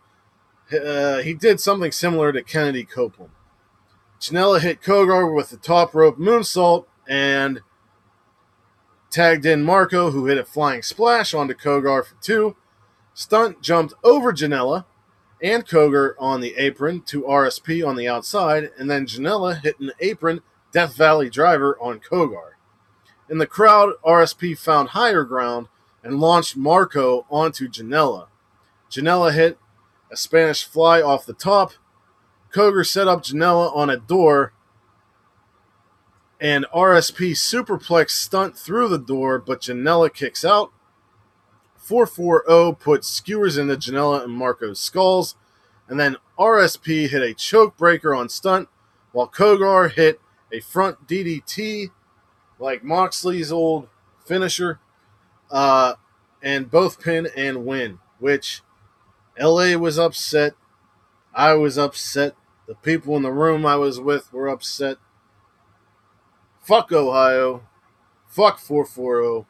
uh, 0.73 1.19
he 1.19 1.33
did 1.35 1.59
something 1.59 1.91
similar 1.91 2.31
to 2.31 2.41
Kennedy 2.41 2.83
Copeland. 2.83 3.31
Janela 4.19 4.59
hit 4.59 4.81
Cogar 4.81 5.33
with 5.33 5.51
the 5.51 5.57
top 5.57 5.93
rope 5.93 6.17
moonsault 6.17 6.85
and 7.07 7.61
tagged 9.11 9.45
in 9.45 9.63
Marco, 9.63 10.09
who 10.11 10.25
hit 10.25 10.39
a 10.39 10.43
flying 10.43 10.81
splash 10.81 11.33
onto 11.33 11.53
Cogar 11.53 12.05
for 12.05 12.15
two. 12.21 12.55
Stunt 13.13 13.61
jumped 13.61 13.93
over 14.03 14.33
Janela 14.33 14.85
and 15.45 15.63
Cogar 15.63 16.15
on 16.17 16.41
the 16.41 16.55
apron 16.57 17.01
to 17.01 17.21
RSP 17.21 17.87
on 17.87 17.95
the 17.95 18.07
outside, 18.07 18.71
and 18.79 18.89
then 18.89 19.05
Janela 19.05 19.61
hit 19.61 19.79
an 19.79 19.91
apron 19.99 20.41
Death 20.71 20.95
Valley 20.95 21.29
driver 21.29 21.77
on 21.79 21.99
Cogar. 21.99 22.53
In 23.29 23.37
the 23.37 23.45
crowd, 23.45 23.93
RSP 24.03 24.57
found 24.57 24.89
higher 24.89 25.23
ground 25.23 25.67
and 26.03 26.19
launched 26.19 26.57
Marco 26.57 27.27
onto 27.29 27.69
Janela. 27.69 28.25
Janela 28.89 29.33
hit 29.33 29.59
a 30.11 30.17
Spanish 30.17 30.63
fly 30.63 30.99
off 30.99 31.27
the 31.27 31.33
top. 31.33 31.73
Cogar 32.51 32.83
set 32.83 33.07
up 33.07 33.23
Janela 33.23 33.75
on 33.75 33.91
a 33.91 33.97
door, 33.97 34.51
and 36.41 36.65
RSP 36.73 37.33
superplex 37.33 38.09
stunt 38.09 38.57
through 38.57 38.87
the 38.87 38.97
door, 38.97 39.37
but 39.37 39.61
Janela 39.61 40.11
kicks 40.11 40.43
out. 40.43 40.71
440 41.85 42.83
put 42.83 43.05
skewers 43.05 43.59
into 43.59 43.75
Janela 43.75 44.23
and 44.23 44.33
Marco's 44.33 44.79
skulls, 44.79 45.35
and 45.87 45.99
then 45.99 46.17
RSP 46.37 47.07
hit 47.09 47.21
a 47.21 47.35
choke 47.35 47.77
breaker 47.77 48.15
on 48.15 48.27
stunt, 48.27 48.69
while 49.11 49.27
Cogar 49.27 49.91
hit 49.91 50.19
a 50.51 50.61
front 50.61 51.07
DDT 51.07 51.91
like 52.57 52.83
Moxley's 52.83 53.51
old 53.51 53.87
finisher, 54.25 54.79
uh, 55.51 55.93
and 56.41 56.71
both 56.71 56.99
pin 56.99 57.27
and 57.37 57.67
win, 57.67 57.99
which 58.17 58.63
LA 59.39 59.75
was 59.75 59.99
upset. 59.99 60.53
I 61.35 61.53
was 61.53 61.77
upset. 61.77 62.35
The 62.67 62.73
people 62.73 63.15
in 63.15 63.21
the 63.21 63.31
room 63.31 63.63
I 63.63 63.75
was 63.75 63.99
with 63.99 64.33
were 64.33 64.47
upset. 64.47 64.97
Fuck 66.61 66.91
Ohio. 66.91 67.67
Fuck 68.27 68.57
440. 68.57 69.45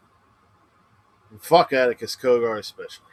And 1.36 1.44
fuck 1.44 1.74
Atticus 1.74 2.16
Cogar 2.16 2.58
especially. 2.58 3.08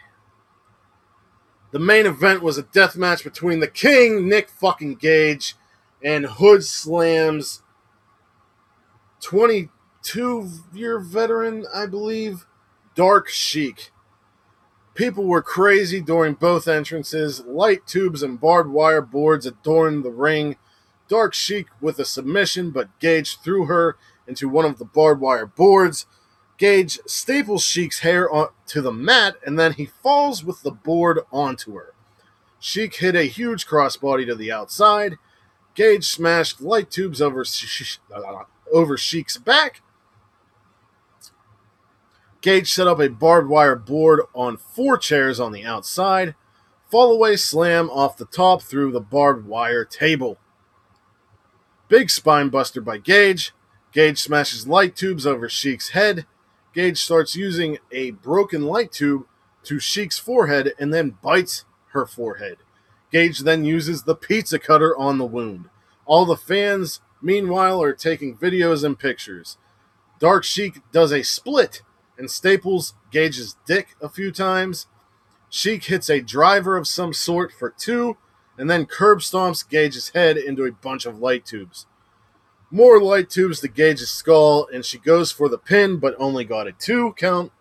The 1.73 1.81
main 1.81 2.07
event 2.07 2.41
was 2.41 2.57
a 2.57 2.63
death 2.63 2.97
match 2.97 3.25
between 3.25 3.59
the 3.59 3.67
King, 3.67 4.29
Nick 4.29 4.49
fucking 4.49 4.95
Gage, 4.95 5.57
and 6.05 6.27
Hoodslam's 6.27 7.63
22 9.23 10.51
year 10.73 11.01
veteran, 11.01 11.67
I 11.75 11.87
believe, 11.87 12.47
Dark 12.95 13.29
Sheik. 13.29 13.91
People 14.95 15.25
were 15.25 15.43
crazy 15.43 16.01
during 16.01 16.35
both 16.35 16.69
entrances. 16.69 17.41
Light 17.45 17.89
tubes 17.89 18.23
and 18.23 18.41
barbed 18.41 18.71
wire 18.71 19.03
boards 19.03 19.47
adorned 19.47 20.05
the 20.05 20.13
ring. 20.13 20.55
Dark 21.09 21.35
Sheik 21.35 21.67
with 21.81 21.99
a 21.99 22.05
submission, 22.05 22.71
but 22.71 22.97
Gage 23.01 23.39
threw 23.41 23.65
her 23.65 23.97
into 24.29 24.49
one 24.49 24.65
of 24.65 24.79
the 24.79 24.85
barbed 24.85 25.21
wire 25.21 25.47
boards. 25.47 26.07
Gage 26.63 27.01
staples 27.07 27.65
Sheik's 27.65 27.99
hair 28.03 28.31
onto 28.31 28.81
the 28.81 28.93
mat, 28.93 29.35
and 29.45 29.59
then 29.59 29.73
he 29.73 29.87
falls 29.87 30.45
with 30.45 30.63
the 30.63 30.71
board 30.71 31.19
onto 31.33 31.75
her. 31.75 31.93
Sheik 32.61 32.95
hit 32.95 33.17
a 33.17 33.25
huge 33.25 33.67
crossbody 33.67 34.25
to 34.27 34.37
the 34.37 34.53
outside. 34.53 35.17
Gage 35.75 36.05
smashed 36.05 36.61
light 36.61 36.89
tubes 36.89 37.21
over, 37.21 37.45
over 38.73 38.97
Sheik's 38.97 39.37
back. 39.39 39.83
Gage 42.43 42.73
set 42.73 42.87
up 42.87 43.01
a 43.01 43.09
barbed 43.09 43.49
wire 43.49 43.75
board 43.75 44.21
on 44.33 44.57
four 44.57 44.97
chairs 44.97 45.41
on 45.41 45.51
the 45.51 45.65
outside. 45.65 46.37
Fallaway 46.93 47.37
slam 47.41 47.91
off 47.91 48.17
the 48.17 48.25
top 48.25 48.63
through 48.63 48.93
the 48.93 49.01
barbed 49.01 49.49
wire 49.49 49.85
table. 49.85 50.39
Big 51.89 52.09
spine 52.09 52.51
buster 52.51 52.81
by 52.81 52.99
Gage. 52.99 53.51
Gage 53.93 54.21
smashes 54.21 54.69
light 54.69 54.95
tubes 54.95 55.27
over 55.27 55.49
Sheik's 55.49 55.89
head. 55.89 56.25
Gage 56.75 57.03
starts 57.03 57.37
using 57.37 57.79
a 57.91 58.13
broken 58.13 58.63
light 58.63 58.93
tube 58.93 59.27
to 59.65 59.79
Sheik's 59.79 60.19
forehead 60.19 60.73
and 60.79 60.93
then 60.93 61.19
bites 61.23 61.65
her 61.93 62.07
forehead. 62.07 62.59
Gage 63.11 63.41
then 63.41 63.65
uses 63.65 64.03
the 64.03 64.15
pizza 64.15 64.59
cutter 64.59 64.97
on 64.97 65.19
the 65.19 65.27
wound. 65.27 65.69
All 66.07 66.25
the 66.25 66.37
fans, 66.37 67.01
meanwhile, 67.21 67.83
are 67.83 67.93
taking 67.93 68.37
videos 68.37 68.85
and 68.85 68.99
pictures. 68.99 69.59
Dark 70.19 70.45
Sheik 70.45 70.81
does 70.93 71.13
a 71.13 71.23
split 71.23 71.83
and 72.17 72.31
staples 72.31 72.95
Gage's 73.11 73.57
dick 73.67 73.97
a 74.01 74.09
few 74.09 74.33
times. 74.33 74.87
Sheik 75.51 75.85
hits 75.85 76.09
a 76.09 76.21
driver 76.21 76.77
of 76.77 76.89
some 76.89 77.13
sort 77.13 77.53
for 77.53 77.71
two, 77.71 78.17
and 78.57 78.71
then 78.71 78.87
curb 78.87 79.19
stomps 79.19 79.69
Gage's 79.69 80.11
head 80.11 80.39
into 80.39 80.65
a 80.65 80.73
bunch 80.73 81.05
of 81.05 81.19
light 81.19 81.45
tubes. 81.45 81.87
More 82.75 83.03
light 83.03 83.29
tubes 83.29 83.61
to 83.61 83.69
Gage's 83.69 84.11
skull, 84.11 84.67
and 84.73 84.83
she 84.83 84.97
goes 84.97 85.31
for 85.31 85.47
the 85.51 85.59
pin, 85.59 85.99
but 85.99 86.17
only 86.19 86.43
got 86.43 86.67
a 86.67 86.73
two 86.73 87.13
count. 87.19 87.53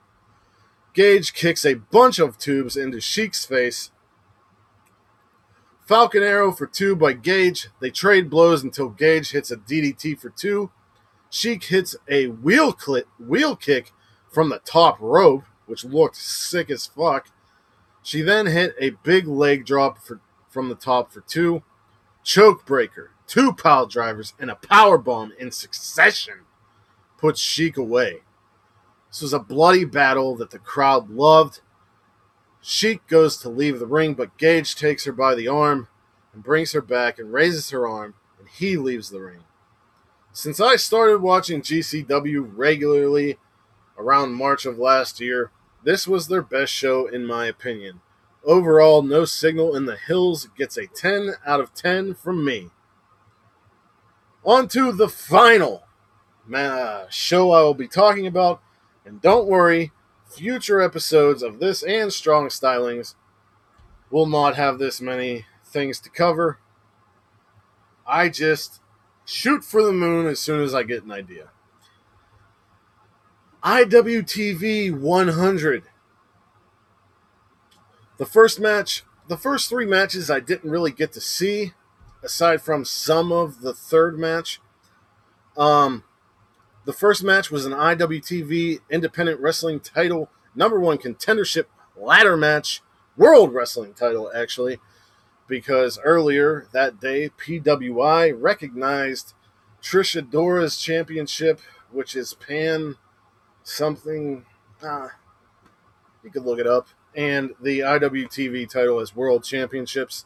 Gage 0.93 1.34
kicks 1.34 1.66
a 1.66 1.74
bunch 1.74 2.18
of 2.18 2.38
tubes 2.38 2.78
into 2.78 3.01
Sheik's 3.01 3.43
face. 3.43 3.91
Falcon 5.86 6.24
Arrow 6.24 6.53
for 6.53 6.66
two 6.66 6.95
by 6.95 7.12
Gage. 7.12 7.68
They 7.82 7.89
trade 7.89 8.30
blows 8.30 8.64
until 8.64 8.88
Gage 8.88 9.32
hits 9.32 9.51
a 9.51 9.57
DDT 9.57 10.18
for 10.18 10.30
two. 10.30 10.72
Sheik 11.30 11.66
hits 11.66 11.93
a 12.07 12.28
wheel 12.28 12.72
clip, 12.72 13.07
wheel 13.20 13.57
kick 13.57 13.91
from 14.32 14.47
the 14.47 14.59
top 14.59 14.95
rope, 15.01 15.43
which 15.66 15.84
looked 15.84 16.16
sick 16.16 16.72
as 16.72 16.86
fuck. 16.86 17.28
She 18.01 18.22
then 18.22 18.45
hit 18.45 18.76
a 18.80 18.91
big 19.03 19.28
leg 19.28 19.66
drop 19.66 19.97
for, 19.97 20.22
from 20.49 20.70
the 20.70 20.76
top 20.76 21.12
for 21.12 21.20
two, 21.20 21.64
choke 22.24 22.65
breaker, 22.65 23.11
two 23.28 23.53
pile 23.53 23.86
drivers, 23.86 24.34
and 24.39 24.49
a 24.49 24.55
power 24.55 24.97
bomb 24.97 25.34
in 25.39 25.51
succession 25.51 26.45
puts 27.17 27.39
Sheik 27.39 27.78
away. 27.78 28.22
This 29.09 29.22
was 29.22 29.34
a 29.34 29.39
bloody 29.39 29.86
battle 29.86 30.36
that 30.38 30.51
the 30.51 30.59
crowd 30.59 31.09
loved. 31.09 31.61
Sheik 32.61 33.05
goes 33.07 33.38
to 33.38 33.49
leave 33.49 33.80
the 33.80 33.86
ring, 33.86 34.13
but 34.13 34.38
Gage 34.38 34.76
takes 34.76 35.05
her 35.05 35.11
by 35.11 35.36
the 35.36 35.47
arm 35.47 35.88
and 36.34 36.43
brings 36.43 36.72
her 36.72 36.82
back 36.82 37.19
and 37.19 37.34
raises 37.34 37.72
her 37.72 37.88
arm, 37.88 38.13
and 38.39 38.47
he 38.47 38.78
leaves 38.78 39.09
the 39.09 39.22
ring. 39.22 39.43
Since 40.32 40.61
I 40.61 40.78
started 40.78 41.22
watching 41.22 41.61
GCW 41.61 42.51
regularly 42.55 43.38
around 43.97 44.34
March 44.34 44.65
of 44.65 44.80
last 44.80 45.19
year, 45.19 45.51
this 45.84 46.07
was 46.07 46.28
their 46.28 46.41
best 46.41 46.72
show 46.72 47.07
in 47.07 47.26
my 47.26 47.47
opinion. 47.47 48.01
Overall, 48.43 49.03
No 49.03 49.25
Signal 49.25 49.75
in 49.75 49.85
the 49.85 49.97
Hills 49.97 50.47
gets 50.57 50.77
a 50.77 50.87
10 50.87 51.35
out 51.45 51.59
of 51.59 51.73
10 51.73 52.15
from 52.15 52.43
me. 52.43 52.69
On 54.43 54.67
to 54.69 54.91
the 54.91 55.09
final 55.09 55.83
show 57.09 57.51
I 57.51 57.61
will 57.61 57.75
be 57.75 57.87
talking 57.87 58.25
about, 58.25 58.61
and 59.05 59.21
don't 59.21 59.47
worry, 59.47 59.91
future 60.25 60.81
episodes 60.81 61.43
of 61.43 61.59
this 61.59 61.83
and 61.83 62.11
Strong 62.11 62.47
Stylings 62.47 63.15
will 64.09 64.25
not 64.25 64.55
have 64.55 64.79
this 64.79 64.99
many 64.99 65.45
things 65.63 65.99
to 65.99 66.09
cover. 66.09 66.57
I 68.07 68.29
just 68.29 68.81
shoot 69.23 69.63
for 69.63 69.83
the 69.83 69.93
moon 69.93 70.25
as 70.25 70.39
soon 70.39 70.63
as 70.63 70.73
I 70.73 70.83
get 70.83 71.03
an 71.03 71.11
idea. 71.11 71.49
IWTV 73.63 74.99
100. 74.99 75.83
The 78.22 78.28
first 78.28 78.59
match, 78.59 79.03
the 79.30 79.36
first 79.36 79.67
three 79.67 79.88
matches 79.88 80.30
I 80.30 80.39
didn't 80.39 80.69
really 80.69 80.91
get 80.91 81.11
to 81.13 81.19
see, 81.19 81.74
aside 82.22 82.61
from 82.61 82.86
some 82.86 83.32
of 83.32 83.61
the 83.61 83.74
third 83.74 84.19
match. 84.19 84.61
Um, 85.57 86.03
the 86.86 86.93
first 86.93 87.24
match 87.24 87.49
was 87.49 87.65
an 87.65 87.72
IWTV 87.72 88.82
Independent 88.91 89.39
Wrestling 89.39 89.80
title 89.80 90.30
number 90.53 90.80
one 90.80 90.99
contendership 90.99 91.65
ladder 91.97 92.38
match, 92.38 92.84
World 93.17 93.55
Wrestling 93.55 93.95
title, 93.95 94.32
actually, 94.36 94.78
because 95.47 95.97
earlier 96.03 96.67
that 96.74 96.99
day, 96.99 97.32
PWI 97.43 98.36
recognized 98.38 99.34
Trish 99.82 100.15
Adora's 100.15 100.78
championship, 100.78 101.59
which 101.89 102.15
is 102.15 102.36
Pan 102.36 102.97
something. 103.63 104.45
Uh, 104.80 105.07
you 106.24 106.30
could 106.30 106.45
look 106.45 106.59
it 106.59 106.67
up. 106.67 106.88
And 107.16 107.51
the 107.62 107.80
IWTV 107.80 108.70
title 108.70 108.99
as 108.99 109.16
World 109.16 109.43
Championships. 109.43 110.26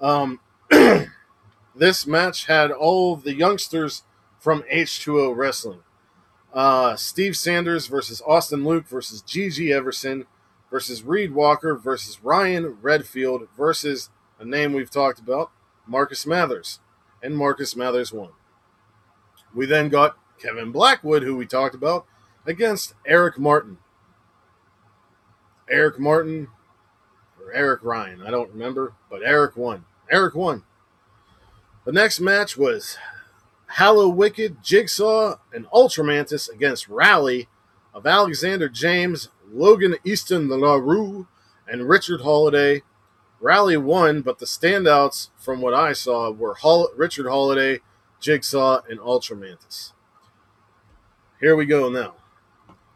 Um, 0.00 0.40
this 1.74 2.06
match 2.06 2.46
had 2.46 2.70
all 2.70 3.16
the 3.16 3.34
youngsters 3.34 4.02
from 4.38 4.62
H2O 4.72 5.36
Wrestling. 5.36 5.80
Uh, 6.52 6.96
Steve 6.96 7.36
Sanders 7.36 7.86
versus 7.86 8.20
Austin 8.26 8.64
Luke 8.64 8.86
versus 8.86 9.22
Gigi 9.22 9.72
Everson 9.72 10.26
versus 10.70 11.02
Reed 11.02 11.32
Walker 11.32 11.74
versus 11.74 12.18
Ryan 12.22 12.76
Redfield 12.82 13.48
versus 13.56 14.10
a 14.38 14.44
name 14.44 14.72
we've 14.72 14.90
talked 14.90 15.18
about, 15.18 15.50
Marcus 15.86 16.26
Mathers. 16.26 16.80
And 17.22 17.36
Marcus 17.36 17.76
Mathers 17.76 18.12
won. 18.12 18.30
We 19.54 19.66
then 19.66 19.88
got 19.88 20.16
Kevin 20.38 20.72
Blackwood, 20.72 21.22
who 21.22 21.36
we 21.36 21.46
talked 21.46 21.74
about, 21.74 22.06
against 22.44 22.94
Eric 23.06 23.38
Martin. 23.38 23.78
Eric 25.72 25.98
Martin 25.98 26.48
or 27.40 27.52
Eric 27.52 27.82
Ryan, 27.82 28.22
I 28.22 28.30
don't 28.30 28.50
remember, 28.50 28.92
but 29.10 29.22
Eric 29.24 29.56
won. 29.56 29.84
Eric 30.10 30.34
won. 30.34 30.64
The 31.84 31.92
next 31.92 32.20
match 32.20 32.56
was 32.56 32.98
Hallowicked, 33.76 34.62
Jigsaw, 34.62 35.36
and 35.52 35.66
Ultramantis 35.70 36.48
against 36.52 36.88
Rally, 36.88 37.48
of 37.94 38.06
Alexander 38.06 38.68
James, 38.68 39.28
Logan 39.50 39.96
Easton 40.04 40.48
LaRue, 40.48 41.26
and 41.66 41.88
Richard 41.88 42.20
Holliday. 42.20 42.82
Rally 43.40 43.76
won, 43.76 44.22
but 44.22 44.38
the 44.38 44.46
standouts 44.46 45.30
from 45.36 45.60
what 45.60 45.74
I 45.74 45.92
saw 45.92 46.30
were 46.30 46.54
Hol- 46.54 46.90
Richard 46.96 47.26
Holliday, 47.26 47.80
Jigsaw, 48.20 48.82
and 48.88 49.00
Ultramantis. 49.00 49.92
Here 51.40 51.56
we 51.56 51.66
go 51.66 51.88
now. 51.88 52.14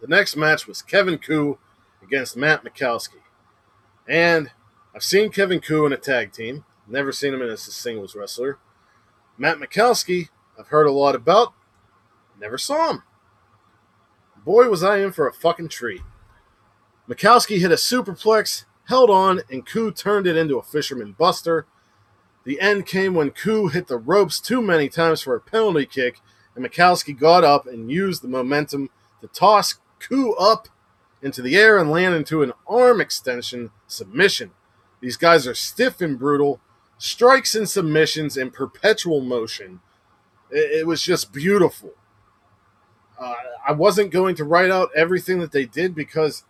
The 0.01 0.07
next 0.07 0.37
match 0.37 0.67
was 0.69 0.83
Kevin 0.83 1.19
Ku 1.19 1.59
against 2.07 2.37
Matt 2.37 2.65
Makowski. 2.65 3.21
And 4.09 4.51
I've 4.95 5.03
seen 5.03 5.31
Kevin 5.31 5.61
Ku 5.61 5.85
in 5.87 5.93
a 5.93 5.97
tag 5.97 6.33
team, 6.33 6.65
never 6.87 7.13
seen 7.13 7.35
him 7.35 7.43
as 7.43 7.67
a 7.67 7.73
singles 7.73 8.15
wrestler. 8.15 8.59
Matt 9.37 9.59
Makowski, 9.59 10.29
I've 10.59 10.69
heard 10.69 10.87
a 10.87 10.93
lot 10.93 11.15
about, 11.15 11.53
never 12.41 12.57
saw 12.57 12.91
him. 12.91 13.03
Boy, 14.45 14.69
was 14.69 14.83
I 14.83 14.99
in 14.99 15.13
for 15.13 15.29
a 15.29 15.35
fucking 15.35 15.69
treat. 15.69 16.03
Makowski 17.09 17.59
hit 17.59 17.73
a 17.73 17.75
superplex, 17.75 18.65
held 18.89 19.11
on, 19.11 19.41
and 19.51 19.67
Ku 19.67 19.91
turned 19.91 20.27
it 20.27 20.37
into 20.37 20.59
a 20.59 20.63
fisherman 20.63 21.15
buster. 21.19 21.67
The 22.45 22.61
end 22.61 22.87
came 22.87 23.15
when 23.15 23.31
Ku 23.31 23.69
hit 23.69 23.89
the 23.89 23.99
ropes 23.99 24.41
too 24.41 24.63
many 24.63 24.89
times 24.89 25.21
for 25.21 25.35
a 25.35 25.41
penalty 25.41 25.87
kick, 25.87 26.21
and 26.55 26.65
Makowski 26.65 27.19
got 27.19 27.43
up 27.43 27.67
and 27.67 27.91
used 27.91 28.23
the 28.23 28.29
momentum 28.29 28.91
to 29.21 29.27
toss 29.27 29.75
Ku 29.99 30.35
up 30.35 30.69
into 31.27 31.43
the 31.43 31.57
air 31.57 31.77
and 31.77 31.91
land 31.91 32.15
into 32.15 32.41
an 32.43 32.53
arm 32.69 33.01
extension 33.01 33.71
submission. 33.89 34.53
These 35.01 35.17
guys 35.17 35.45
are 35.47 35.57
stiff 35.57 36.01
and 36.01 36.17
brutal, 36.17 36.61
strikes 36.99 37.57
and 37.57 37.69
submissions 37.69 38.37
in 38.37 38.53
perpetual 38.53 39.21
motion. 39.21 39.81
It, 40.53 40.81
it 40.81 40.87
was 40.87 41.03
just 41.03 41.33
beautiful. 41.33 41.95
Uh, 43.19 43.35
I 43.67 43.73
wasn't 43.73 44.13
going 44.13 44.37
to 44.37 44.45
write 44.45 44.71
out 44.71 44.91
everything 44.95 45.41
that 45.41 45.51
they 45.51 45.65
did 45.65 45.97
because 45.97 46.45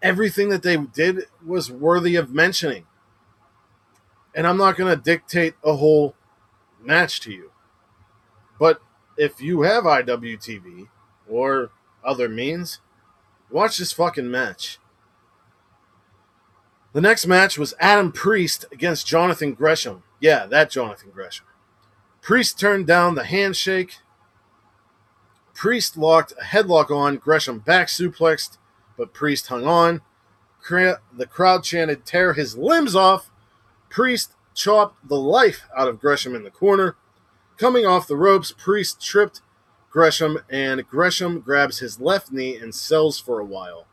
everything 0.00 0.48
that 0.50 0.62
they 0.62 0.76
did 0.76 1.24
was 1.44 1.72
worthy 1.72 2.14
of 2.14 2.32
mentioning. 2.32 2.86
And 4.32 4.46
I'm 4.46 4.58
not 4.58 4.76
going 4.76 4.96
to 4.96 5.02
dictate 5.02 5.54
a 5.64 5.74
whole 5.74 6.14
match 6.80 7.20
to 7.22 7.32
you. 7.32 7.50
But 8.60 8.80
if 9.16 9.42
you 9.42 9.62
have 9.62 9.82
IWTV 9.82 10.86
or 11.28 11.70
other 12.04 12.28
means, 12.28 12.78
watch 13.50 13.78
this 13.78 13.92
fucking 13.92 14.30
match. 14.30 14.78
The 16.92 17.00
next 17.00 17.26
match 17.26 17.56
was 17.58 17.74
Adam 17.78 18.10
Priest 18.10 18.64
against 18.72 19.06
Jonathan 19.06 19.54
Gresham. 19.54 20.02
Yeah, 20.20 20.46
that 20.46 20.70
Jonathan 20.70 21.10
Gresham. 21.10 21.46
Priest 22.20 22.58
turned 22.58 22.86
down 22.86 23.14
the 23.14 23.24
handshake. 23.24 23.98
Priest 25.54 25.96
locked 25.96 26.32
a 26.32 26.44
headlock 26.44 26.90
on. 26.90 27.16
Gresham 27.16 27.60
back 27.60 27.88
suplexed, 27.88 28.58
but 28.96 29.14
Priest 29.14 29.46
hung 29.46 29.66
on. 29.66 30.02
The 30.68 31.26
crowd 31.28 31.64
chanted, 31.64 32.04
Tear 32.04 32.34
his 32.34 32.56
limbs 32.56 32.94
off. 32.94 33.30
Priest 33.88 34.34
chopped 34.54 35.08
the 35.08 35.16
life 35.16 35.62
out 35.76 35.88
of 35.88 36.00
Gresham 36.00 36.34
in 36.34 36.42
the 36.42 36.50
corner. 36.50 36.96
Coming 37.56 37.86
off 37.86 38.06
the 38.06 38.16
ropes, 38.16 38.52
Priest 38.52 39.00
tripped 39.00 39.42
Gresham, 39.90 40.38
and 40.48 40.86
Gresham 40.88 41.40
grabs 41.40 41.80
his 41.80 42.00
left 42.00 42.30
knee 42.30 42.56
and 42.56 42.74
sells 42.74 43.18
for 43.18 43.40
a 43.40 43.44
while. 43.44 43.86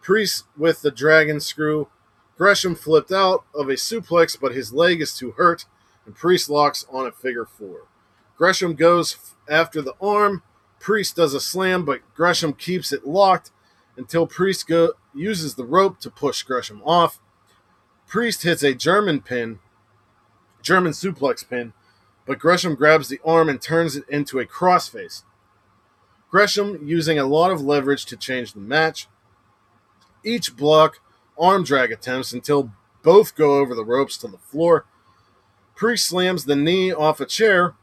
Priest 0.00 0.44
with 0.56 0.82
the 0.82 0.90
dragon 0.90 1.40
screw 1.40 1.88
Gresham 2.36 2.74
flipped 2.74 3.12
out 3.12 3.44
of 3.54 3.68
a 3.68 3.74
suplex, 3.74 4.38
but 4.38 4.54
his 4.54 4.72
leg 4.72 5.00
is 5.00 5.16
too 5.16 5.32
hurt, 5.32 5.64
and 6.04 6.14
Priest 6.14 6.50
locks 6.50 6.84
on 6.90 7.06
a 7.06 7.12
figure 7.12 7.46
four. 7.46 7.88
Gresham 8.36 8.74
goes 8.74 9.16
after 9.48 9.80
the 9.80 9.94
arm. 10.00 10.42
Priest 10.78 11.16
does 11.16 11.32
a 11.32 11.40
slam, 11.40 11.84
but 11.84 12.02
Gresham 12.14 12.52
keeps 12.52 12.92
it 12.92 13.06
locked 13.06 13.50
until 13.96 14.26
Priest 14.26 14.68
go- 14.68 14.92
uses 15.14 15.54
the 15.54 15.64
rope 15.64 15.98
to 16.00 16.10
push 16.10 16.42
Gresham 16.42 16.82
off. 16.84 17.18
Priest 18.06 18.42
hits 18.42 18.62
a 18.62 18.74
German 18.74 19.22
pin, 19.22 19.58
German 20.60 20.92
suplex 20.92 21.48
pin, 21.48 21.72
but 22.26 22.38
Gresham 22.38 22.74
grabs 22.74 23.08
the 23.08 23.20
arm 23.24 23.48
and 23.48 23.60
turns 23.60 23.96
it 23.96 24.04
into 24.08 24.38
a 24.38 24.46
crossface. 24.46 25.22
Gresham 26.30 26.86
using 26.86 27.18
a 27.18 27.24
lot 27.24 27.50
of 27.50 27.60
leverage 27.60 28.04
to 28.06 28.16
change 28.16 28.52
the 28.52 28.60
match. 28.60 29.06
Each 30.24 30.54
block 30.54 31.00
arm 31.38 31.64
drag 31.64 31.92
attempts 31.92 32.32
until 32.32 32.72
both 33.02 33.36
go 33.36 33.58
over 33.58 33.74
the 33.74 33.84
ropes 33.84 34.16
to 34.18 34.26
the 34.26 34.38
floor. 34.38 34.84
Priest 35.76 36.08
slams 36.08 36.44
the 36.44 36.56
knee 36.56 36.92
off 36.92 37.20
a 37.20 37.26
chair 37.26 37.74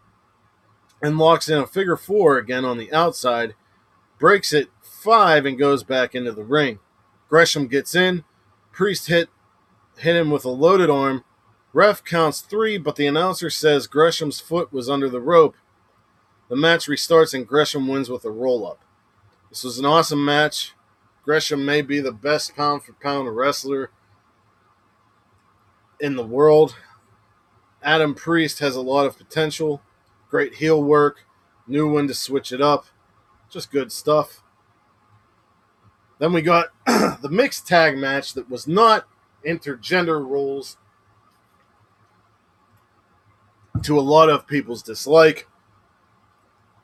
and 1.01 1.17
locks 1.17 1.47
in 1.49 1.59
a 1.59 1.67
figure 1.67 1.95
four 1.95 2.37
again 2.37 2.65
on 2.65 2.77
the 2.77 2.91
outside, 2.91 3.55
breaks 4.19 4.53
it 4.53 4.69
five 4.81 5.45
and 5.45 5.59
goes 5.59 5.83
back 5.83 6.15
into 6.15 6.31
the 6.31 6.43
ring. 6.43 6.79
Gresham 7.29 7.67
gets 7.67 7.95
in. 7.95 8.23
Priest 8.71 9.07
hit 9.07 9.29
hit 9.97 10.15
him 10.15 10.31
with 10.31 10.45
a 10.45 10.49
loaded 10.49 10.89
arm. 10.89 11.23
Ref 11.73 12.03
counts 12.03 12.41
three, 12.41 12.77
but 12.77 12.95
the 12.95 13.07
announcer 13.07 13.49
says 13.49 13.87
Gresham's 13.87 14.39
foot 14.39 14.71
was 14.71 14.87
under 14.87 15.09
the 15.09 15.19
rope. 15.19 15.55
The 16.47 16.55
match 16.55 16.85
restarts 16.85 17.33
and 17.33 17.47
Gresham 17.47 17.87
wins 17.87 18.09
with 18.09 18.23
a 18.25 18.29
roll 18.29 18.67
up. 18.67 18.81
This 19.49 19.63
was 19.63 19.79
an 19.79 19.85
awesome 19.85 20.23
match. 20.23 20.73
Gresham 21.23 21.65
may 21.65 21.81
be 21.81 21.99
the 21.99 22.11
best 22.11 22.55
pound 22.55 22.83
for 22.83 22.93
pound 22.93 23.35
wrestler 23.35 23.89
in 25.99 26.15
the 26.15 26.25
world. 26.25 26.75
Adam 27.81 28.13
Priest 28.13 28.59
has 28.59 28.75
a 28.75 28.81
lot 28.81 29.07
of 29.07 29.17
potential. 29.17 29.81
Great 30.29 30.55
heel 30.55 30.81
work. 30.81 31.25
Knew 31.65 31.91
when 31.91 32.07
to 32.07 32.13
switch 32.13 32.51
it 32.51 32.61
up. 32.61 32.85
Just 33.49 33.71
good 33.71 33.91
stuff. 33.91 34.43
Then 36.19 36.33
we 36.33 36.41
got 36.41 36.67
the 36.85 37.29
mixed 37.31 37.67
tag 37.67 37.97
match 37.97 38.33
that 38.33 38.49
was 38.49 38.67
not 38.67 39.07
intergender 39.45 40.23
rules 40.23 40.77
to 43.81 43.99
a 43.99 44.01
lot 44.01 44.29
of 44.29 44.47
people's 44.47 44.83
dislike. 44.83 45.47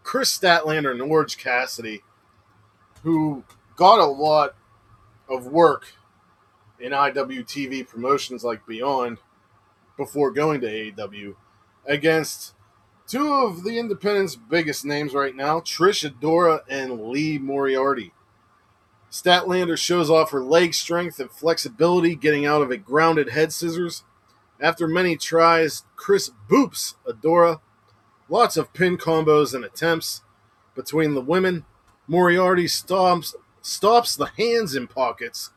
Kris 0.04 0.36
Statlander 0.36 0.92
and 0.92 1.02
Orange 1.02 1.38
Cassidy, 1.38 2.04
who 3.04 3.44
got 3.76 4.00
a 4.00 4.06
lot 4.06 4.56
of 5.30 5.46
work 5.46 5.94
in 6.80 6.92
IWTV 6.92 7.88
promotions 7.88 8.44
like 8.44 8.66
Beyond 8.66 9.20
before 9.98 10.32
going 10.32 10.62
to 10.62 10.68
AEW 10.68 11.36
against 11.86 12.54
two 13.08 13.34
of 13.34 13.64
the 13.64 13.78
independent's 13.78 14.36
biggest 14.36 14.86
names 14.86 15.14
right 15.14 15.36
now, 15.36 15.60
Trish 15.60 16.10
Adora 16.10 16.62
and 16.70 17.02
Lee 17.10 17.38
Moriarty. 17.38 18.14
Statlander 19.12 19.78
shows 19.78 20.10
off 20.10 20.32
her 20.32 20.44
leg 20.44 20.74
strength 20.74 21.20
and 21.20 21.32
flexibility 21.32 22.16
getting 22.16 22.46
out 22.46 22.62
of 22.62 22.70
a 22.70 22.78
grounded 22.78 23.30
head 23.30 23.52
scissors. 23.52 24.04
After 24.62 24.88
many 24.88 25.16
tries, 25.16 25.84
Kris 25.96 26.32
boops 26.50 26.96
Adora. 27.08 27.62
Lots 28.28 28.58
of 28.58 28.74
pin 28.74 28.98
combos 28.98 29.54
and 29.54 29.64
attempts 29.64 30.22
between 30.76 31.14
the 31.14 31.22
women. 31.22 31.66
Moriarty 32.08 32.66
stomps 32.66 33.36
stops 33.62 34.16
the 34.16 34.32
hands 34.38 34.76
in 34.76 34.88
pockets 34.88 35.52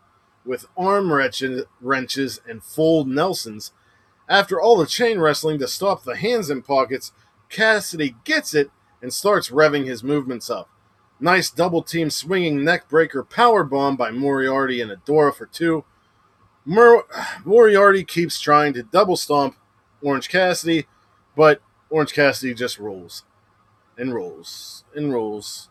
with 0.45 0.67
arm 0.77 1.13
wrenches 1.13 2.41
and 2.49 2.63
fold 2.63 3.09
Nelsons. 3.09 3.73
After 4.29 4.61
all 4.61 4.77
the 4.77 4.87
chain 4.87 5.19
wrestling 5.19 5.59
to 5.59 5.69
stop 5.69 6.05
the 6.05 6.17
hands 6.17 6.51
in 6.51 6.63
pockets, 6.63 7.13
Cassidy 7.49 8.17
gets 8.25 8.55
it 8.55 8.71
and 9.01 9.13
starts 9.13 9.51
revving 9.51 9.87
his 9.87 10.03
movements 10.03 10.49
up. 10.49 10.69
Nice 11.21 11.51
double 11.51 11.83
team 11.83 12.11
swinging 12.11 12.61
neckbreaker 12.61 13.29
power 13.29 13.63
bomb 13.63 13.97
by 13.97 14.11
Moriarty 14.11 14.81
and 14.81 14.91
Adora 14.91 15.35
for 15.35 15.47
two. 15.47 15.85
Mor- 16.65 17.07
Moriarty 17.45 18.05
keeps 18.05 18.41
trying 18.41 18.73
to 18.75 18.83
double 18.83 19.17
stomp 19.17 19.57
Orange 20.03 20.29
Cassidy, 20.29 20.87
but 21.37 21.61
Orange 21.91 22.13
Cassidy 22.13 22.55
just 22.55 22.79
rolls 22.79 23.25
and 23.97 24.15
rolls 24.15 24.85
and 24.95 25.13
rolls 25.13 25.69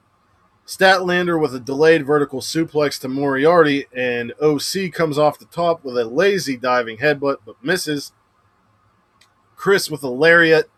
Statlander 0.71 1.37
with 1.37 1.53
a 1.53 1.59
delayed 1.59 2.05
vertical 2.05 2.39
suplex 2.39 2.97
to 3.01 3.09
Moriarty, 3.09 3.87
and 3.93 4.31
OC 4.41 4.93
comes 4.93 5.17
off 5.17 5.37
the 5.37 5.45
top 5.45 5.83
with 5.83 5.97
a 5.97 6.05
lazy 6.05 6.55
diving 6.55 6.99
headbutt 6.99 7.39
but 7.45 7.61
misses. 7.61 8.13
Kris 9.57 9.91
with 9.91 10.01
a 10.01 10.09
lariat 10.09 10.69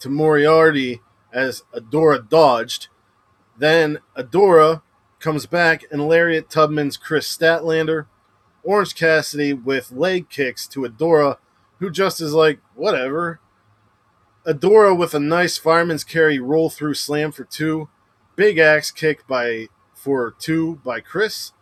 to 0.00 0.08
Moriarty 0.08 1.00
as 1.32 1.62
Adora 1.72 2.28
dodged. 2.28 2.88
Then 3.56 4.00
Adora 4.16 4.82
comes 5.20 5.46
back 5.46 5.84
and 5.92 6.08
lariat 6.08 6.50
Tubman's 6.50 6.96
Kris 6.96 7.28
Statlander. 7.28 8.06
Orange 8.66 8.96
Cassidy 8.96 9.52
with 9.52 9.92
leg 9.92 10.28
kicks 10.28 10.66
to 10.66 10.80
Adora, 10.80 11.38
who 11.78 11.88
just 11.88 12.20
is 12.20 12.34
like, 12.34 12.58
whatever. 12.74 13.38
Adora 14.44 14.96
with 14.96 15.14
a 15.14 15.20
nice 15.20 15.56
fireman's 15.56 16.02
carry 16.02 16.40
roll 16.40 16.68
through 16.68 16.94
slam 16.94 17.30
for 17.30 17.44
two. 17.44 17.88
Big 18.34 18.58
axe 18.58 18.90
kick 18.90 19.24
by 19.28 19.68
for 19.94 20.34
two 20.36 20.80
by 20.84 20.98
Kris. 20.98 21.52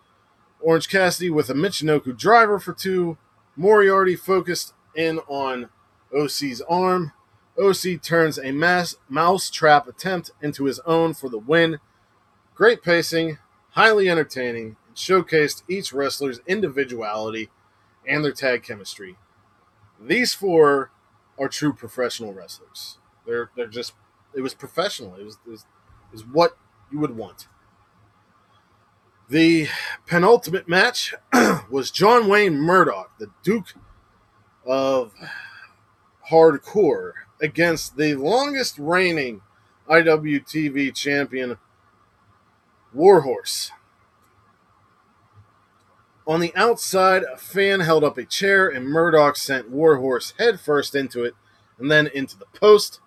Orange 0.61 0.89
Cassidy 0.89 1.29
with 1.29 1.51
a 1.51 1.55
Michinoku 1.55 2.17
driver 2.17 2.59
for 2.59 2.73
two. 2.73 3.19
Moriarty 3.55 4.17
focused 4.17 4.73
in 4.97 5.19
on 5.29 5.69
OC's 6.17 6.63
arm. 6.63 7.13
OC 7.59 8.01
turns 8.03 8.39
a 8.39 8.51
mass 8.51 8.97
mouse 9.11 9.51
trap 9.51 9.87
attempt 9.87 10.31
into 10.41 10.65
his 10.65 10.81
own 10.81 11.13
for 11.13 11.29
the 11.29 11.39
win. 11.39 11.81
Great 12.55 12.83
pacing, 12.83 13.37
highly 13.73 14.09
entertaining, 14.09 14.77
showcased 14.95 15.62
each 15.68 15.92
wrestler's 15.92 16.40
individuality 16.47 17.51
and 18.07 18.24
their 18.24 18.32
tag 18.32 18.62
chemistry. 18.62 19.16
These 20.01 20.34
four 20.34 20.90
are 21.38 21.49
true 21.49 21.72
professional 21.72 22.32
wrestlers. 22.32 22.99
They're 23.26 23.51
they're 23.57 23.66
just 23.66 23.95
it 24.34 24.40
was 24.40 24.55
professional. 24.55 25.14
It 25.16 25.24
was 25.24 25.38
it 25.47 26.20
what 26.30 26.57
you 26.90 26.99
would 26.99 27.16
want. 27.16 27.49
The 29.28 29.68
penultimate 30.07 30.68
match 30.68 31.14
was 31.70 31.90
John 31.90 32.28
Wayne 32.28 32.57
Murdoch, 32.57 33.11
the 33.18 33.30
Duke 33.42 33.74
of 34.66 35.14
Hardcore, 36.30 37.12
against 37.40 37.97
the 37.97 38.14
longest 38.16 38.78
reigning 38.78 39.40
IWTV 39.88 40.95
champion, 40.95 41.57
Warhorse. 42.92 43.70
On 46.27 46.41
the 46.41 46.55
outside, 46.57 47.22
a 47.22 47.37
fan 47.37 47.81
held 47.81 48.03
up 48.03 48.16
a 48.16 48.25
chair, 48.25 48.68
and 48.68 48.87
Murdoch 48.87 49.37
sent 49.37 49.70
Warhorse 49.70 50.33
headfirst 50.39 50.95
into 50.95 51.22
it 51.22 51.35
and 51.79 51.91
then 51.91 52.07
into 52.07 52.39
the 52.39 52.47
post. 52.59 53.01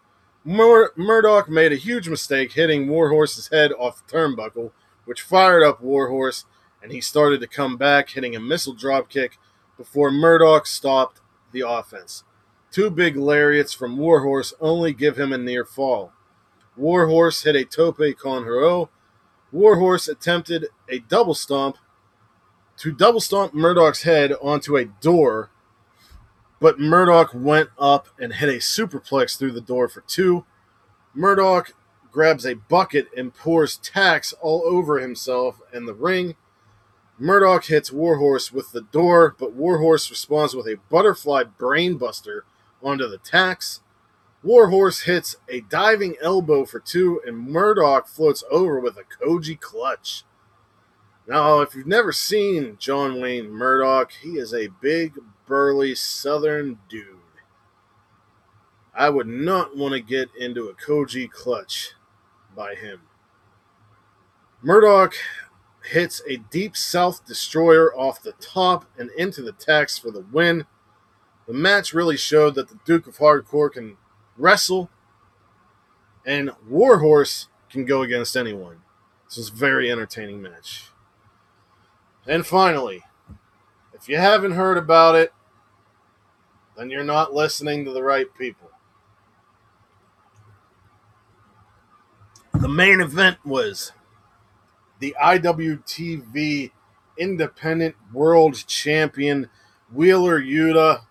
Mur- 0.43 0.93
Murdoch 0.95 1.49
made 1.49 1.71
a 1.71 1.77
huge 1.77 2.07
mistake 2.07 2.53
hitting 2.53 2.87
Warhorse's 2.87 3.47
head 3.47 3.71
off 3.73 4.05
the 4.05 4.13
turnbuckle, 4.13 4.71
which 5.05 5.21
fired 5.21 5.63
up 5.63 5.81
Warhorse, 5.81 6.45
and 6.81 6.91
he 6.91 7.01
started 7.01 7.41
to 7.41 7.47
come 7.47 7.75
back, 7.75 8.09
hitting 8.09 8.35
a 8.35 8.39
missile 8.39 8.75
dropkick 8.75 9.31
before 9.77 10.11
Murdoch 10.11 10.67
stopped 10.67 11.19
the 11.51 11.61
offense. 11.67 12.23
Two 12.71 12.91
big 12.91 13.15
lariats 13.15 13.73
from 13.73 13.97
Warhorse 13.97 14.53
only 14.59 14.93
give 14.93 15.17
him 15.17 15.33
a 15.33 15.37
near 15.39 15.65
fall. 15.65 16.13
Warhorse 16.75 17.43
hit 17.43 17.55
a 17.55 17.65
tope 17.65 18.15
con 18.19 18.43
hilo. 18.43 18.89
Warhorse 19.51 20.07
attempted 20.07 20.67
a 20.87 20.99
double 20.99 21.33
stomp 21.33 21.77
to 22.77 22.91
double 22.91 23.21
stomp 23.21 23.53
Murdoch's 23.53 24.03
head 24.03 24.33
onto 24.41 24.77
a 24.77 24.85
door, 24.85 25.49
but 26.59 26.79
Murdoch 26.79 27.31
went 27.33 27.69
up 27.77 28.07
and 28.19 28.33
hit 28.33 28.49
a 28.49 28.57
superplex 28.57 29.37
through 29.37 29.51
the 29.51 29.61
door 29.61 29.87
for 29.87 30.01
two. 30.01 30.45
Murdoch 31.13 31.73
grabs 32.11 32.45
a 32.45 32.55
bucket 32.55 33.07
and 33.15 33.33
pours 33.33 33.77
tacks 33.77 34.33
all 34.41 34.63
over 34.65 34.99
himself 34.99 35.59
and 35.73 35.87
the 35.87 35.93
ring. 35.93 36.35
Murdoch 37.19 37.65
hits 37.65 37.91
Warhorse 37.91 38.51
with 38.51 38.71
the 38.71 38.81
door, 38.81 39.35
but 39.39 39.53
Warhorse 39.53 40.09
responds 40.09 40.55
with 40.55 40.67
a 40.67 40.79
butterfly 40.89 41.43
brainbuster 41.59 42.41
onto 42.83 43.07
the 43.07 43.17
tacks. 43.17 43.81
Warhorse 44.43 45.01
hits 45.01 45.35
a 45.49 45.61
diving 45.61 46.15
elbow 46.21 46.65
for 46.65 46.79
two, 46.79 47.19
and 47.25 47.49
Murdoch 47.49 48.07
floats 48.07 48.43
over 48.51 48.79
with 48.79 48.97
a 48.97 49.03
Koji 49.03 49.59
clutch. 49.59 50.23
Now, 51.27 51.59
if 51.59 51.75
you've 51.75 51.85
never 51.85 52.13
seen 52.13 52.77
John 52.79 53.19
Wayne 53.19 53.49
Murdoch, 53.49 54.11
he 54.11 54.37
is 54.37 54.53
a 54.53 54.69
big, 54.81 55.13
burly 55.45 55.93
southern 55.93 56.79
dude. 56.87 57.17
I 58.95 59.09
would 59.09 59.27
not 59.27 59.75
want 59.75 59.93
to 59.93 59.99
get 59.99 60.29
into 60.39 60.69
a 60.69 60.73
Koji 60.73 61.29
clutch 61.29 61.91
by 62.55 62.75
him. 62.75 63.01
Murdoch 64.61 65.15
hits 65.83 66.21
a 66.27 66.37
deep 66.37 66.75
south 66.77 67.25
destroyer 67.25 67.93
off 67.93 68.21
the 68.21 68.31
top 68.33 68.85
and 68.97 69.11
into 69.17 69.41
the 69.41 69.51
tacks 69.51 69.97
for 69.97 70.11
the 70.11 70.25
win. 70.31 70.65
The 71.45 71.53
match 71.53 71.93
really 71.93 72.17
showed 72.17 72.55
that 72.55 72.69
the 72.69 72.79
Duke 72.85 73.05
of 73.05 73.17
Hardcore 73.17 73.71
can 73.71 73.97
wrestle, 74.37 74.89
and 76.25 76.51
Warhorse 76.67 77.49
can 77.69 77.85
go 77.85 78.01
against 78.01 78.35
anyone. 78.35 78.81
This 79.25 79.37
was 79.37 79.49
a 79.49 79.53
very 79.53 79.91
entertaining 79.91 80.41
match. 80.41 80.89
And 82.27 82.45
finally, 82.45 83.03
if 83.93 84.09
you 84.09 84.17
haven't 84.17 84.51
heard 84.51 84.77
about 84.77 85.15
it, 85.15 85.33
then 86.75 86.89
you're 86.89 87.03
not 87.03 87.33
listening 87.33 87.85
to 87.85 87.91
the 87.91 88.03
right 88.03 88.27
people. 88.37 88.69
The 92.53 92.67
main 92.67 92.99
event 92.99 93.37
was 93.45 93.93
the 94.99 95.15
IWTV 95.21 96.71
Independent 97.17 97.95
World 98.11 98.67
Champion 98.67 99.49
Wheeler 99.91 100.41
Yuta 100.41 101.03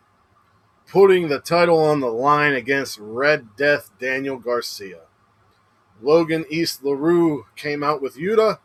putting 0.87 1.29
the 1.29 1.41
title 1.41 1.79
on 1.79 2.01
the 2.01 2.13
line 2.13 2.53
against 2.53 2.99
Red 2.99 3.57
Death 3.57 3.91
Daniel 3.99 4.39
Garcia. 4.39 5.01
Logan 6.03 6.45
East 6.51 6.85
LaRue 6.85 7.47
came 7.57 7.83
out 7.83 8.03
with 8.03 8.17
Yuta, 8.17 8.59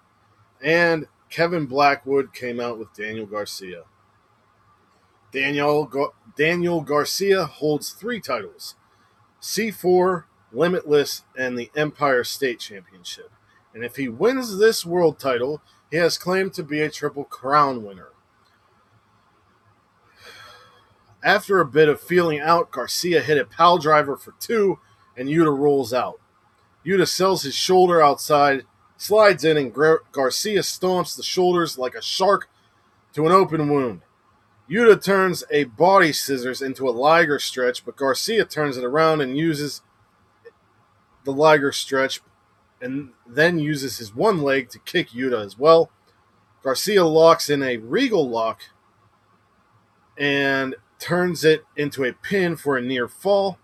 and 0.62 1.08
Kevin 1.32 1.66
Blackwood 1.66 2.34
came 2.34 2.60
out 2.60 2.78
with 2.78 2.94
Daniel 2.94 3.26
Garcia. 3.26 3.84
Daniel 5.32 6.14
Daniel 6.38 6.82
Garcia 6.82 7.46
holds 7.46 7.92
three 7.92 8.20
titles: 8.20 8.76
C4, 9.42 10.26
Limitless, 10.52 11.24
and 11.38 11.58
the 11.58 11.72
Empire 11.76 12.26
State 12.26 12.60
Championship. 12.60 13.32
And 13.74 13.86
if 13.86 13.96
he 13.96 14.10
wins 14.10 14.58
this 14.58 14.86
world 14.86 15.18
title, 15.18 15.62
he 15.90 15.98
has 15.98 16.18
claimed 16.18 16.54
to 16.56 16.64
be 16.64 16.82
a 16.82 16.92
Triple 16.92 17.24
Crown 17.24 17.84
winner. 17.84 18.10
After 21.24 21.62
a 21.62 21.66
bit 21.66 21.88
of 21.88 22.02
feeling 22.02 22.42
out, 22.42 22.72
Garcia 22.72 23.22
hit 23.22 23.38
a 23.38 23.46
pal 23.46 23.78
driver 23.78 24.18
for 24.18 24.34
two, 24.40 24.80
and 25.16 25.30
Yuta 25.30 25.58
rolls 25.58 25.94
out. 25.94 26.20
Yuta 26.86 27.08
sells 27.08 27.44
his 27.44 27.56
shoulder 27.56 28.02
outside, 28.02 28.66
slides 29.02 29.44
in, 29.44 29.58
and 29.58 29.74
Garcia 29.74 30.60
stomps 30.60 31.16
the 31.18 31.24
shoulders 31.24 31.76
like 31.78 31.96
a 31.96 32.02
shark 32.04 32.48
to 33.14 33.26
an 33.26 33.32
open 33.32 33.68
wound. 33.68 34.02
Yuta 34.70 35.04
turns 35.04 35.44
a 35.50 35.64
body 35.64 36.14
scissors 36.14 36.62
into 36.62 36.88
a 36.88 36.92
Liger 36.92 37.40
stretch, 37.40 37.84
but 37.84 37.96
Garcia 37.96 38.46
turns 38.46 38.78
it 38.78 38.84
around 38.84 39.20
and 39.20 39.36
uses 39.36 39.82
the 41.24 41.34
Liger 41.34 41.72
stretch 41.72 42.22
and 42.80 43.10
then 43.28 43.58
uses 43.58 43.98
his 43.98 44.14
one 44.14 44.44
leg 44.44 44.70
to 44.70 44.80
kick 44.80 45.10
Yuta 45.10 45.44
as 45.44 45.58
well. 45.58 45.90
Garcia 46.64 47.04
locks 47.04 47.50
in 47.50 47.64
a 47.64 47.78
regal 47.78 48.30
lock 48.30 48.62
and 50.16 50.76
turns 51.00 51.44
it 51.44 51.64
into 51.76 52.04
a 52.04 52.14
pin 52.14 52.56
for 52.56 52.78
a 52.78 52.82
near 52.82 53.08
fall. 53.08 53.58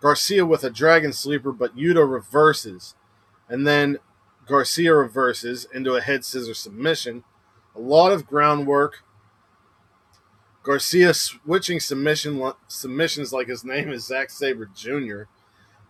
Garcia 0.00 0.46
with 0.46 0.62
a 0.62 0.70
dragon 0.70 1.12
sleeper, 1.12 1.50
but 1.50 1.76
Yuta 1.76 2.08
reverses. 2.08 2.94
And 3.48 3.66
then 3.66 3.98
Garcia 4.46 4.94
reverses 4.94 5.66
into 5.74 5.94
a 5.94 6.00
head 6.00 6.24
scissor 6.24 6.54
submission. 6.54 7.24
A 7.74 7.80
lot 7.80 8.12
of 8.12 8.26
groundwork. 8.26 9.02
Garcia 10.62 11.14
switching 11.14 11.80
submission 11.80 12.52
submissions 12.68 13.32
like 13.32 13.48
his 13.48 13.64
name 13.64 13.90
is 13.90 14.06
Zack 14.06 14.30
Sabre 14.30 14.70
Jr. 14.74 15.24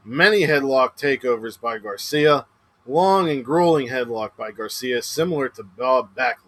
Many 0.04 0.42
headlock 0.42 0.98
takeovers 0.98 1.60
by 1.60 1.78
Garcia. 1.78 2.46
Long 2.86 3.28
and 3.28 3.44
grueling 3.44 3.88
headlock 3.88 4.36
by 4.36 4.52
Garcia, 4.52 5.02
similar 5.02 5.48
to 5.50 5.64
Bob 5.64 6.14
Backlund. 6.14 6.46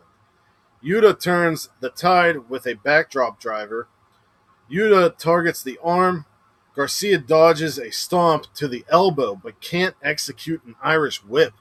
Yuta 0.85 1.21
turns 1.21 1.69
the 1.81 1.91
tide 1.91 2.49
with 2.49 2.67
a 2.67 2.75
backdrop 2.75 3.41
driver. 3.41 3.89
Yuta 4.71 5.17
targets 5.19 5.63
the 5.63 5.79
arm. 5.83 6.25
Garcia 6.77 7.19
dodges 7.19 7.79
a 7.79 7.91
stomp 7.91 8.47
to 8.55 8.69
the 8.69 8.85
elbow, 8.89 9.35
but 9.35 9.61
can't 9.61 9.97
execute 10.03 10.63
an 10.65 10.77
Irish 10.81 11.25
whip, 11.25 11.53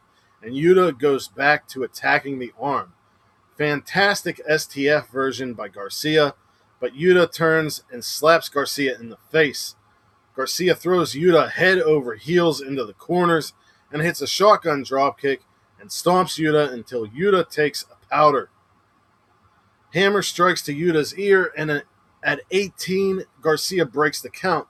and 0.41 0.53
Yuta 0.53 0.97
goes 0.97 1.27
back 1.27 1.67
to 1.69 1.83
attacking 1.83 2.39
the 2.39 2.53
arm. 2.59 2.93
Fantastic 3.57 4.39
STF 4.47 5.09
version 5.09 5.53
by 5.53 5.67
Garcia, 5.67 6.35
but 6.79 6.93
Yuta 6.93 7.31
turns 7.31 7.83
and 7.91 8.03
slaps 8.03 8.49
Garcia 8.49 8.97
in 8.99 9.09
the 9.09 9.17
face. 9.31 9.75
Garcia 10.35 10.75
throws 10.75 11.13
Yuta 11.13 11.49
head 11.49 11.79
over 11.79 12.15
heels 12.15 12.61
into 12.61 12.85
the 12.85 12.93
corners 12.93 13.53
and 13.91 14.01
hits 14.01 14.21
a 14.21 14.27
shotgun 14.27 14.83
dropkick 14.83 15.39
and 15.79 15.89
stomps 15.89 16.37
Yuta 16.37 16.71
until 16.71 17.07
Yuta 17.07 17.49
takes 17.49 17.83
a 17.83 18.07
powder. 18.09 18.49
Hammer 19.93 20.21
strikes 20.21 20.61
to 20.63 20.75
Yuta's 20.75 21.17
ear, 21.17 21.51
and 21.57 21.83
at 22.23 22.41
18, 22.51 23.23
Garcia 23.41 23.85
breaks 23.85 24.21
the 24.21 24.29
count. 24.29 24.67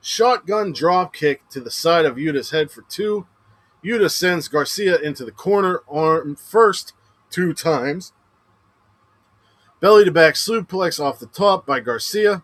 Shotgun 0.00 0.72
dropkick 0.72 1.40
to 1.50 1.60
the 1.60 1.70
side 1.70 2.04
of 2.04 2.16
Yuta's 2.16 2.50
head 2.50 2.70
for 2.70 2.82
two. 2.82 3.26
Yuta 3.84 4.10
sends 4.10 4.48
Garcia 4.48 4.98
into 4.98 5.24
the 5.24 5.32
corner, 5.32 5.82
arm 5.88 6.36
first 6.36 6.94
two 7.30 7.52
times. 7.52 8.12
Belly 9.80 10.04
to 10.04 10.10
back 10.10 10.34
suplex 10.34 10.98
off 10.98 11.18
the 11.18 11.26
top 11.26 11.66
by 11.66 11.80
Garcia. 11.80 12.42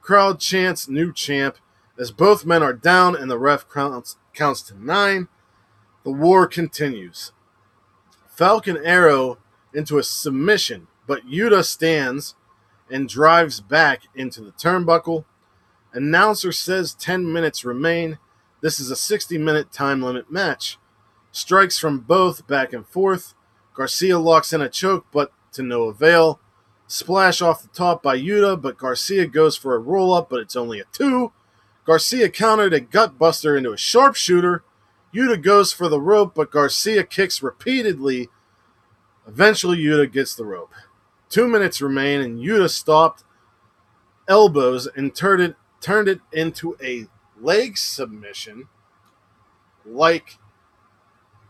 Crowd 0.00 0.40
chants 0.40 0.88
new 0.88 1.12
champ 1.12 1.58
as 1.98 2.10
both 2.10 2.46
men 2.46 2.62
are 2.62 2.72
down 2.72 3.14
and 3.14 3.30
the 3.30 3.38
ref 3.38 3.68
counts, 3.68 4.16
counts 4.32 4.62
to 4.62 4.82
nine. 4.82 5.28
The 6.04 6.10
war 6.10 6.46
continues. 6.46 7.32
Falcon 8.26 8.78
Arrow 8.82 9.36
into 9.74 9.98
a 9.98 10.02
submission, 10.02 10.86
but 11.06 11.26
Yuta 11.26 11.62
stands 11.62 12.34
and 12.90 13.06
drives 13.06 13.60
back 13.60 14.04
into 14.14 14.40
the 14.40 14.52
turnbuckle. 14.52 15.26
Announcer 15.92 16.52
says 16.52 16.94
10 16.94 17.30
minutes 17.30 17.66
remain. 17.66 18.18
This 18.60 18.78
is 18.78 18.90
a 18.90 18.96
60 18.96 19.38
minute 19.38 19.72
time 19.72 20.02
limit 20.02 20.30
match. 20.30 20.78
Strikes 21.32 21.78
from 21.78 22.00
both 22.00 22.46
back 22.46 22.72
and 22.72 22.86
forth. 22.86 23.34
Garcia 23.74 24.18
locks 24.18 24.52
in 24.52 24.60
a 24.60 24.68
choke, 24.68 25.06
but 25.12 25.32
to 25.52 25.62
no 25.62 25.84
avail. 25.84 26.40
Splash 26.86 27.40
off 27.40 27.62
the 27.62 27.68
top 27.68 28.02
by 28.02 28.18
Yuta, 28.18 28.60
but 28.60 28.76
Garcia 28.76 29.26
goes 29.26 29.56
for 29.56 29.74
a 29.74 29.78
roll 29.78 30.12
up, 30.12 30.28
but 30.28 30.40
it's 30.40 30.56
only 30.56 30.80
a 30.80 30.84
two. 30.92 31.32
Garcia 31.86 32.28
countered 32.28 32.74
a 32.74 32.80
gutbuster 32.80 33.56
into 33.56 33.72
a 33.72 33.76
sharpshooter. 33.76 34.64
Yuta 35.14 35.40
goes 35.40 35.72
for 35.72 35.88
the 35.88 36.00
rope, 36.00 36.34
but 36.34 36.50
Garcia 36.50 37.04
kicks 37.04 37.42
repeatedly. 37.42 38.28
Eventually, 39.26 39.78
Yuta 39.78 40.10
gets 40.10 40.34
the 40.34 40.44
rope. 40.44 40.72
Two 41.28 41.48
minutes 41.48 41.80
remain, 41.80 42.20
and 42.20 42.40
Yuta 42.40 42.68
stopped 42.68 43.24
elbows 44.28 44.88
and 44.96 45.14
turned 45.14 45.42
it, 45.42 45.56
turned 45.80 46.08
it 46.08 46.20
into 46.32 46.76
a 46.82 47.06
leg 47.40 47.76
submission 47.78 48.68
like 49.84 50.38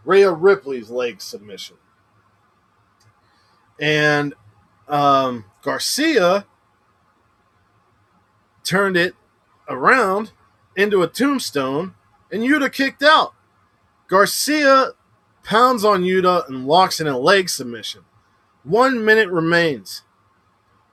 Rhea 0.05 0.31
Ripley's 0.33 0.91
leg 0.91 1.21
submission. 1.21 1.77
And 3.81 4.35
um, 4.89 5.47
Garcia 5.63 6.47
turned 8.63 8.97
it 8.97 9.15
around 9.69 10.33
into 10.77 11.03
a 11.03 11.09
tombstone, 11.09 11.95
and 12.31 12.43
Yuta 12.43 12.73
kicked 12.73 13.03
out. 13.03 13.35
Garcia 14.09 14.93
pounds 15.45 15.85
on 15.85 16.03
Yuta 16.03 16.47
and 16.49 16.67
locks 16.67 17.01
in 17.01 17.07
a 17.07 17.19
leg 17.19 17.49
submission. 17.49 18.03
One 18.63 19.05
minute 19.05 19.29
remains. 19.29 20.03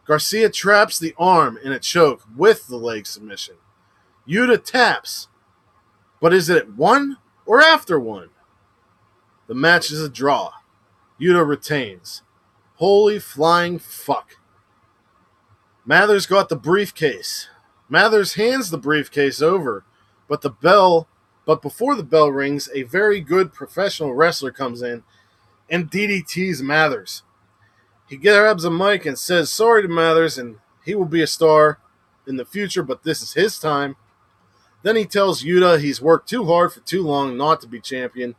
Garcia 0.05 0.49
traps 0.49 0.97
the 0.97 1.13
arm 1.17 1.57
in 1.61 1.73
a 1.73 1.79
choke 1.79 2.23
with 2.35 2.67
the 2.67 2.77
leg 2.77 3.05
submission. 3.05 3.55
Yuta 4.27 4.63
taps. 4.63 5.27
But 6.19 6.33
is 6.33 6.49
it 6.49 6.73
one 6.75 7.17
or 7.45 7.61
after 7.61 7.99
one? 7.99 8.29
The 9.47 9.55
match 9.55 9.91
is 9.91 10.01
a 10.01 10.09
draw. 10.09 10.51
Yuta 11.19 11.47
retains. 11.47 12.23
Holy 12.75 13.19
flying 13.19 13.79
fuck. 13.79 14.37
Mathers 15.85 16.25
got 16.25 16.49
the 16.49 16.55
briefcase. 16.55 17.47
Mathers 17.89 18.33
hands 18.33 18.69
the 18.69 18.77
briefcase 18.77 19.41
over, 19.41 19.85
but 20.27 20.41
the 20.41 20.49
bell 20.49 21.07
but 21.47 21.61
before 21.61 21.95
the 21.95 22.03
bell 22.03 22.29
rings, 22.29 22.67
a 22.75 22.83
very 22.83 23.21
good 23.21 23.53
professional 23.53 24.13
wrestler 24.13 24.51
comes 24.51 24.81
in 24.81 25.03
and 25.69 25.89
DDTs 25.89 26.61
Mathers. 26.61 27.23
He 28.09 28.17
grabs 28.17 28.65
a 28.65 28.69
mic 28.69 29.05
and 29.05 29.17
says 29.17 29.49
sorry 29.49 29.83
to 29.83 29.87
Mathers 29.87 30.37
and 30.37 30.57
he 30.83 30.93
will 30.93 31.05
be 31.05 31.21
a 31.21 31.27
star 31.27 31.79
in 32.27 32.35
the 32.35 32.43
future, 32.43 32.83
but 32.83 33.03
this 33.03 33.21
is 33.21 33.33
his 33.33 33.59
time. 33.59 33.95
Then 34.83 34.95
he 34.95 35.05
tells 35.05 35.43
Yuta 35.43 35.79
he's 35.79 36.01
worked 36.01 36.29
too 36.29 36.45
hard 36.45 36.73
for 36.73 36.79
too 36.81 37.01
long 37.01 37.35
not 37.35 37.61
to 37.61 37.67
be 37.67 37.79
champion. 37.79 38.35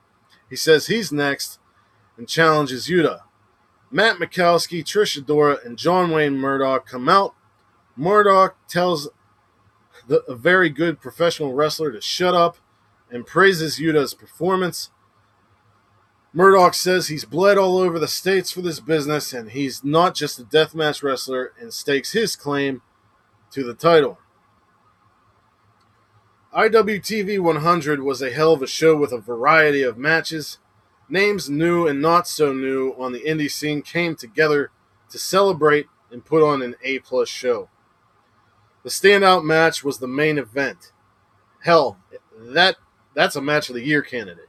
He 0.48 0.56
says 0.56 0.86
he's 0.86 1.12
next 1.12 1.58
and 2.16 2.28
challenges 2.28 2.88
Yuta. 2.88 3.20
Matt 3.90 4.16
Makowski, 4.16 4.84
Trish 4.84 5.20
Adora, 5.20 5.64
and 5.64 5.78
John 5.78 6.10
Wayne 6.10 6.36
Murdoch 6.36 6.86
come 6.86 7.08
out. 7.08 7.34
Murdoch 7.96 8.56
tells 8.68 9.08
the, 10.06 10.22
a 10.28 10.34
very 10.34 10.68
good 10.68 11.00
professional 11.00 11.54
wrestler 11.54 11.90
to 11.92 12.00
shut 12.00 12.34
up 12.34 12.58
and 13.10 13.26
praises 13.26 13.78
Yuta's 13.78 14.14
performance. 14.14 14.90
Murdoch 16.32 16.74
says 16.74 17.08
he's 17.08 17.24
bled 17.24 17.56
all 17.56 17.78
over 17.78 17.98
the 17.98 18.08
states 18.08 18.52
for 18.52 18.60
this 18.60 18.80
business 18.80 19.32
and 19.32 19.52
he's 19.52 19.82
not 19.82 20.14
just 20.14 20.38
a 20.38 20.44
deathmatch 20.44 21.02
wrestler 21.02 21.52
and 21.58 21.72
stakes 21.72 22.12
his 22.12 22.36
claim 22.36 22.82
to 23.50 23.64
the 23.64 23.74
title. 23.74 24.18
IWTV 26.54 27.40
100 27.40 28.02
was 28.02 28.22
a 28.22 28.30
hell 28.30 28.54
of 28.54 28.62
a 28.62 28.66
show 28.66 28.96
with 28.96 29.12
a 29.12 29.18
variety 29.18 29.82
of 29.82 29.98
matches. 29.98 30.58
Names 31.06 31.50
new 31.50 31.86
and 31.86 32.00
not 32.00 32.26
so 32.26 32.54
new 32.54 32.94
on 32.98 33.12
the 33.12 33.20
indie 33.20 33.50
scene 33.50 33.82
came 33.82 34.16
together 34.16 34.70
to 35.10 35.18
celebrate 35.18 35.86
and 36.10 36.24
put 36.24 36.42
on 36.42 36.62
an 36.62 36.74
A 36.82 37.00
plus 37.00 37.28
show. 37.28 37.68
The 38.82 38.88
standout 38.88 39.44
match 39.44 39.84
was 39.84 39.98
the 39.98 40.08
main 40.08 40.38
event. 40.38 40.92
Hell, 41.64 41.98
that 42.38 42.76
that's 43.14 43.36
a 43.36 43.42
match 43.42 43.68
of 43.68 43.74
the 43.74 43.84
year 43.84 44.00
candidate. 44.00 44.48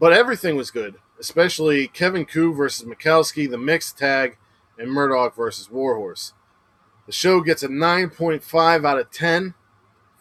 But 0.00 0.14
everything 0.14 0.56
was 0.56 0.70
good, 0.70 0.96
especially 1.20 1.86
Kevin 1.86 2.24
Ku 2.24 2.54
versus 2.54 2.88
Makowski, 2.88 3.50
the 3.50 3.58
mixed 3.58 3.98
tag, 3.98 4.38
and 4.78 4.90
Murdoch 4.90 5.36
versus 5.36 5.70
Warhorse. 5.70 6.32
The 7.04 7.12
show 7.12 7.42
gets 7.42 7.62
a 7.62 7.68
9.5 7.68 8.86
out 8.86 8.98
of 8.98 9.10
10 9.10 9.54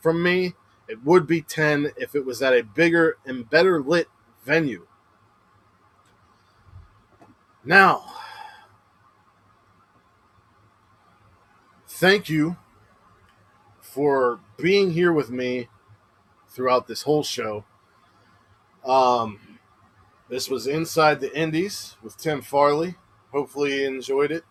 from 0.02 0.22
me. 0.22 0.54
It 0.88 1.04
would 1.06 1.26
be 1.26 1.41
10 1.41 1.91
if 1.95 2.16
it 2.16 2.26
was 2.26 2.41
at 2.41 2.54
a 2.54 2.64
bigger 2.64 3.18
and 3.26 3.49
better 3.49 3.82
lit 3.82 4.08
venue. 4.43 4.88
Now, 7.64 8.04
thank 11.88 12.28
you 12.28 12.58
for 13.80 14.39
being 14.58 14.91
here 14.91 15.14
with 15.14 15.30
me 15.30 15.70
throughout 16.49 16.88
this 16.88 17.04
whole 17.04 17.24
show. 17.24 17.64
Um, 18.84 19.60
this 20.30 20.49
was 20.49 20.66
Inside 20.66 21.20
the 21.20 21.38
Indies 21.38 21.97
with 22.02 22.18
Tim 22.18 22.41
Farley. 22.41 22.95
Hopefully, 23.32 23.82
you 23.82 23.88
enjoyed 23.88 24.32
it. 24.32 24.43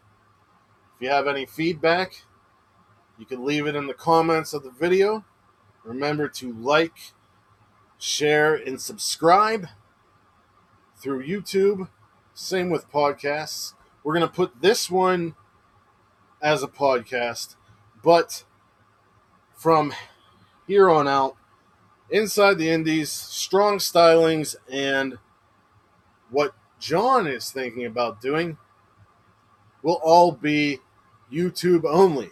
If 0.95 1.03
you 1.03 1.09
have 1.09 1.27
any 1.27 1.47
feedback, 1.47 2.25
you 3.19 3.27
can 3.27 3.45
leave 3.45 3.67
it 3.67 3.75
in 3.75 3.87
the 3.87 3.95
comments 3.95 4.53
of 4.53 4.63
the 4.63 4.71
video. 4.71 5.25
Remember 5.85 6.29
to 6.29 6.53
like, 6.53 7.13
share, 7.99 8.55
and 8.55 8.81
subscribe 8.81 9.69
through 10.97 11.27
YouTube. 11.27 11.89
Same 12.35 12.71
with 12.71 12.91
podcasts. 12.91 13.75
We're 14.03 14.15
going 14.15 14.29
to 14.29 14.33
put 14.35 14.63
this 14.63 14.91
one 14.91 15.35
as 16.43 16.63
a 16.63 16.69
podcast, 16.69 17.57
but 18.03 18.45
from 19.55 19.93
here 20.67 20.89
on 20.89 21.07
out, 21.07 21.37
inside 22.11 22.55
the 22.55 22.71
Indies, 22.71 23.11
strong 23.11 23.79
stylings, 23.79 24.57
and 24.71 25.19
what 26.31 26.55
John 26.79 27.27
is 27.27 27.51
thinking 27.51 27.85
about 27.85 28.21
doing 28.21 28.57
will 29.83 30.01
all 30.03 30.33
be 30.33 30.79
YouTube 31.31 31.85
only 31.85 32.31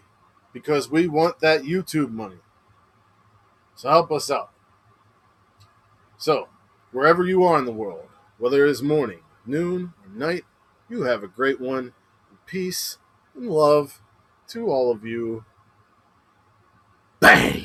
because 0.53 0.91
we 0.91 1.07
want 1.07 1.41
that 1.41 1.63
YouTube 1.63 2.11
money. 2.11 2.39
So 3.79 3.89
help 3.89 4.11
us 4.11 4.29
out. 4.29 4.51
So, 6.17 6.49
wherever 6.91 7.25
you 7.25 7.45
are 7.45 7.61
in 7.61 7.65
the 7.65 7.71
world, 7.71 8.09
whether 8.37 8.67
it 8.67 8.71
is 8.71 8.83
morning, 8.83 9.21
noon, 9.47 9.93
or 10.03 10.19
night, 10.19 10.43
you 10.89 11.03
have 11.03 11.23
a 11.23 11.29
great 11.29 11.61
one. 11.61 11.93
Peace 12.45 12.99
and 13.37 13.49
love 13.49 14.01
to 14.49 14.69
all 14.69 14.91
of 14.91 15.05
you. 15.05 15.45
Bang! 17.21 17.58